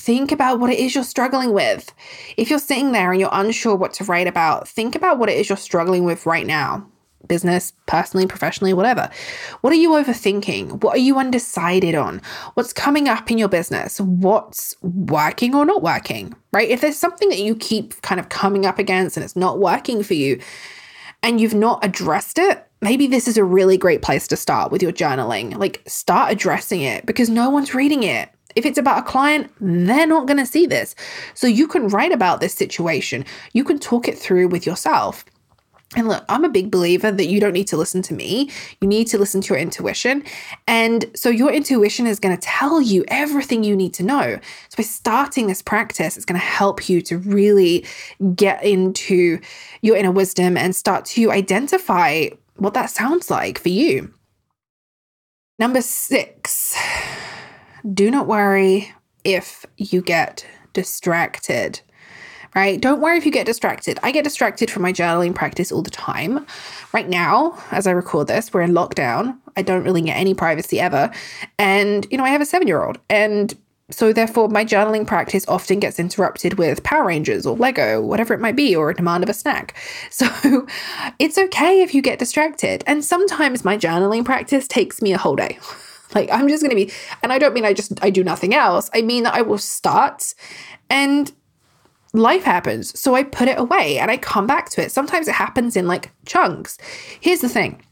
think 0.04 0.32
about 0.32 0.60
what 0.60 0.70
it 0.70 0.78
is 0.78 0.94
you're 0.94 1.02
struggling 1.02 1.52
with. 1.52 1.92
If 2.36 2.50
you're 2.50 2.58
sitting 2.58 2.92
there 2.92 3.10
and 3.10 3.20
you're 3.20 3.30
unsure 3.32 3.74
what 3.74 3.94
to 3.94 4.04
write 4.04 4.26
about, 4.26 4.68
think 4.68 4.94
about 4.94 5.18
what 5.18 5.30
it 5.30 5.38
is 5.38 5.48
you're 5.48 5.56
struggling 5.56 6.04
with 6.04 6.26
right 6.26 6.46
now 6.46 6.86
business, 7.26 7.72
personally, 7.86 8.26
professionally, 8.26 8.74
whatever. 8.74 9.08
What 9.62 9.72
are 9.72 9.76
you 9.76 9.92
overthinking? 9.92 10.82
What 10.82 10.94
are 10.94 11.00
you 11.00 11.18
undecided 11.18 11.94
on? 11.94 12.20
What's 12.52 12.74
coming 12.74 13.08
up 13.08 13.30
in 13.30 13.38
your 13.38 13.48
business? 13.48 13.98
What's 13.98 14.74
working 14.82 15.54
or 15.54 15.64
not 15.64 15.82
working, 15.82 16.34
right? 16.52 16.68
If 16.68 16.82
there's 16.82 16.98
something 16.98 17.30
that 17.30 17.40
you 17.40 17.56
keep 17.56 18.00
kind 18.02 18.20
of 18.20 18.28
coming 18.28 18.66
up 18.66 18.78
against 18.78 19.16
and 19.16 19.24
it's 19.24 19.36
not 19.36 19.58
working 19.58 20.02
for 20.02 20.12
you 20.12 20.38
and 21.22 21.40
you've 21.40 21.54
not 21.54 21.82
addressed 21.82 22.38
it, 22.38 22.66
maybe 22.82 23.06
this 23.06 23.26
is 23.26 23.38
a 23.38 23.44
really 23.44 23.78
great 23.78 24.02
place 24.02 24.28
to 24.28 24.36
start 24.36 24.70
with 24.70 24.82
your 24.82 24.92
journaling. 24.92 25.56
Like, 25.56 25.82
start 25.86 26.30
addressing 26.30 26.82
it 26.82 27.06
because 27.06 27.30
no 27.30 27.48
one's 27.48 27.74
reading 27.74 28.02
it. 28.02 28.28
If 28.56 28.66
it's 28.66 28.78
about 28.78 28.98
a 28.98 29.02
client, 29.02 29.50
they're 29.60 30.06
not 30.06 30.26
going 30.26 30.38
to 30.38 30.46
see 30.46 30.66
this. 30.66 30.94
So 31.34 31.46
you 31.46 31.66
can 31.66 31.88
write 31.88 32.12
about 32.12 32.40
this 32.40 32.54
situation. 32.54 33.24
You 33.52 33.64
can 33.64 33.78
talk 33.78 34.08
it 34.08 34.18
through 34.18 34.48
with 34.48 34.66
yourself. 34.66 35.24
And 35.96 36.08
look, 36.08 36.24
I'm 36.28 36.44
a 36.44 36.48
big 36.48 36.70
believer 36.70 37.12
that 37.12 37.26
you 37.26 37.40
don't 37.40 37.52
need 37.52 37.68
to 37.68 37.76
listen 37.76 38.02
to 38.02 38.14
me. 38.14 38.50
You 38.80 38.88
need 38.88 39.06
to 39.08 39.18
listen 39.18 39.40
to 39.42 39.54
your 39.54 39.58
intuition. 39.58 40.24
And 40.66 41.04
so 41.14 41.28
your 41.28 41.52
intuition 41.52 42.06
is 42.06 42.18
going 42.18 42.36
to 42.36 42.40
tell 42.40 42.80
you 42.80 43.04
everything 43.08 43.62
you 43.62 43.76
need 43.76 43.94
to 43.94 44.02
know. 44.02 44.38
So 44.70 44.76
by 44.76 44.82
starting 44.82 45.46
this 45.46 45.62
practice, 45.62 46.16
it's 46.16 46.26
going 46.26 46.40
to 46.40 46.44
help 46.44 46.88
you 46.88 47.00
to 47.02 47.18
really 47.18 47.86
get 48.34 48.64
into 48.64 49.40
your 49.82 49.96
inner 49.96 50.10
wisdom 50.10 50.56
and 50.56 50.74
start 50.74 51.04
to 51.06 51.30
identify 51.30 52.28
what 52.56 52.74
that 52.74 52.90
sounds 52.90 53.30
like 53.30 53.58
for 53.58 53.68
you. 53.68 54.12
Number 55.58 55.80
six, 55.80 56.76
do 57.92 58.10
not 58.10 58.26
worry 58.26 58.92
if 59.24 59.66
you 59.76 60.00
get 60.00 60.46
distracted 60.72 61.80
right? 62.54 62.80
Don't 62.80 63.00
worry 63.00 63.18
if 63.18 63.26
you 63.26 63.32
get 63.32 63.46
distracted. 63.46 63.98
I 64.02 64.12
get 64.12 64.24
distracted 64.24 64.70
from 64.70 64.82
my 64.82 64.92
journaling 64.92 65.34
practice 65.34 65.72
all 65.72 65.82
the 65.82 65.90
time. 65.90 66.46
Right 66.92 67.08
now, 67.08 67.58
as 67.70 67.86
I 67.86 67.90
record 67.90 68.28
this, 68.28 68.52
we're 68.52 68.62
in 68.62 68.72
lockdown. 68.72 69.36
I 69.56 69.62
don't 69.62 69.84
really 69.84 70.02
get 70.02 70.16
any 70.16 70.34
privacy 70.34 70.80
ever. 70.80 71.10
And, 71.58 72.06
you 72.10 72.18
know, 72.18 72.24
I 72.24 72.28
have 72.28 72.40
a 72.40 72.46
seven 72.46 72.68
year 72.68 72.82
old. 72.84 72.98
And 73.10 73.54
so, 73.90 74.12
therefore, 74.12 74.48
my 74.48 74.64
journaling 74.64 75.06
practice 75.06 75.44
often 75.46 75.78
gets 75.78 75.98
interrupted 75.98 76.54
with 76.54 76.82
Power 76.84 77.04
Rangers 77.04 77.44
or 77.44 77.54
Lego, 77.54 78.00
whatever 78.00 78.32
it 78.32 78.40
might 78.40 78.56
be, 78.56 78.74
or 78.74 78.88
a 78.88 78.94
demand 78.94 79.22
of 79.22 79.28
a 79.28 79.34
snack. 79.34 79.76
So, 80.10 80.66
it's 81.18 81.36
okay 81.36 81.82
if 81.82 81.92
you 81.94 82.00
get 82.00 82.18
distracted. 82.18 82.82
And 82.86 83.04
sometimes 83.04 83.64
my 83.64 83.76
journaling 83.76 84.24
practice 84.24 84.66
takes 84.66 85.02
me 85.02 85.12
a 85.12 85.18
whole 85.18 85.36
day. 85.36 85.58
Like, 86.14 86.30
I'm 86.30 86.48
just 86.48 86.62
going 86.62 86.70
to 86.70 86.86
be, 86.86 86.92
and 87.22 87.32
I 87.32 87.38
don't 87.38 87.54
mean 87.54 87.64
I 87.64 87.72
just, 87.72 87.92
I 88.02 88.10
do 88.10 88.24
nothing 88.24 88.54
else. 88.54 88.90
I 88.94 89.02
mean 89.02 89.24
that 89.24 89.34
I 89.34 89.42
will 89.42 89.58
start 89.58 90.34
and 90.88 91.32
life 92.12 92.44
happens. 92.44 92.98
So 92.98 93.14
I 93.14 93.24
put 93.24 93.48
it 93.48 93.58
away 93.58 93.98
and 93.98 94.10
I 94.10 94.16
come 94.16 94.46
back 94.46 94.70
to 94.70 94.82
it. 94.82 94.92
Sometimes 94.92 95.28
it 95.28 95.34
happens 95.34 95.76
in 95.76 95.86
like 95.86 96.12
chunks. 96.26 96.78
Here's 97.20 97.40
the 97.40 97.48
thing. 97.48 97.82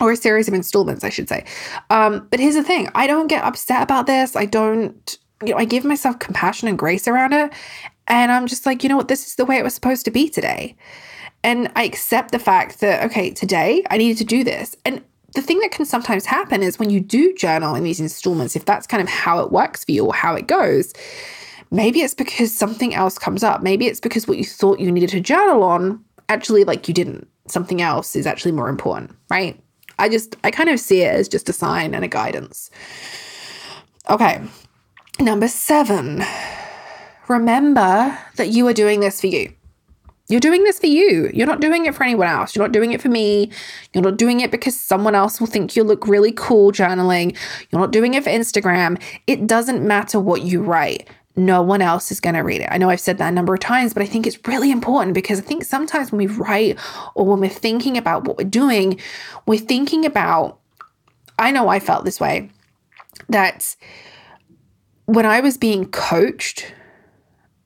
Or 0.00 0.12
a 0.12 0.16
series 0.16 0.48
of 0.48 0.54
installments, 0.54 1.04
I 1.04 1.10
should 1.10 1.28
say. 1.28 1.44
Um, 1.90 2.28
but 2.30 2.40
here's 2.40 2.54
the 2.54 2.62
thing 2.62 2.88
I 2.94 3.06
don't 3.06 3.26
get 3.26 3.44
upset 3.44 3.82
about 3.82 4.06
this. 4.06 4.36
I 4.36 4.46
don't, 4.46 5.18
you 5.44 5.50
know, 5.50 5.58
I 5.58 5.64
give 5.64 5.84
myself 5.84 6.18
compassion 6.18 6.68
and 6.68 6.78
grace 6.78 7.08
around 7.08 7.32
it. 7.32 7.52
And 8.06 8.32
I'm 8.32 8.46
just 8.46 8.64
like, 8.64 8.82
you 8.82 8.88
know 8.88 8.96
what, 8.96 9.08
this 9.08 9.26
is 9.26 9.34
the 9.34 9.44
way 9.44 9.58
it 9.58 9.64
was 9.64 9.74
supposed 9.74 10.04
to 10.06 10.10
be 10.10 10.28
today. 10.28 10.76
And 11.44 11.70
I 11.76 11.84
accept 11.84 12.32
the 12.32 12.38
fact 12.38 12.80
that, 12.80 13.04
okay, 13.06 13.30
today 13.30 13.84
I 13.90 13.98
needed 13.98 14.18
to 14.18 14.24
do 14.24 14.44
this. 14.44 14.76
And 14.84 15.04
the 15.34 15.42
thing 15.42 15.58
that 15.60 15.70
can 15.70 15.84
sometimes 15.84 16.24
happen 16.24 16.62
is 16.62 16.78
when 16.78 16.90
you 16.90 17.00
do 17.00 17.34
journal 17.34 17.74
in 17.74 17.84
these 17.84 18.00
installments, 18.00 18.56
if 18.56 18.64
that's 18.64 18.86
kind 18.86 19.02
of 19.02 19.08
how 19.08 19.40
it 19.40 19.52
works 19.52 19.84
for 19.84 19.92
you 19.92 20.06
or 20.06 20.14
how 20.14 20.34
it 20.34 20.46
goes, 20.46 20.94
Maybe 21.70 22.00
it's 22.00 22.14
because 22.14 22.54
something 22.54 22.94
else 22.94 23.18
comes 23.18 23.42
up. 23.42 23.62
Maybe 23.62 23.86
it's 23.86 24.00
because 24.00 24.26
what 24.26 24.38
you 24.38 24.44
thought 24.44 24.80
you 24.80 24.90
needed 24.90 25.10
to 25.10 25.20
journal 25.20 25.62
on 25.62 26.02
actually 26.28 26.64
like 26.64 26.88
you 26.88 26.94
didn't. 26.94 27.28
Something 27.46 27.82
else 27.82 28.16
is 28.16 28.26
actually 28.26 28.52
more 28.52 28.68
important, 28.68 29.14
right? 29.30 29.58
I 29.98 30.08
just 30.08 30.36
I 30.44 30.50
kind 30.50 30.70
of 30.70 30.80
see 30.80 31.02
it 31.02 31.12
as 31.14 31.28
just 31.28 31.48
a 31.48 31.52
sign 31.52 31.94
and 31.94 32.04
a 32.04 32.08
guidance. 32.08 32.70
Okay. 34.08 34.40
Number 35.20 35.48
7. 35.48 36.22
Remember 37.28 38.18
that 38.36 38.48
you 38.48 38.66
are 38.68 38.72
doing 38.72 39.00
this 39.00 39.20
for 39.20 39.26
you. 39.26 39.52
You're 40.28 40.40
doing 40.40 40.64
this 40.64 40.78
for 40.78 40.86
you. 40.86 41.30
You're 41.32 41.46
not 41.46 41.60
doing 41.60 41.86
it 41.86 41.94
for 41.94 42.04
anyone 42.04 42.28
else. 42.28 42.54
You're 42.54 42.64
not 42.64 42.72
doing 42.72 42.92
it 42.92 43.00
for 43.00 43.08
me. 43.08 43.50
You're 43.94 44.04
not 44.04 44.18
doing 44.18 44.40
it 44.40 44.50
because 44.50 44.78
someone 44.78 45.14
else 45.14 45.40
will 45.40 45.46
think 45.46 45.74
you 45.74 45.82
look 45.84 46.06
really 46.06 46.32
cool 46.32 46.70
journaling. 46.70 47.34
You're 47.70 47.80
not 47.80 47.92
doing 47.92 48.12
it 48.12 48.24
for 48.24 48.30
Instagram. 48.30 49.00
It 49.26 49.46
doesn't 49.46 49.86
matter 49.86 50.20
what 50.20 50.42
you 50.42 50.62
write. 50.62 51.08
No 51.34 51.62
one 51.62 51.80
else 51.80 52.10
is 52.10 52.20
going 52.20 52.34
to 52.34 52.40
read 52.40 52.60
it. 52.60 52.68
I 52.70 52.76
know 52.76 52.90
I've 52.90 53.00
said 53.00 53.16
that 53.18 53.28
a 53.28 53.34
number 53.34 53.54
of 53.54 53.60
times, 53.60 53.94
but 53.94 54.02
I 54.02 54.06
think 54.06 54.26
it's 54.26 54.46
really 54.46 54.70
important 54.70 55.14
because 55.14 55.38
I 55.38 55.42
think 55.42 55.64
sometimes 55.64 56.12
when 56.12 56.18
we 56.18 56.26
write 56.26 56.78
or 57.14 57.24
when 57.24 57.40
we're 57.40 57.48
thinking 57.48 57.96
about 57.96 58.24
what 58.24 58.36
we're 58.36 58.44
doing, 58.44 59.00
we're 59.46 59.58
thinking 59.58 60.04
about, 60.04 60.58
I 61.38 61.52
know 61.52 61.68
I 61.68 61.80
felt 61.80 62.04
this 62.04 62.20
way, 62.20 62.50
that 63.30 63.76
when 65.06 65.24
I 65.24 65.40
was 65.40 65.56
being 65.56 65.86
coached 65.86 66.74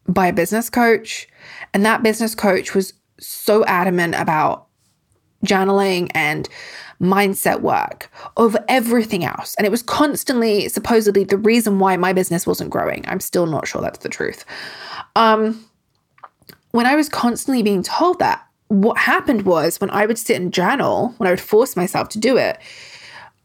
by 0.07 0.29
a 0.29 0.33
business 0.33 0.71
coach, 0.71 1.27
and 1.73 1.85
that 1.85 2.03
business 2.03 2.35
coach 2.35 2.75
was 2.75 2.93
so 3.19 3.65
adamant 3.67 4.15
about 4.15 4.67
journaling 5.45 6.11
and 6.15 6.49
mindset 7.01 7.61
work 7.61 8.11
over 8.37 8.65
everything 8.69 9.25
else. 9.25 9.55
And 9.57 9.67
it 9.67 9.71
was 9.71 9.83
constantly, 9.83 10.69
supposedly, 10.69 11.25
the 11.25 11.37
reason 11.37 11.79
why 11.79 11.97
my 11.97 12.13
business 12.13 12.47
wasn't 12.47 12.71
growing. 12.71 13.05
I'm 13.09 13.21
still 13.21 13.47
not 13.47 13.67
sure 13.67 13.83
that's 13.83 13.99
the 13.99 14.09
truth. 14.09 14.45
Um, 15.17 15.65
when 16.71 16.87
I 16.87 16.95
was 16.95 17.09
constantly 17.09 17.63
being 17.63 17.83
told 17.83 18.19
that, 18.21 18.47
what 18.69 18.97
happened 18.97 19.43
was 19.43 19.81
when 19.81 19.91
I 19.91 20.07
would 20.07 20.19
sit 20.19 20.41
and 20.41 20.53
journal, 20.53 21.15
when 21.19 21.27
I 21.27 21.33
would 21.33 21.41
force 21.41 21.77
myself 21.77 22.09
to 22.11 22.19
do 22.19 22.39
it, 22.39 22.59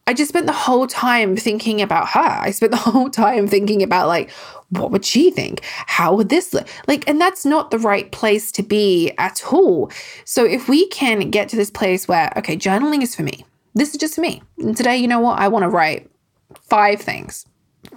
I 0.07 0.13
just 0.13 0.29
spent 0.29 0.45
the 0.45 0.53
whole 0.53 0.87
time 0.87 1.35
thinking 1.35 1.81
about 1.81 2.07
her. 2.09 2.19
I 2.19 2.51
spent 2.51 2.71
the 2.71 2.77
whole 2.91 3.09
time 3.09 3.45
thinking 3.45 3.83
about 3.83 4.07
like, 4.07 4.31
what 4.69 4.89
would 4.91 5.05
she 5.05 5.29
think? 5.31 5.61
How 5.63 6.15
would 6.15 6.29
this 6.29 6.53
look? 6.53 6.67
Like, 6.87 7.07
and 7.07 7.19
that's 7.19 7.45
not 7.45 7.71
the 7.71 7.79
right 7.79 8.09
place 8.11 8.51
to 8.53 8.63
be 8.63 9.11
at 9.17 9.43
all. 9.51 9.91
So 10.23 10.45
if 10.45 10.69
we 10.69 10.87
can 10.87 11.29
get 11.29 11.49
to 11.49 11.57
this 11.57 11.69
place 11.69 12.07
where, 12.07 12.31
okay, 12.37 12.55
journaling 12.55 13.03
is 13.03 13.15
for 13.15 13.23
me. 13.23 13.45
This 13.75 13.91
is 13.91 13.97
just 13.97 14.15
for 14.15 14.21
me. 14.21 14.41
And 14.57 14.75
today, 14.75 14.97
you 14.97 15.07
know 15.07 15.19
what? 15.19 15.39
I 15.39 15.49
want 15.49 15.63
to 15.63 15.69
write 15.69 16.09
five 16.61 17.01
things, 17.01 17.45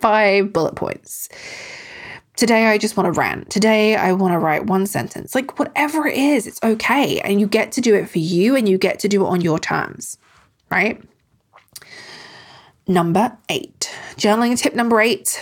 five 0.00 0.52
bullet 0.52 0.74
points. 0.74 1.28
Today, 2.36 2.66
I 2.66 2.78
just 2.78 2.96
want 2.96 3.12
to 3.12 3.18
rant. 3.18 3.50
Today, 3.50 3.96
I 3.96 4.12
want 4.12 4.32
to 4.32 4.38
write 4.38 4.66
one 4.66 4.86
sentence. 4.86 5.34
Like, 5.34 5.58
whatever 5.58 6.06
it 6.06 6.16
is, 6.16 6.46
it's 6.46 6.60
okay. 6.62 7.20
And 7.20 7.40
you 7.40 7.46
get 7.46 7.72
to 7.72 7.80
do 7.80 7.94
it 7.94 8.08
for 8.08 8.18
you 8.18 8.56
and 8.56 8.68
you 8.68 8.78
get 8.78 8.98
to 9.00 9.08
do 9.08 9.24
it 9.24 9.28
on 9.28 9.40
your 9.40 9.58
terms, 9.58 10.16
right? 10.70 11.02
Number 12.90 13.38
eight, 13.48 13.88
journaling 14.16 14.58
tip 14.58 14.74
number 14.74 15.00
eight 15.00 15.40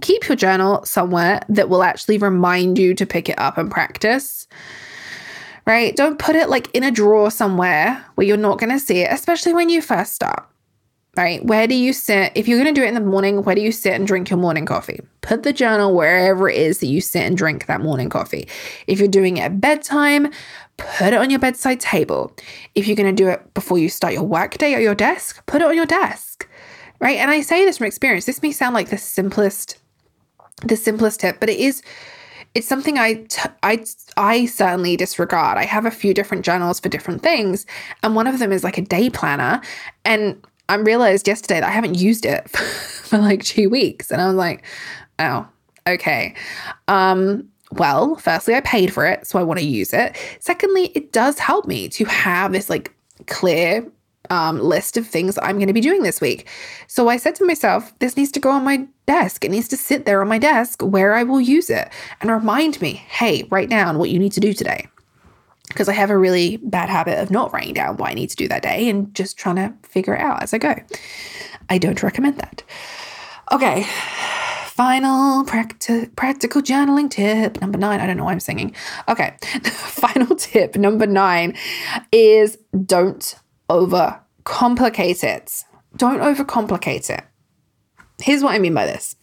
keep 0.00 0.26
your 0.28 0.36
journal 0.36 0.82
somewhere 0.86 1.40
that 1.50 1.68
will 1.68 1.82
actually 1.82 2.16
remind 2.16 2.78
you 2.78 2.94
to 2.94 3.04
pick 3.04 3.28
it 3.28 3.38
up 3.38 3.58
and 3.58 3.70
practice. 3.70 4.48
Right? 5.66 5.94
Don't 5.94 6.18
put 6.18 6.36
it 6.36 6.48
like 6.48 6.74
in 6.74 6.82
a 6.82 6.90
drawer 6.90 7.30
somewhere 7.30 8.02
where 8.14 8.26
you're 8.26 8.38
not 8.38 8.58
going 8.58 8.72
to 8.72 8.78
see 8.78 9.00
it, 9.00 9.12
especially 9.12 9.52
when 9.52 9.68
you 9.68 9.82
first 9.82 10.14
start. 10.14 10.46
Right? 11.16 11.44
Where 11.44 11.66
do 11.68 11.74
you 11.74 11.92
sit? 11.92 12.32
If 12.34 12.48
you're 12.48 12.60
going 12.60 12.74
to 12.74 12.80
do 12.80 12.84
it 12.84 12.88
in 12.88 12.94
the 12.94 13.00
morning, 13.00 13.42
where 13.42 13.54
do 13.54 13.60
you 13.60 13.70
sit 13.70 13.92
and 13.92 14.04
drink 14.04 14.30
your 14.30 14.38
morning 14.38 14.66
coffee? 14.66 15.00
Put 15.20 15.44
the 15.44 15.52
journal 15.52 15.94
wherever 15.94 16.48
it 16.48 16.56
is 16.56 16.78
that 16.78 16.86
you 16.86 17.00
sit 17.00 17.22
and 17.22 17.36
drink 17.36 17.66
that 17.66 17.80
morning 17.80 18.08
coffee. 18.08 18.48
If 18.88 18.98
you're 18.98 19.06
doing 19.06 19.36
it 19.36 19.42
at 19.42 19.60
bedtime, 19.60 20.32
put 20.76 21.12
it 21.12 21.14
on 21.14 21.30
your 21.30 21.38
bedside 21.38 21.78
table. 21.78 22.34
If 22.74 22.88
you're 22.88 22.96
going 22.96 23.14
to 23.14 23.22
do 23.22 23.28
it 23.28 23.54
before 23.54 23.78
you 23.78 23.88
start 23.88 24.12
your 24.12 24.24
workday 24.24 24.74
at 24.74 24.82
your 24.82 24.96
desk, 24.96 25.44
put 25.46 25.62
it 25.62 25.68
on 25.68 25.76
your 25.76 25.86
desk 25.86 26.48
right? 27.04 27.18
And 27.18 27.30
I 27.30 27.42
say 27.42 27.64
this 27.64 27.78
from 27.78 27.86
experience. 27.86 28.24
This 28.24 28.42
may 28.42 28.50
sound 28.50 28.74
like 28.74 28.88
the 28.88 28.98
simplest, 28.98 29.78
the 30.62 30.76
simplest 30.76 31.20
tip, 31.20 31.38
but 31.38 31.50
it 31.50 31.58
is. 31.58 31.82
It's 32.54 32.68
something 32.68 32.98
I, 32.98 33.14
t- 33.14 33.50
I, 33.62 33.84
I 34.16 34.46
certainly 34.46 34.96
disregard. 34.96 35.58
I 35.58 35.64
have 35.64 35.86
a 35.86 35.90
few 35.90 36.14
different 36.14 36.44
journals 36.44 36.78
for 36.80 36.88
different 36.88 37.20
things, 37.20 37.66
and 38.02 38.14
one 38.14 38.26
of 38.26 38.38
them 38.38 38.52
is 38.52 38.64
like 38.64 38.78
a 38.78 38.82
day 38.82 39.10
planner. 39.10 39.60
And 40.04 40.40
I 40.68 40.76
realized 40.76 41.28
yesterday 41.28 41.60
that 41.60 41.68
I 41.68 41.72
haven't 41.72 41.98
used 41.98 42.24
it 42.24 42.48
for, 42.50 42.58
for 43.08 43.18
like 43.18 43.44
two 43.44 43.68
weeks, 43.70 44.10
and 44.10 44.20
I 44.20 44.26
was 44.26 44.36
like, 44.36 44.64
oh, 45.18 45.46
okay. 45.86 46.34
Um, 46.88 47.48
well, 47.72 48.16
firstly, 48.16 48.54
I 48.54 48.60
paid 48.60 48.92
for 48.92 49.04
it, 49.04 49.26
so 49.26 49.38
I 49.38 49.42
want 49.42 49.60
to 49.60 49.66
use 49.66 49.92
it. 49.92 50.16
Secondly, 50.40 50.92
it 50.94 51.12
does 51.12 51.38
help 51.38 51.66
me 51.66 51.88
to 51.90 52.04
have 52.04 52.52
this 52.52 52.70
like 52.70 52.94
clear 53.26 53.86
um, 54.30 54.58
list 54.58 54.96
of 54.96 55.06
things 55.06 55.38
I'm 55.42 55.56
going 55.56 55.68
to 55.68 55.74
be 55.74 55.80
doing 55.80 56.02
this 56.02 56.20
week. 56.20 56.48
So 56.86 57.08
I 57.08 57.16
said 57.16 57.34
to 57.36 57.46
myself, 57.46 57.96
this 57.98 58.16
needs 58.16 58.32
to 58.32 58.40
go 58.40 58.50
on 58.50 58.64
my 58.64 58.86
desk. 59.06 59.44
It 59.44 59.50
needs 59.50 59.68
to 59.68 59.76
sit 59.76 60.06
there 60.06 60.20
on 60.22 60.28
my 60.28 60.38
desk 60.38 60.82
where 60.82 61.14
I 61.14 61.24
will 61.24 61.40
use 61.40 61.68
it 61.68 61.90
and 62.20 62.30
remind 62.30 62.80
me, 62.80 62.92
hey, 62.92 63.44
write 63.50 63.68
down 63.70 63.98
what 63.98 64.10
you 64.10 64.18
need 64.18 64.32
to 64.32 64.40
do 64.40 64.52
today. 64.52 64.86
Because 65.74 65.88
I 65.88 65.92
have 65.92 66.10
a 66.10 66.16
really 66.16 66.58
bad 66.58 66.88
habit 66.88 67.18
of 67.18 67.32
not 67.32 67.52
writing 67.52 67.74
down 67.74 67.96
what 67.96 68.10
I 68.10 68.14
need 68.14 68.30
to 68.30 68.36
do 68.36 68.46
that 68.46 68.62
day 68.62 68.88
and 68.88 69.12
just 69.12 69.36
trying 69.36 69.56
to 69.56 69.74
figure 69.82 70.14
it 70.14 70.20
out 70.20 70.40
as 70.40 70.54
I 70.54 70.58
go. 70.58 70.74
I 71.68 71.78
don't 71.78 72.00
recommend 72.00 72.38
that. 72.38 72.62
Okay, 73.50 73.82
final 74.66 75.44
practi- 75.44 76.14
practical 76.14 76.62
journaling 76.62 77.10
tip 77.10 77.60
number 77.60 77.76
nine. 77.76 78.00
I 78.00 78.06
don't 78.06 78.16
know 78.16 78.24
why 78.24 78.32
I'm 78.32 78.40
singing. 78.40 78.74
Okay, 79.08 79.36
final 79.64 80.36
tip 80.36 80.76
number 80.76 81.06
nine 81.06 81.56
is 82.12 82.56
don't 82.86 83.34
overcomplicate 83.68 85.24
it. 85.24 85.64
Don't 85.96 86.20
overcomplicate 86.20 87.10
it. 87.10 87.24
Here's 88.22 88.42
what 88.42 88.54
I 88.54 88.58
mean 88.58 88.74
by 88.74 88.86
this 88.86 89.16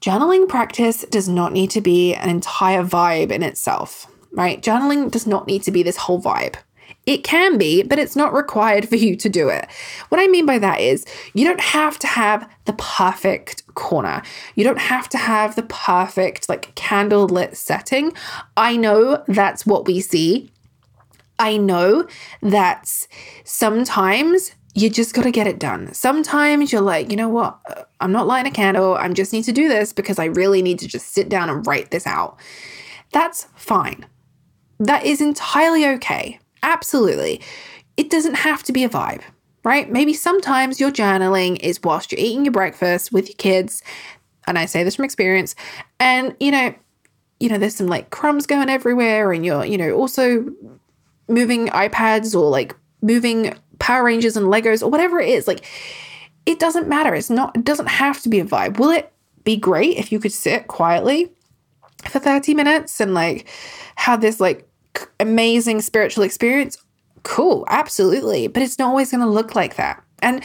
journaling 0.00 0.48
practice 0.48 1.04
does 1.10 1.28
not 1.28 1.52
need 1.52 1.70
to 1.70 1.80
be 1.80 2.14
an 2.14 2.30
entire 2.30 2.84
vibe 2.84 3.30
in 3.30 3.42
itself, 3.42 4.06
right? 4.38 4.62
Journaling 4.62 5.10
does 5.10 5.26
not 5.26 5.46
need 5.46 5.62
to 5.64 5.70
be 5.70 5.82
this 5.82 5.98
whole 5.98 6.22
vibe. 6.22 6.56
It 7.04 7.24
can 7.24 7.58
be, 7.58 7.82
but 7.82 7.98
it's 7.98 8.16
not 8.16 8.32
required 8.32 8.88
for 8.88 8.96
you 8.96 9.16
to 9.16 9.28
do 9.28 9.50
it. 9.50 9.66
What 10.08 10.20
I 10.20 10.26
mean 10.26 10.46
by 10.46 10.58
that 10.58 10.80
is 10.80 11.04
you 11.34 11.46
don't 11.46 11.60
have 11.60 11.98
to 11.98 12.06
have 12.06 12.50
the 12.64 12.72
perfect 12.74 13.66
corner. 13.74 14.22
You 14.54 14.64
don't 14.64 14.78
have 14.78 15.08
to 15.10 15.18
have 15.18 15.56
the 15.56 15.64
perfect, 15.64 16.48
like, 16.48 16.74
candle 16.74 17.26
lit 17.26 17.56
setting. 17.56 18.12
I 18.56 18.76
know 18.76 19.22
that's 19.26 19.66
what 19.66 19.86
we 19.86 20.00
see 20.00 20.50
I 21.38 21.56
know 21.56 22.06
that 22.42 23.06
sometimes 23.44 24.52
you 24.74 24.90
just 24.90 25.14
got 25.14 25.22
to 25.22 25.30
get 25.30 25.46
it 25.46 25.58
done. 25.58 25.92
Sometimes 25.94 26.72
you're 26.72 26.82
like, 26.82 27.10
you 27.10 27.16
know 27.16 27.28
what? 27.28 27.58
Uh, 27.68 27.84
I'm 28.00 28.12
not 28.12 28.26
lighting 28.26 28.52
a 28.52 28.54
candle. 28.54 28.94
I 28.94 29.08
just 29.10 29.32
need 29.32 29.44
to 29.44 29.52
do 29.52 29.68
this 29.68 29.92
because 29.92 30.18
I 30.18 30.26
really 30.26 30.62
need 30.62 30.78
to 30.80 30.88
just 30.88 31.12
sit 31.12 31.28
down 31.28 31.48
and 31.48 31.66
write 31.66 31.90
this 31.90 32.06
out. 32.06 32.38
That's 33.12 33.44
fine. 33.54 34.06
That 34.78 35.04
is 35.04 35.20
entirely 35.20 35.86
okay. 35.86 36.38
Absolutely. 36.62 37.40
It 37.96 38.10
doesn't 38.10 38.34
have 38.34 38.62
to 38.64 38.72
be 38.72 38.84
a 38.84 38.88
vibe, 38.88 39.22
right? 39.64 39.90
Maybe 39.90 40.14
sometimes 40.14 40.80
your 40.80 40.90
journaling 40.90 41.58
is 41.60 41.80
whilst 41.82 42.12
you're 42.12 42.20
eating 42.20 42.44
your 42.44 42.52
breakfast 42.52 43.12
with 43.12 43.28
your 43.28 43.36
kids. 43.36 43.82
And 44.46 44.58
I 44.58 44.66
say 44.66 44.84
this 44.84 44.96
from 44.96 45.04
experience. 45.04 45.54
And, 46.00 46.36
you 46.40 46.50
know, 46.50 46.74
you 47.40 47.48
know, 47.48 47.58
there's 47.58 47.76
some 47.76 47.86
like 47.86 48.10
crumbs 48.10 48.46
going 48.46 48.68
everywhere, 48.68 49.32
and 49.32 49.44
you're, 49.44 49.64
you 49.64 49.78
know, 49.78 49.92
also 49.92 50.46
moving 51.28 51.68
iPads 51.68 52.34
or 52.34 52.50
like 52.50 52.74
moving 53.02 53.54
Power 53.78 54.04
Rangers 54.04 54.36
and 54.36 54.46
Legos 54.46 54.82
or 54.82 54.88
whatever 54.88 55.20
it 55.20 55.28
is. 55.28 55.46
Like, 55.46 55.64
it 56.46 56.58
doesn't 56.58 56.88
matter. 56.88 57.14
It's 57.14 57.30
not, 57.30 57.56
it 57.56 57.64
doesn't 57.64 57.88
have 57.88 58.20
to 58.22 58.28
be 58.28 58.40
a 58.40 58.44
vibe. 58.44 58.78
Will 58.78 58.90
it 58.90 59.12
be 59.44 59.56
great 59.56 59.96
if 59.98 60.10
you 60.10 60.18
could 60.18 60.32
sit 60.32 60.66
quietly 60.66 61.32
for 62.08 62.18
30 62.18 62.54
minutes 62.54 63.00
and 63.00 63.14
like 63.14 63.48
have 63.96 64.20
this 64.20 64.40
like 64.40 64.67
amazing 65.20 65.80
spiritual 65.80 66.24
experience? 66.24 66.78
Cool, 67.22 67.64
absolutely. 67.68 68.46
But 68.48 68.62
it's 68.62 68.78
not 68.78 68.88
always 68.88 69.10
going 69.10 69.22
to 69.22 69.28
look 69.28 69.54
like 69.54 69.76
that. 69.76 70.02
And 70.20 70.42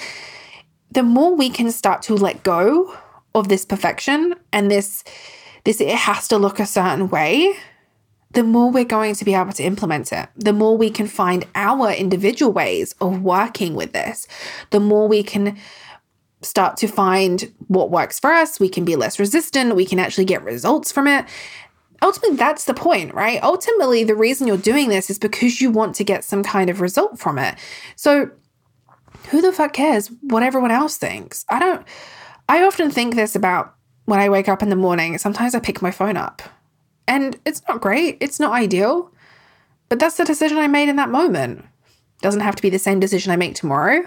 the 0.91 1.04
more 1.04 1.36
we 1.36 1.49
can 1.49 1.72
start 1.72 2.01
to 2.04 2.16
let 2.16 2.43
go 2.43 2.95
of 3.36 3.47
this 3.47 3.66
perfection 3.66 4.36
and 4.51 4.70
this, 4.70 5.04
this, 5.64 5.82
it 5.82 5.89
has 5.89 6.28
to 6.28 6.38
look 6.38 6.60
a 6.60 6.66
certain 6.66 7.10
way, 7.10 7.56
the 8.32 8.43
more 8.43 8.72
we're 8.72 8.84
going 8.84 9.16
to 9.16 9.26
be 9.26 9.34
able 9.34 9.54
to 9.54 9.64
implement 9.64 10.12
it, 10.12 10.28
the 10.36 10.54
more 10.54 10.78
we 10.78 10.89
can 10.89 11.08
find 11.08 11.45
our 11.56 11.91
individual 11.91 12.51
ways 12.51 12.93
of 12.99 13.22
working 13.22 13.76
with 13.76 13.93
this, 13.93 14.28
the 14.72 14.80
more 14.80 15.08
we 15.08 15.24
can 15.24 15.58
start 16.41 16.78
to 16.78 16.88
find 16.88 17.51
what 17.68 17.89
works 17.89 18.20
for 18.20 18.32
us. 18.32 18.60
We 18.60 18.70
can 18.70 18.86
be 18.86 18.95
less 18.95 19.20
resistant, 19.20 19.76
we 19.76 19.86
can 19.86 19.99
actually 19.99 20.26
get 20.26 20.43
results 20.43 20.91
from 20.91 21.08
it. 21.08 21.26
Ultimately, 22.04 22.36
that's 22.36 22.66
the 22.66 22.74
point, 22.74 23.14
right? 23.14 23.41
Ultimately, 23.41 24.04
the 24.04 24.14
reason 24.14 24.45
you're 24.45 24.58
doing 24.58 24.89
this 24.89 25.10
is 25.10 25.18
because 25.18 25.62
you 25.62 25.72
want 25.72 25.95
to 25.95 26.04
get 26.04 26.26
some 26.26 26.43
kind 26.43 26.70
of 26.70 26.82
result 26.82 27.18
from 27.18 27.39
it. 27.39 27.56
So, 27.95 28.30
who 29.30 29.41
the 29.41 29.54
fuck 29.54 29.72
cares 29.72 30.12
what 30.22 30.43
everyone 30.43 30.72
else 30.72 30.97
thinks? 30.97 31.45
I 31.49 31.60
don't, 31.60 31.88
I 32.49 32.62
often 32.64 32.91
think 32.91 33.16
this 33.16 33.36
about 33.36 33.74
when 34.04 34.20
I 34.20 34.28
wake 34.28 34.49
up 34.49 34.62
in 34.62 34.70
the 34.70 34.76
morning, 34.76 35.18
sometimes 35.18 35.56
I 35.56 35.62
pick 35.62 35.82
my 35.82 35.91
phone 35.91 36.18
up. 36.18 36.41
And 37.08 37.39
it's 37.45 37.62
not 37.70 37.80
great, 37.80 38.18
it's 38.20 38.39
not 38.39 38.51
ideal, 38.51 39.10
but 39.88 39.97
that's 39.97 40.18
the 40.18 40.26
decision 40.26 40.58
I 40.58 40.68
made 40.68 40.89
in 40.89 40.97
that 40.97 41.10
moment. 41.10 41.66
Doesn't 42.22 42.41
have 42.41 42.56
to 42.58 42.62
be 42.62 42.70
the 42.70 42.80
same 42.80 42.99
decision 42.99 43.32
I 43.32 43.38
make 43.38 43.56
tomorrow. 43.56 44.04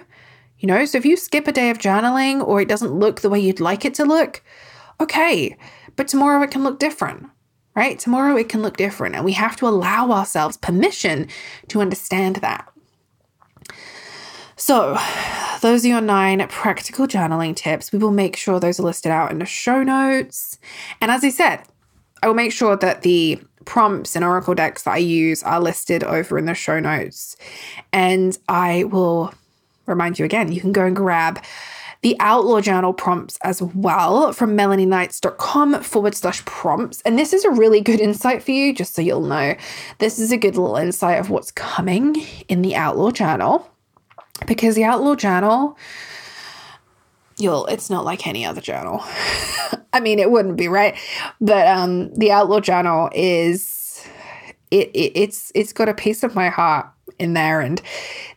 You 0.58 0.66
know, 0.66 0.84
so 0.84 0.98
if 0.98 1.06
you 1.06 1.16
skip 1.16 1.48
a 1.48 1.52
day 1.52 1.70
of 1.70 1.78
journaling 1.78 2.46
or 2.46 2.60
it 2.60 2.68
doesn't 2.68 2.92
look 2.92 3.22
the 3.22 3.30
way 3.30 3.40
you'd 3.40 3.60
like 3.60 3.86
it 3.86 3.94
to 3.94 4.04
look, 4.04 4.42
okay, 5.00 5.56
but 5.96 6.08
tomorrow 6.08 6.42
it 6.42 6.50
can 6.50 6.62
look 6.62 6.78
different, 6.78 7.26
right? 7.76 7.98
Tomorrow 7.98 8.36
it 8.36 8.48
can 8.48 8.62
look 8.62 8.76
different, 8.76 9.14
and 9.14 9.24
we 9.24 9.32
have 9.32 9.54
to 9.56 9.68
allow 9.68 10.10
ourselves 10.10 10.56
permission 10.56 11.28
to 11.68 11.80
understand 11.80 12.36
that. 12.36 12.66
So, 14.56 14.98
those 15.60 15.84
are 15.84 15.88
your 15.88 16.00
nine 16.00 16.46
practical 16.48 17.06
journaling 17.06 17.54
tips. 17.54 17.92
We 17.92 17.98
will 17.98 18.10
make 18.10 18.36
sure 18.36 18.58
those 18.58 18.80
are 18.80 18.84
listed 18.84 19.12
out 19.12 19.30
in 19.30 19.38
the 19.38 19.44
show 19.44 19.82
notes. 19.82 20.58
And 21.00 21.10
as 21.10 21.22
I 21.22 21.28
said, 21.28 21.62
I 22.22 22.26
will 22.26 22.34
make 22.34 22.52
sure 22.52 22.76
that 22.76 23.02
the 23.02 23.38
prompts 23.66 24.16
and 24.16 24.24
Oracle 24.24 24.54
decks 24.54 24.84
that 24.84 24.94
I 24.94 24.98
use 24.98 25.42
are 25.42 25.60
listed 25.60 26.02
over 26.02 26.38
in 26.38 26.46
the 26.46 26.54
show 26.54 26.80
notes. 26.80 27.36
And 27.92 28.36
I 28.48 28.84
will 28.84 29.34
remind 29.84 30.18
you 30.18 30.24
again, 30.24 30.52
you 30.52 30.60
can 30.60 30.72
go 30.72 30.86
and 30.86 30.96
grab 30.96 31.42
the 32.06 32.14
Outlaw 32.20 32.60
Journal 32.60 32.92
prompts 32.92 33.36
as 33.42 33.60
well 33.60 34.32
from 34.32 34.56
melanieknights.com 34.56 35.82
forward 35.82 36.14
slash 36.14 36.44
prompts. 36.44 37.00
And 37.00 37.18
this 37.18 37.32
is 37.32 37.44
a 37.44 37.50
really 37.50 37.80
good 37.80 37.98
insight 37.98 38.44
for 38.44 38.52
you, 38.52 38.72
just 38.72 38.94
so 38.94 39.02
you'll 39.02 39.22
know. 39.22 39.56
This 39.98 40.20
is 40.20 40.30
a 40.30 40.36
good 40.36 40.54
little 40.54 40.76
insight 40.76 41.18
of 41.18 41.30
what's 41.30 41.50
coming 41.50 42.14
in 42.46 42.62
the 42.62 42.76
Outlaw 42.76 43.10
Journal 43.10 43.68
because 44.46 44.76
the 44.76 44.84
Outlaw 44.84 45.16
Journal, 45.16 45.76
you'll, 47.38 47.66
it's 47.66 47.90
not 47.90 48.04
like 48.04 48.24
any 48.28 48.44
other 48.44 48.60
journal. 48.60 49.02
I 49.92 49.98
mean, 49.98 50.20
it 50.20 50.30
wouldn't 50.30 50.56
be, 50.56 50.68
right? 50.68 50.96
But 51.40 51.66
um, 51.66 52.14
the 52.14 52.30
Outlaw 52.30 52.60
Journal 52.60 53.10
is, 53.16 54.06
it, 54.70 54.92
it 54.94 55.10
it's 55.16 55.50
it's 55.56 55.72
got 55.72 55.88
a 55.88 55.94
piece 55.94 56.22
of 56.22 56.36
my 56.36 56.50
heart 56.50 56.86
in 57.18 57.32
there 57.32 57.60
and 57.60 57.82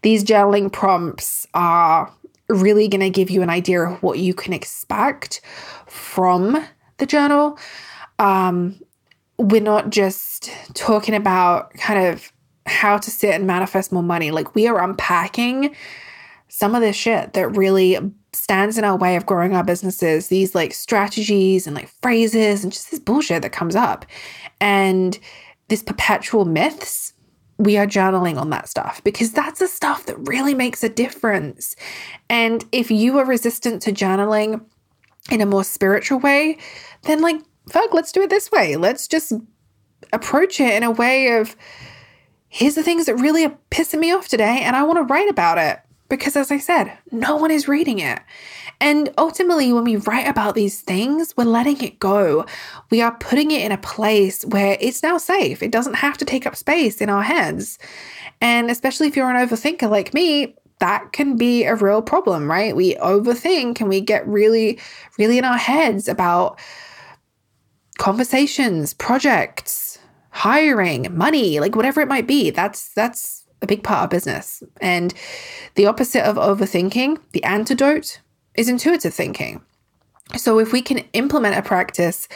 these 0.01 0.23
journaling 0.23 0.71
prompts 0.71 1.45
are 1.53 2.11
really 2.49 2.87
going 2.87 3.01
to 3.01 3.09
give 3.09 3.29
you 3.29 3.41
an 3.41 3.49
idea 3.49 3.81
of 3.81 4.01
what 4.03 4.19
you 4.19 4.33
can 4.33 4.53
expect 4.53 5.41
from 5.85 6.65
the 6.97 7.05
journal 7.05 7.57
um, 8.19 8.79
we're 9.37 9.61
not 9.61 9.89
just 9.89 10.51
talking 10.73 11.15
about 11.15 11.73
kind 11.75 12.07
of 12.07 12.31
how 12.65 12.97
to 12.97 13.09
sit 13.09 13.33
and 13.33 13.47
manifest 13.47 13.91
more 13.91 14.03
money. 14.03 14.31
Like 14.31 14.53
we 14.53 14.67
are 14.67 14.83
unpacking 14.83 15.73
some 16.49 16.75
of 16.75 16.81
this 16.81 16.95
shit 16.95 17.33
that 17.33 17.55
really 17.55 17.97
stands 18.33 18.77
in 18.77 18.83
our 18.83 18.97
way 18.97 19.15
of 19.15 19.25
growing 19.25 19.55
our 19.55 19.63
businesses, 19.63 20.27
these 20.27 20.53
like 20.53 20.73
strategies 20.73 21.65
and 21.65 21.75
like 21.75 21.89
phrases 22.01 22.63
and 22.63 22.73
just 22.73 22.91
this 22.91 22.99
bullshit 22.99 23.41
that 23.41 23.51
comes 23.51 23.75
up. 23.75 24.05
And 24.59 25.17
this 25.69 25.81
perpetual 25.81 26.45
myths, 26.45 27.13
we 27.59 27.77
are 27.77 27.85
journaling 27.85 28.37
on 28.37 28.49
that 28.49 28.67
stuff 28.69 29.03
because 29.03 29.33
that's 29.33 29.59
the 29.59 29.67
stuff 29.67 30.05
that 30.05 30.15
really 30.27 30.55
makes 30.55 30.83
a 30.83 30.89
difference. 30.89 31.75
And 32.29 32.65
if 32.71 32.89
you 32.89 33.19
are 33.19 33.25
resistant 33.25 33.81
to 33.83 33.91
journaling 33.91 34.63
in 35.29 35.41
a 35.41 35.45
more 35.45 35.65
spiritual 35.65 36.19
way, 36.19 36.57
then 37.03 37.21
like, 37.21 37.41
fuck, 37.69 37.93
let's 37.93 38.13
do 38.13 38.21
it 38.21 38.29
this 38.29 38.49
way. 38.49 38.77
Let's 38.77 39.07
just 39.07 39.33
approach 40.13 40.61
it 40.61 40.73
in 40.73 40.83
a 40.83 40.91
way 40.91 41.37
of, 41.37 41.55
here's 42.47 42.75
the 42.75 42.83
things 42.83 43.05
that 43.05 43.15
really 43.15 43.45
are 43.45 43.57
pissing 43.69 43.99
me 43.99 44.11
off 44.13 44.29
today, 44.29 44.61
and 44.61 44.75
I 44.75 44.83
want 44.83 44.97
to 44.97 45.13
write 45.13 45.29
about 45.29 45.57
it. 45.57 45.79
Because 46.09 46.35
as 46.35 46.51
I 46.51 46.57
said, 46.57 46.97
no 47.11 47.35
one 47.35 47.51
is 47.51 47.67
reading 47.67 47.99
it. 47.99 48.19
And 48.81 49.13
ultimately, 49.17 49.71
when 49.73 49.83
we 49.83 49.97
write 49.97 50.27
about 50.27 50.55
these 50.55 50.81
things, 50.81 51.35
we're 51.37 51.43
letting 51.43 51.81
it 51.83 51.99
go. 51.99 52.45
We 52.89 53.01
are 53.01 53.15
putting 53.17 53.51
it 53.51 53.61
in 53.61 53.71
a 53.71 53.77
place 53.77 54.43
where 54.45 54.77
it's 54.79 55.03
now 55.03 55.17
safe. 55.17 55.61
It 55.61 55.71
doesn't 55.71 55.95
have 55.95 56.17
to 56.17 56.25
take 56.25 56.47
up 56.47 56.55
space 56.55 57.01
in 57.01 57.09
our 57.09 57.23
heads. 57.23 57.77
And 58.41 58.71
especially 58.71 59.07
if 59.07 59.15
you're 59.15 59.29
an 59.29 59.47
overthinker 59.47 59.89
like 59.89 60.13
me, 60.13 60.55
that 60.79 61.11
can 61.11 61.35
be 61.35 61.65
a 61.65 61.75
real 61.75 62.01
problem, 62.01 62.49
right? 62.49 62.75
We 62.75 62.95
overthink 62.95 63.81
and 63.81 63.89
we 63.89 64.01
get 64.01 64.25
really, 64.27 64.79
really 65.17 65.37
in 65.37 65.45
our 65.45 65.57
heads 65.57 66.07
about 66.07 66.57
conversations, 67.97 68.93
projects, 68.93 69.99
hiring, 70.31 71.15
money, 71.15 71.59
like 71.59 71.75
whatever 71.75 71.99
it 72.01 72.07
might 72.07 72.27
be. 72.27 72.49
That's 72.49 72.93
that's 72.93 73.38
a 73.61 73.67
big 73.67 73.83
part 73.83 74.05
of 74.05 74.09
business. 74.09 74.63
And 74.81 75.13
the 75.75 75.85
opposite 75.85 76.23
of 76.23 76.35
overthinking, 76.35 77.19
the 77.31 77.43
antidote 77.43 78.21
is 78.55 78.69
intuitive 78.69 79.13
thinking. 79.13 79.61
So 80.37 80.59
if 80.59 80.71
we 80.71 80.81
can 80.81 80.99
implement 81.13 81.57
a 81.57 81.61
practice 81.61 82.27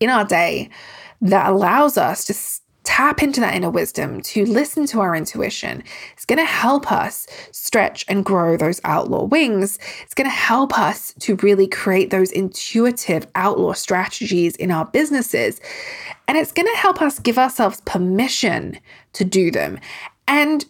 in 0.00 0.10
our 0.10 0.24
day 0.24 0.70
that 1.20 1.48
allows 1.48 1.96
us 1.96 2.24
to 2.26 2.34
tap 2.88 3.22
into 3.22 3.38
that 3.38 3.54
inner 3.54 3.68
wisdom, 3.68 4.18
to 4.22 4.46
listen 4.46 4.86
to 4.86 4.98
our 4.98 5.14
intuition. 5.14 5.84
It's 6.14 6.24
going 6.24 6.38
to 6.38 6.44
help 6.46 6.90
us 6.90 7.26
stretch 7.52 8.06
and 8.08 8.24
grow 8.24 8.56
those 8.56 8.80
outlaw 8.82 9.24
wings. 9.24 9.78
It's 10.02 10.14
going 10.14 10.24
to 10.28 10.34
help 10.34 10.78
us 10.78 11.12
to 11.20 11.36
really 11.36 11.66
create 11.66 12.08
those 12.08 12.32
intuitive 12.32 13.26
outlaw 13.34 13.74
strategies 13.74 14.56
in 14.56 14.70
our 14.70 14.86
businesses. 14.86 15.60
And 16.28 16.38
it's 16.38 16.50
going 16.50 16.66
to 16.66 16.78
help 16.78 17.02
us 17.02 17.18
give 17.18 17.36
ourselves 17.36 17.82
permission 17.82 18.80
to 19.12 19.22
do 19.22 19.50
them 19.50 19.78
and 20.28 20.64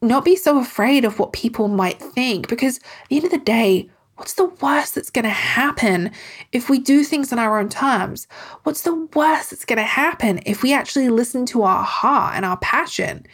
not 0.00 0.24
be 0.24 0.36
so 0.36 0.58
afraid 0.58 1.04
of 1.04 1.18
what 1.18 1.32
people 1.32 1.68
might 1.68 2.00
think. 2.00 2.48
Because 2.48 2.78
at 2.78 3.08
the 3.10 3.16
end 3.16 3.24
of 3.26 3.30
the 3.32 3.38
day, 3.38 3.90
What's 4.18 4.34
the 4.34 4.46
worst 4.46 4.96
that's 4.96 5.10
going 5.10 5.26
to 5.26 5.30
happen 5.30 6.10
if 6.50 6.68
we 6.68 6.80
do 6.80 7.04
things 7.04 7.32
on 7.32 7.38
our 7.38 7.60
own 7.60 7.68
terms? 7.68 8.26
What's 8.64 8.82
the 8.82 8.96
worst 9.14 9.50
that's 9.50 9.64
going 9.64 9.76
to 9.76 9.84
happen 9.84 10.40
if 10.44 10.64
we 10.64 10.72
actually 10.72 11.08
listen 11.08 11.46
to 11.46 11.62
our 11.62 11.84
heart 11.84 12.34
and 12.34 12.44
our 12.44 12.56
passion? 12.56 13.24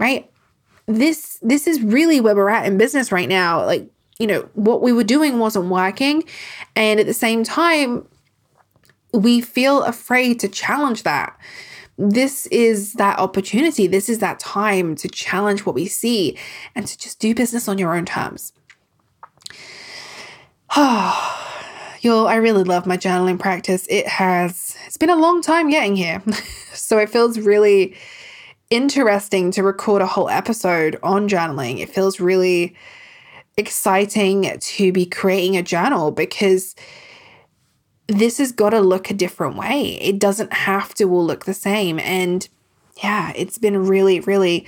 Right? 0.00 0.28
This 0.86 1.38
this 1.42 1.68
is 1.68 1.80
really 1.80 2.20
where 2.20 2.34
we're 2.34 2.50
at 2.50 2.66
in 2.66 2.76
business 2.76 3.12
right 3.12 3.28
now. 3.28 3.64
Like, 3.64 3.88
you 4.18 4.26
know, 4.26 4.48
what 4.54 4.82
we 4.82 4.92
were 4.92 5.04
doing 5.04 5.38
wasn't 5.38 5.70
working, 5.70 6.24
and 6.74 6.98
at 6.98 7.06
the 7.06 7.14
same 7.14 7.44
time 7.44 8.04
we 9.12 9.40
feel 9.40 9.84
afraid 9.84 10.40
to 10.40 10.48
challenge 10.48 11.04
that. 11.04 11.38
This 12.02 12.46
is 12.46 12.94
that 12.94 13.18
opportunity. 13.18 13.86
This 13.86 14.08
is 14.08 14.20
that 14.20 14.38
time 14.38 14.96
to 14.96 15.08
challenge 15.08 15.66
what 15.66 15.74
we 15.74 15.84
see 15.84 16.38
and 16.74 16.86
to 16.86 16.96
just 16.96 17.20
do 17.20 17.34
business 17.34 17.68
on 17.68 17.76
your 17.76 17.94
own 17.94 18.06
terms. 18.06 18.54
Y'all, 20.76 22.26
I 22.26 22.36
really 22.36 22.64
love 22.64 22.86
my 22.86 22.96
journaling 22.96 23.38
practice. 23.38 23.86
It 23.90 24.06
has, 24.06 24.78
it's 24.86 24.96
been 24.96 25.10
a 25.10 25.16
long 25.16 25.42
time 25.42 25.68
getting 25.68 25.94
here. 25.94 26.22
so 26.72 26.96
it 26.96 27.10
feels 27.10 27.38
really 27.38 27.94
interesting 28.70 29.50
to 29.50 29.62
record 29.62 30.00
a 30.00 30.06
whole 30.06 30.30
episode 30.30 30.98
on 31.02 31.28
journaling. 31.28 31.80
It 31.80 31.90
feels 31.90 32.18
really 32.18 32.74
exciting 33.58 34.58
to 34.58 34.90
be 34.90 35.04
creating 35.04 35.58
a 35.58 35.62
journal 35.62 36.12
because 36.12 36.74
this 38.18 38.38
has 38.38 38.52
got 38.52 38.70
to 38.70 38.80
look 38.80 39.10
a 39.10 39.14
different 39.14 39.56
way. 39.56 39.98
It 40.00 40.18
doesn't 40.18 40.52
have 40.52 40.94
to 40.94 41.04
all 41.04 41.24
look 41.24 41.44
the 41.44 41.54
same. 41.54 41.98
And 42.00 42.48
yeah, 43.02 43.32
it's 43.36 43.58
been 43.58 43.86
really, 43.86 44.20
really 44.20 44.66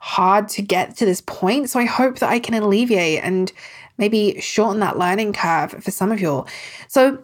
hard 0.00 0.48
to 0.48 0.62
get 0.62 0.96
to 0.96 1.04
this 1.04 1.20
point. 1.20 1.70
So 1.70 1.78
I 1.78 1.84
hope 1.84 2.18
that 2.18 2.30
I 2.30 2.38
can 2.38 2.54
alleviate 2.54 3.22
and 3.22 3.52
maybe 3.98 4.40
shorten 4.40 4.80
that 4.80 4.98
learning 4.98 5.34
curve 5.34 5.72
for 5.72 5.90
some 5.90 6.10
of 6.10 6.20
you 6.20 6.30
all. 6.30 6.48
So 6.88 7.22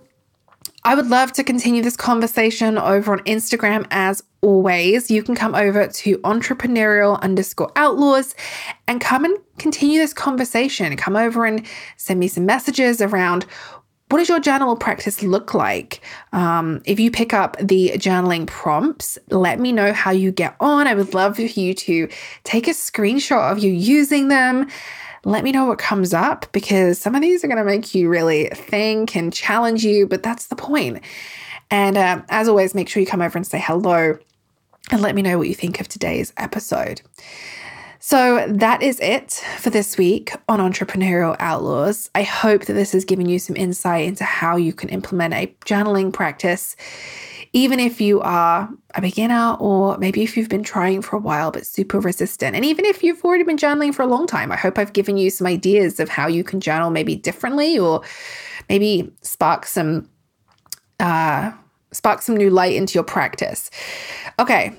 I 0.84 0.94
would 0.94 1.08
love 1.08 1.32
to 1.32 1.42
continue 1.42 1.82
this 1.82 1.96
conversation 1.96 2.78
over 2.78 3.12
on 3.12 3.18
Instagram 3.20 3.86
as 3.90 4.22
always. 4.40 5.10
You 5.10 5.22
can 5.22 5.34
come 5.34 5.54
over 5.54 5.88
to 5.88 6.18
entrepreneurial 6.18 7.20
underscore 7.22 7.72
outlaws 7.74 8.36
and 8.86 9.00
come 9.00 9.24
and 9.24 9.36
continue 9.58 9.98
this 9.98 10.12
conversation. 10.12 10.96
Come 10.96 11.16
over 11.16 11.44
and 11.44 11.66
send 11.96 12.20
me 12.20 12.28
some 12.28 12.46
messages 12.46 13.00
around 13.00 13.46
what 14.08 14.18
does 14.18 14.28
your 14.28 14.40
journal 14.40 14.76
practice 14.76 15.22
look 15.22 15.52
like? 15.52 16.00
Um, 16.32 16.80
if 16.84 17.00
you 17.00 17.10
pick 17.10 17.34
up 17.34 17.56
the 17.60 17.92
journaling 17.96 18.46
prompts, 18.46 19.18
let 19.30 19.58
me 19.58 19.72
know 19.72 19.92
how 19.92 20.12
you 20.12 20.30
get 20.30 20.54
on. 20.60 20.86
I 20.86 20.94
would 20.94 21.12
love 21.12 21.36
for 21.36 21.42
you 21.42 21.74
to 21.74 22.08
take 22.44 22.68
a 22.68 22.72
screenshot 22.72 23.50
of 23.50 23.58
you 23.58 23.72
using 23.72 24.28
them 24.28 24.68
let 25.26 25.42
me 25.42 25.50
know 25.50 25.66
what 25.66 25.78
comes 25.78 26.14
up 26.14 26.46
because 26.52 27.00
some 27.00 27.16
of 27.16 27.20
these 27.20 27.42
are 27.42 27.48
going 27.48 27.58
to 27.58 27.64
make 27.64 27.96
you 27.96 28.08
really 28.08 28.48
think 28.50 29.16
and 29.16 29.32
challenge 29.32 29.84
you, 29.84 30.06
but 30.06 30.22
that's 30.22 30.46
the 30.46 30.54
point. 30.54 31.02
And 31.68 31.96
uh, 31.96 32.22
as 32.28 32.46
always, 32.46 32.76
make 32.76 32.88
sure 32.88 33.00
you 33.00 33.08
come 33.08 33.20
over 33.20 33.36
and 33.36 33.44
say 33.44 33.58
hello 33.58 34.18
and 34.92 35.02
let 35.02 35.16
me 35.16 35.22
know 35.22 35.36
what 35.36 35.48
you 35.48 35.54
think 35.54 35.80
of 35.80 35.88
today's 35.88 36.32
episode. 36.36 37.02
So 38.08 38.46
that 38.48 38.84
is 38.84 39.00
it 39.00 39.32
for 39.58 39.70
this 39.70 39.98
week 39.98 40.30
on 40.48 40.60
Entrepreneurial 40.60 41.34
Outlaws. 41.40 42.08
I 42.14 42.22
hope 42.22 42.66
that 42.66 42.74
this 42.74 42.92
has 42.92 43.04
given 43.04 43.28
you 43.28 43.40
some 43.40 43.56
insight 43.56 44.06
into 44.06 44.22
how 44.22 44.54
you 44.54 44.72
can 44.72 44.90
implement 44.90 45.34
a 45.34 45.52
journaling 45.66 46.12
practice 46.12 46.76
even 47.52 47.80
if 47.80 48.00
you 48.00 48.20
are 48.20 48.70
a 48.94 49.00
beginner 49.00 49.56
or 49.58 49.98
maybe 49.98 50.22
if 50.22 50.36
you've 50.36 50.48
been 50.48 50.62
trying 50.62 51.02
for 51.02 51.16
a 51.16 51.18
while 51.18 51.50
but 51.50 51.66
super 51.66 51.98
resistant. 51.98 52.54
And 52.54 52.64
even 52.64 52.84
if 52.84 53.02
you've 53.02 53.24
already 53.24 53.42
been 53.42 53.56
journaling 53.56 53.92
for 53.92 54.02
a 54.02 54.06
long 54.06 54.28
time, 54.28 54.52
I 54.52 54.56
hope 54.56 54.78
I've 54.78 54.92
given 54.92 55.16
you 55.16 55.28
some 55.28 55.48
ideas 55.48 55.98
of 55.98 56.08
how 56.08 56.28
you 56.28 56.44
can 56.44 56.60
journal 56.60 56.90
maybe 56.90 57.16
differently 57.16 57.76
or 57.76 58.02
maybe 58.68 59.12
spark 59.22 59.66
some 59.66 60.08
uh, 61.00 61.50
spark 61.90 62.22
some 62.22 62.36
new 62.36 62.50
light 62.50 62.76
into 62.76 62.94
your 62.94 63.02
practice. 63.02 63.68
Okay, 64.38 64.76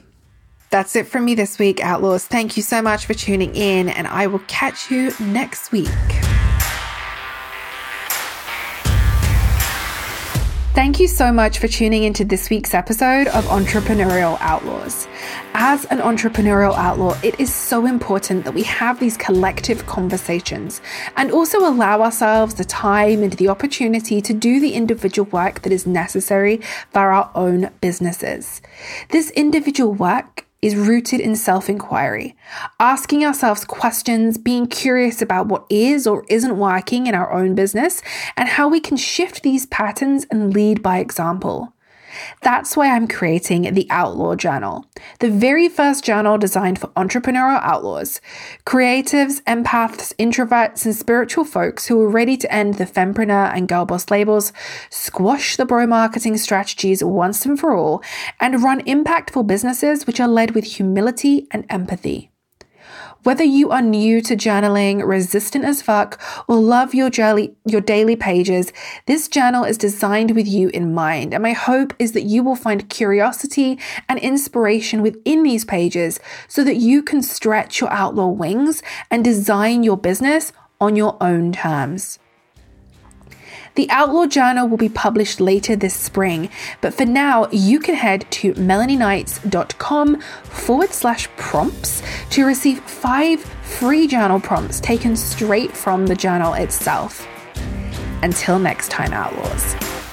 that's 0.70 0.96
it 0.96 1.08
from 1.08 1.26
me 1.26 1.36
this 1.36 1.58
week, 1.58 1.80
Outlaws. 1.82 2.26
Thank 2.26 2.58
you 2.58 2.64
so 2.64 2.82
much 2.82 3.06
for 3.06 3.14
tuning 3.14 3.56
in, 3.56 3.90
and 3.90 4.08
I 4.08 4.28
will 4.28 4.44
catch 4.48 4.92
you 4.92 5.14
next 5.20 5.72
week. 5.72 5.88
Thank 10.78 11.00
you 11.00 11.08
so 11.08 11.32
much 11.32 11.58
for 11.58 11.68
tuning 11.68 12.04
into 12.04 12.24
this 12.24 12.52
week's 12.52 12.76
episode 12.76 13.28
of 13.30 13.46
Entrepreneurial 13.46 14.38
Outlaws. 14.42 15.08
As 15.56 15.86
an 15.86 15.98
entrepreneurial 15.98 16.76
outlaw, 16.76 17.18
it 17.24 17.40
is 17.40 17.52
so 17.52 17.88
important 17.88 18.46
that 18.46 18.54
we 18.54 18.62
have 18.62 19.00
these 19.00 19.18
collective 19.18 19.88
conversations 19.88 20.80
and 21.16 21.32
also 21.32 21.68
allow 21.68 22.04
ourselves 22.04 22.54
the 22.54 22.64
time 22.64 23.24
and 23.24 23.34
the 23.34 23.48
opportunity 23.48 24.22
to 24.22 24.34
do 24.36 24.60
the 24.60 24.74
individual 24.74 25.28
work 25.32 25.64
that 25.64 25.74
is 25.74 25.88
necessary 25.88 26.62
for 26.92 27.12
our 27.12 27.32
own 27.34 27.72
businesses. 27.82 28.62
This 29.10 29.32
individual 29.32 29.96
work 29.96 30.47
is 30.62 30.76
rooted 30.76 31.20
in 31.20 31.36
self 31.36 31.70
inquiry, 31.70 32.36
asking 32.80 33.26
ourselves 33.26 33.66
questions, 33.66 34.38
being 34.38 34.68
curious 34.68 35.22
about 35.22 35.48
what 35.48 35.66
is 35.70 36.08
or 36.08 36.26
isn't 36.30 36.58
working 36.58 37.08
in 37.08 37.16
our 37.16 37.32
own 37.32 37.56
business, 37.56 38.02
and 38.36 38.50
how 38.50 38.68
we 38.68 38.80
can 38.80 38.98
shift 38.98 39.44
these 39.44 39.66
patterns 39.68 40.26
and 40.32 40.54
lead 40.54 40.82
by 40.82 41.00
example. 41.00 41.74
That's 42.42 42.76
why 42.76 42.90
I'm 42.90 43.08
creating 43.08 43.74
the 43.74 43.88
Outlaw 43.90 44.36
Journal, 44.36 44.86
the 45.20 45.30
very 45.30 45.70
first 45.70 46.04
journal 46.04 46.38
designed 46.38 46.80
for 46.80 46.88
entrepreneurial 46.90 47.62
outlaws, 47.62 48.22
creatives, 48.66 49.42
empaths, 49.44 50.14
introverts, 50.18 50.86
and 50.86 50.96
spiritual 50.96 51.46
folks 51.46 51.88
who 51.88 52.02
are 52.02 52.10
ready 52.10 52.38
to 52.38 52.52
end 52.52 52.76
the 52.76 52.86
fempreneur 52.86 53.54
and 53.56 53.68
girl 53.68 53.86
boss 53.86 54.10
labels, 54.10 54.54
squash 54.90 55.56
the 55.58 55.66
bro 55.66 55.86
marketing 55.88 56.38
strategies 56.38 57.04
once 57.04 57.46
and 57.46 57.60
for 57.60 57.76
all, 57.76 58.02
and 58.40 58.64
run 58.64 58.82
impactful 58.82 59.48
businesses 59.48 60.08
which 60.08 60.20
are 60.20 60.28
led 60.28 60.52
with 60.52 60.64
humility 60.64 61.48
and 61.52 61.66
empathy. 61.70 62.32
Whether 63.24 63.44
you 63.44 63.72
are 63.72 63.82
new 63.82 64.22
to 64.22 64.36
journaling, 64.36 65.06
resistant 65.06 65.66
as 65.66 65.82
fuck, 65.82 66.20
or 66.48 66.58
love 66.58 66.94
your, 66.94 67.10
daily, 67.10 67.56
your 67.66 67.82
daily 67.82 68.16
pages, 68.16 68.72
this 69.06 69.28
journal 69.28 69.64
is 69.64 69.78
designed 69.78 70.36
with 70.36 70.48
you 70.48 70.70
in 70.70 70.94
mind. 70.94 71.34
And 71.34 71.44
my 71.44 71.54
hope 71.54 71.94
is 72.00 72.14
that 72.14 72.24
you 72.24 72.44
will 72.44 72.56
find 72.56 72.90
curiosity 72.90 73.80
and 74.08 74.20
inspiration 74.20 75.02
within 75.02 75.44
these 75.44 75.66
pages 75.66 76.20
so 76.48 76.64
that 76.64 76.78
you 76.78 77.04
can 77.04 77.22
stretch 77.22 77.82
your 77.82 77.92
outlaw 77.92 78.28
wings 78.28 78.84
and 79.12 79.24
design 79.24 79.84
your 79.84 79.98
business 79.98 80.54
on 80.80 80.96
your 80.96 81.18
own 81.22 81.52
terms. 81.52 82.20
The 83.78 83.92
Outlaw 83.92 84.26
Journal 84.26 84.68
will 84.68 84.78
be 84.78 84.90
published 84.90 85.40
later 85.40 85.76
this 85.76 85.94
spring, 85.94 86.50
but 86.82 86.96
for 86.96 87.06
now, 87.06 87.48
you 87.52 87.80
can 87.80 87.94
head 87.94 88.26
to 88.32 88.54
melanieknights.com 88.56 90.20
forward 90.20 90.90
slash 90.90 91.30
prompts 91.38 92.02
to 92.32 92.44
receive 92.44 92.80
five 92.80 93.40
free 93.40 94.08
journal 94.08 94.40
prompts 94.40 94.80
taken 94.80 95.16
straight 95.16 95.78
from 95.78 96.08
the 96.08 96.16
journal 96.16 96.56
itself. 96.56 97.28
Until 98.24 98.58
next 98.58 98.90
time, 98.90 99.14
Outlaws. 99.14 100.07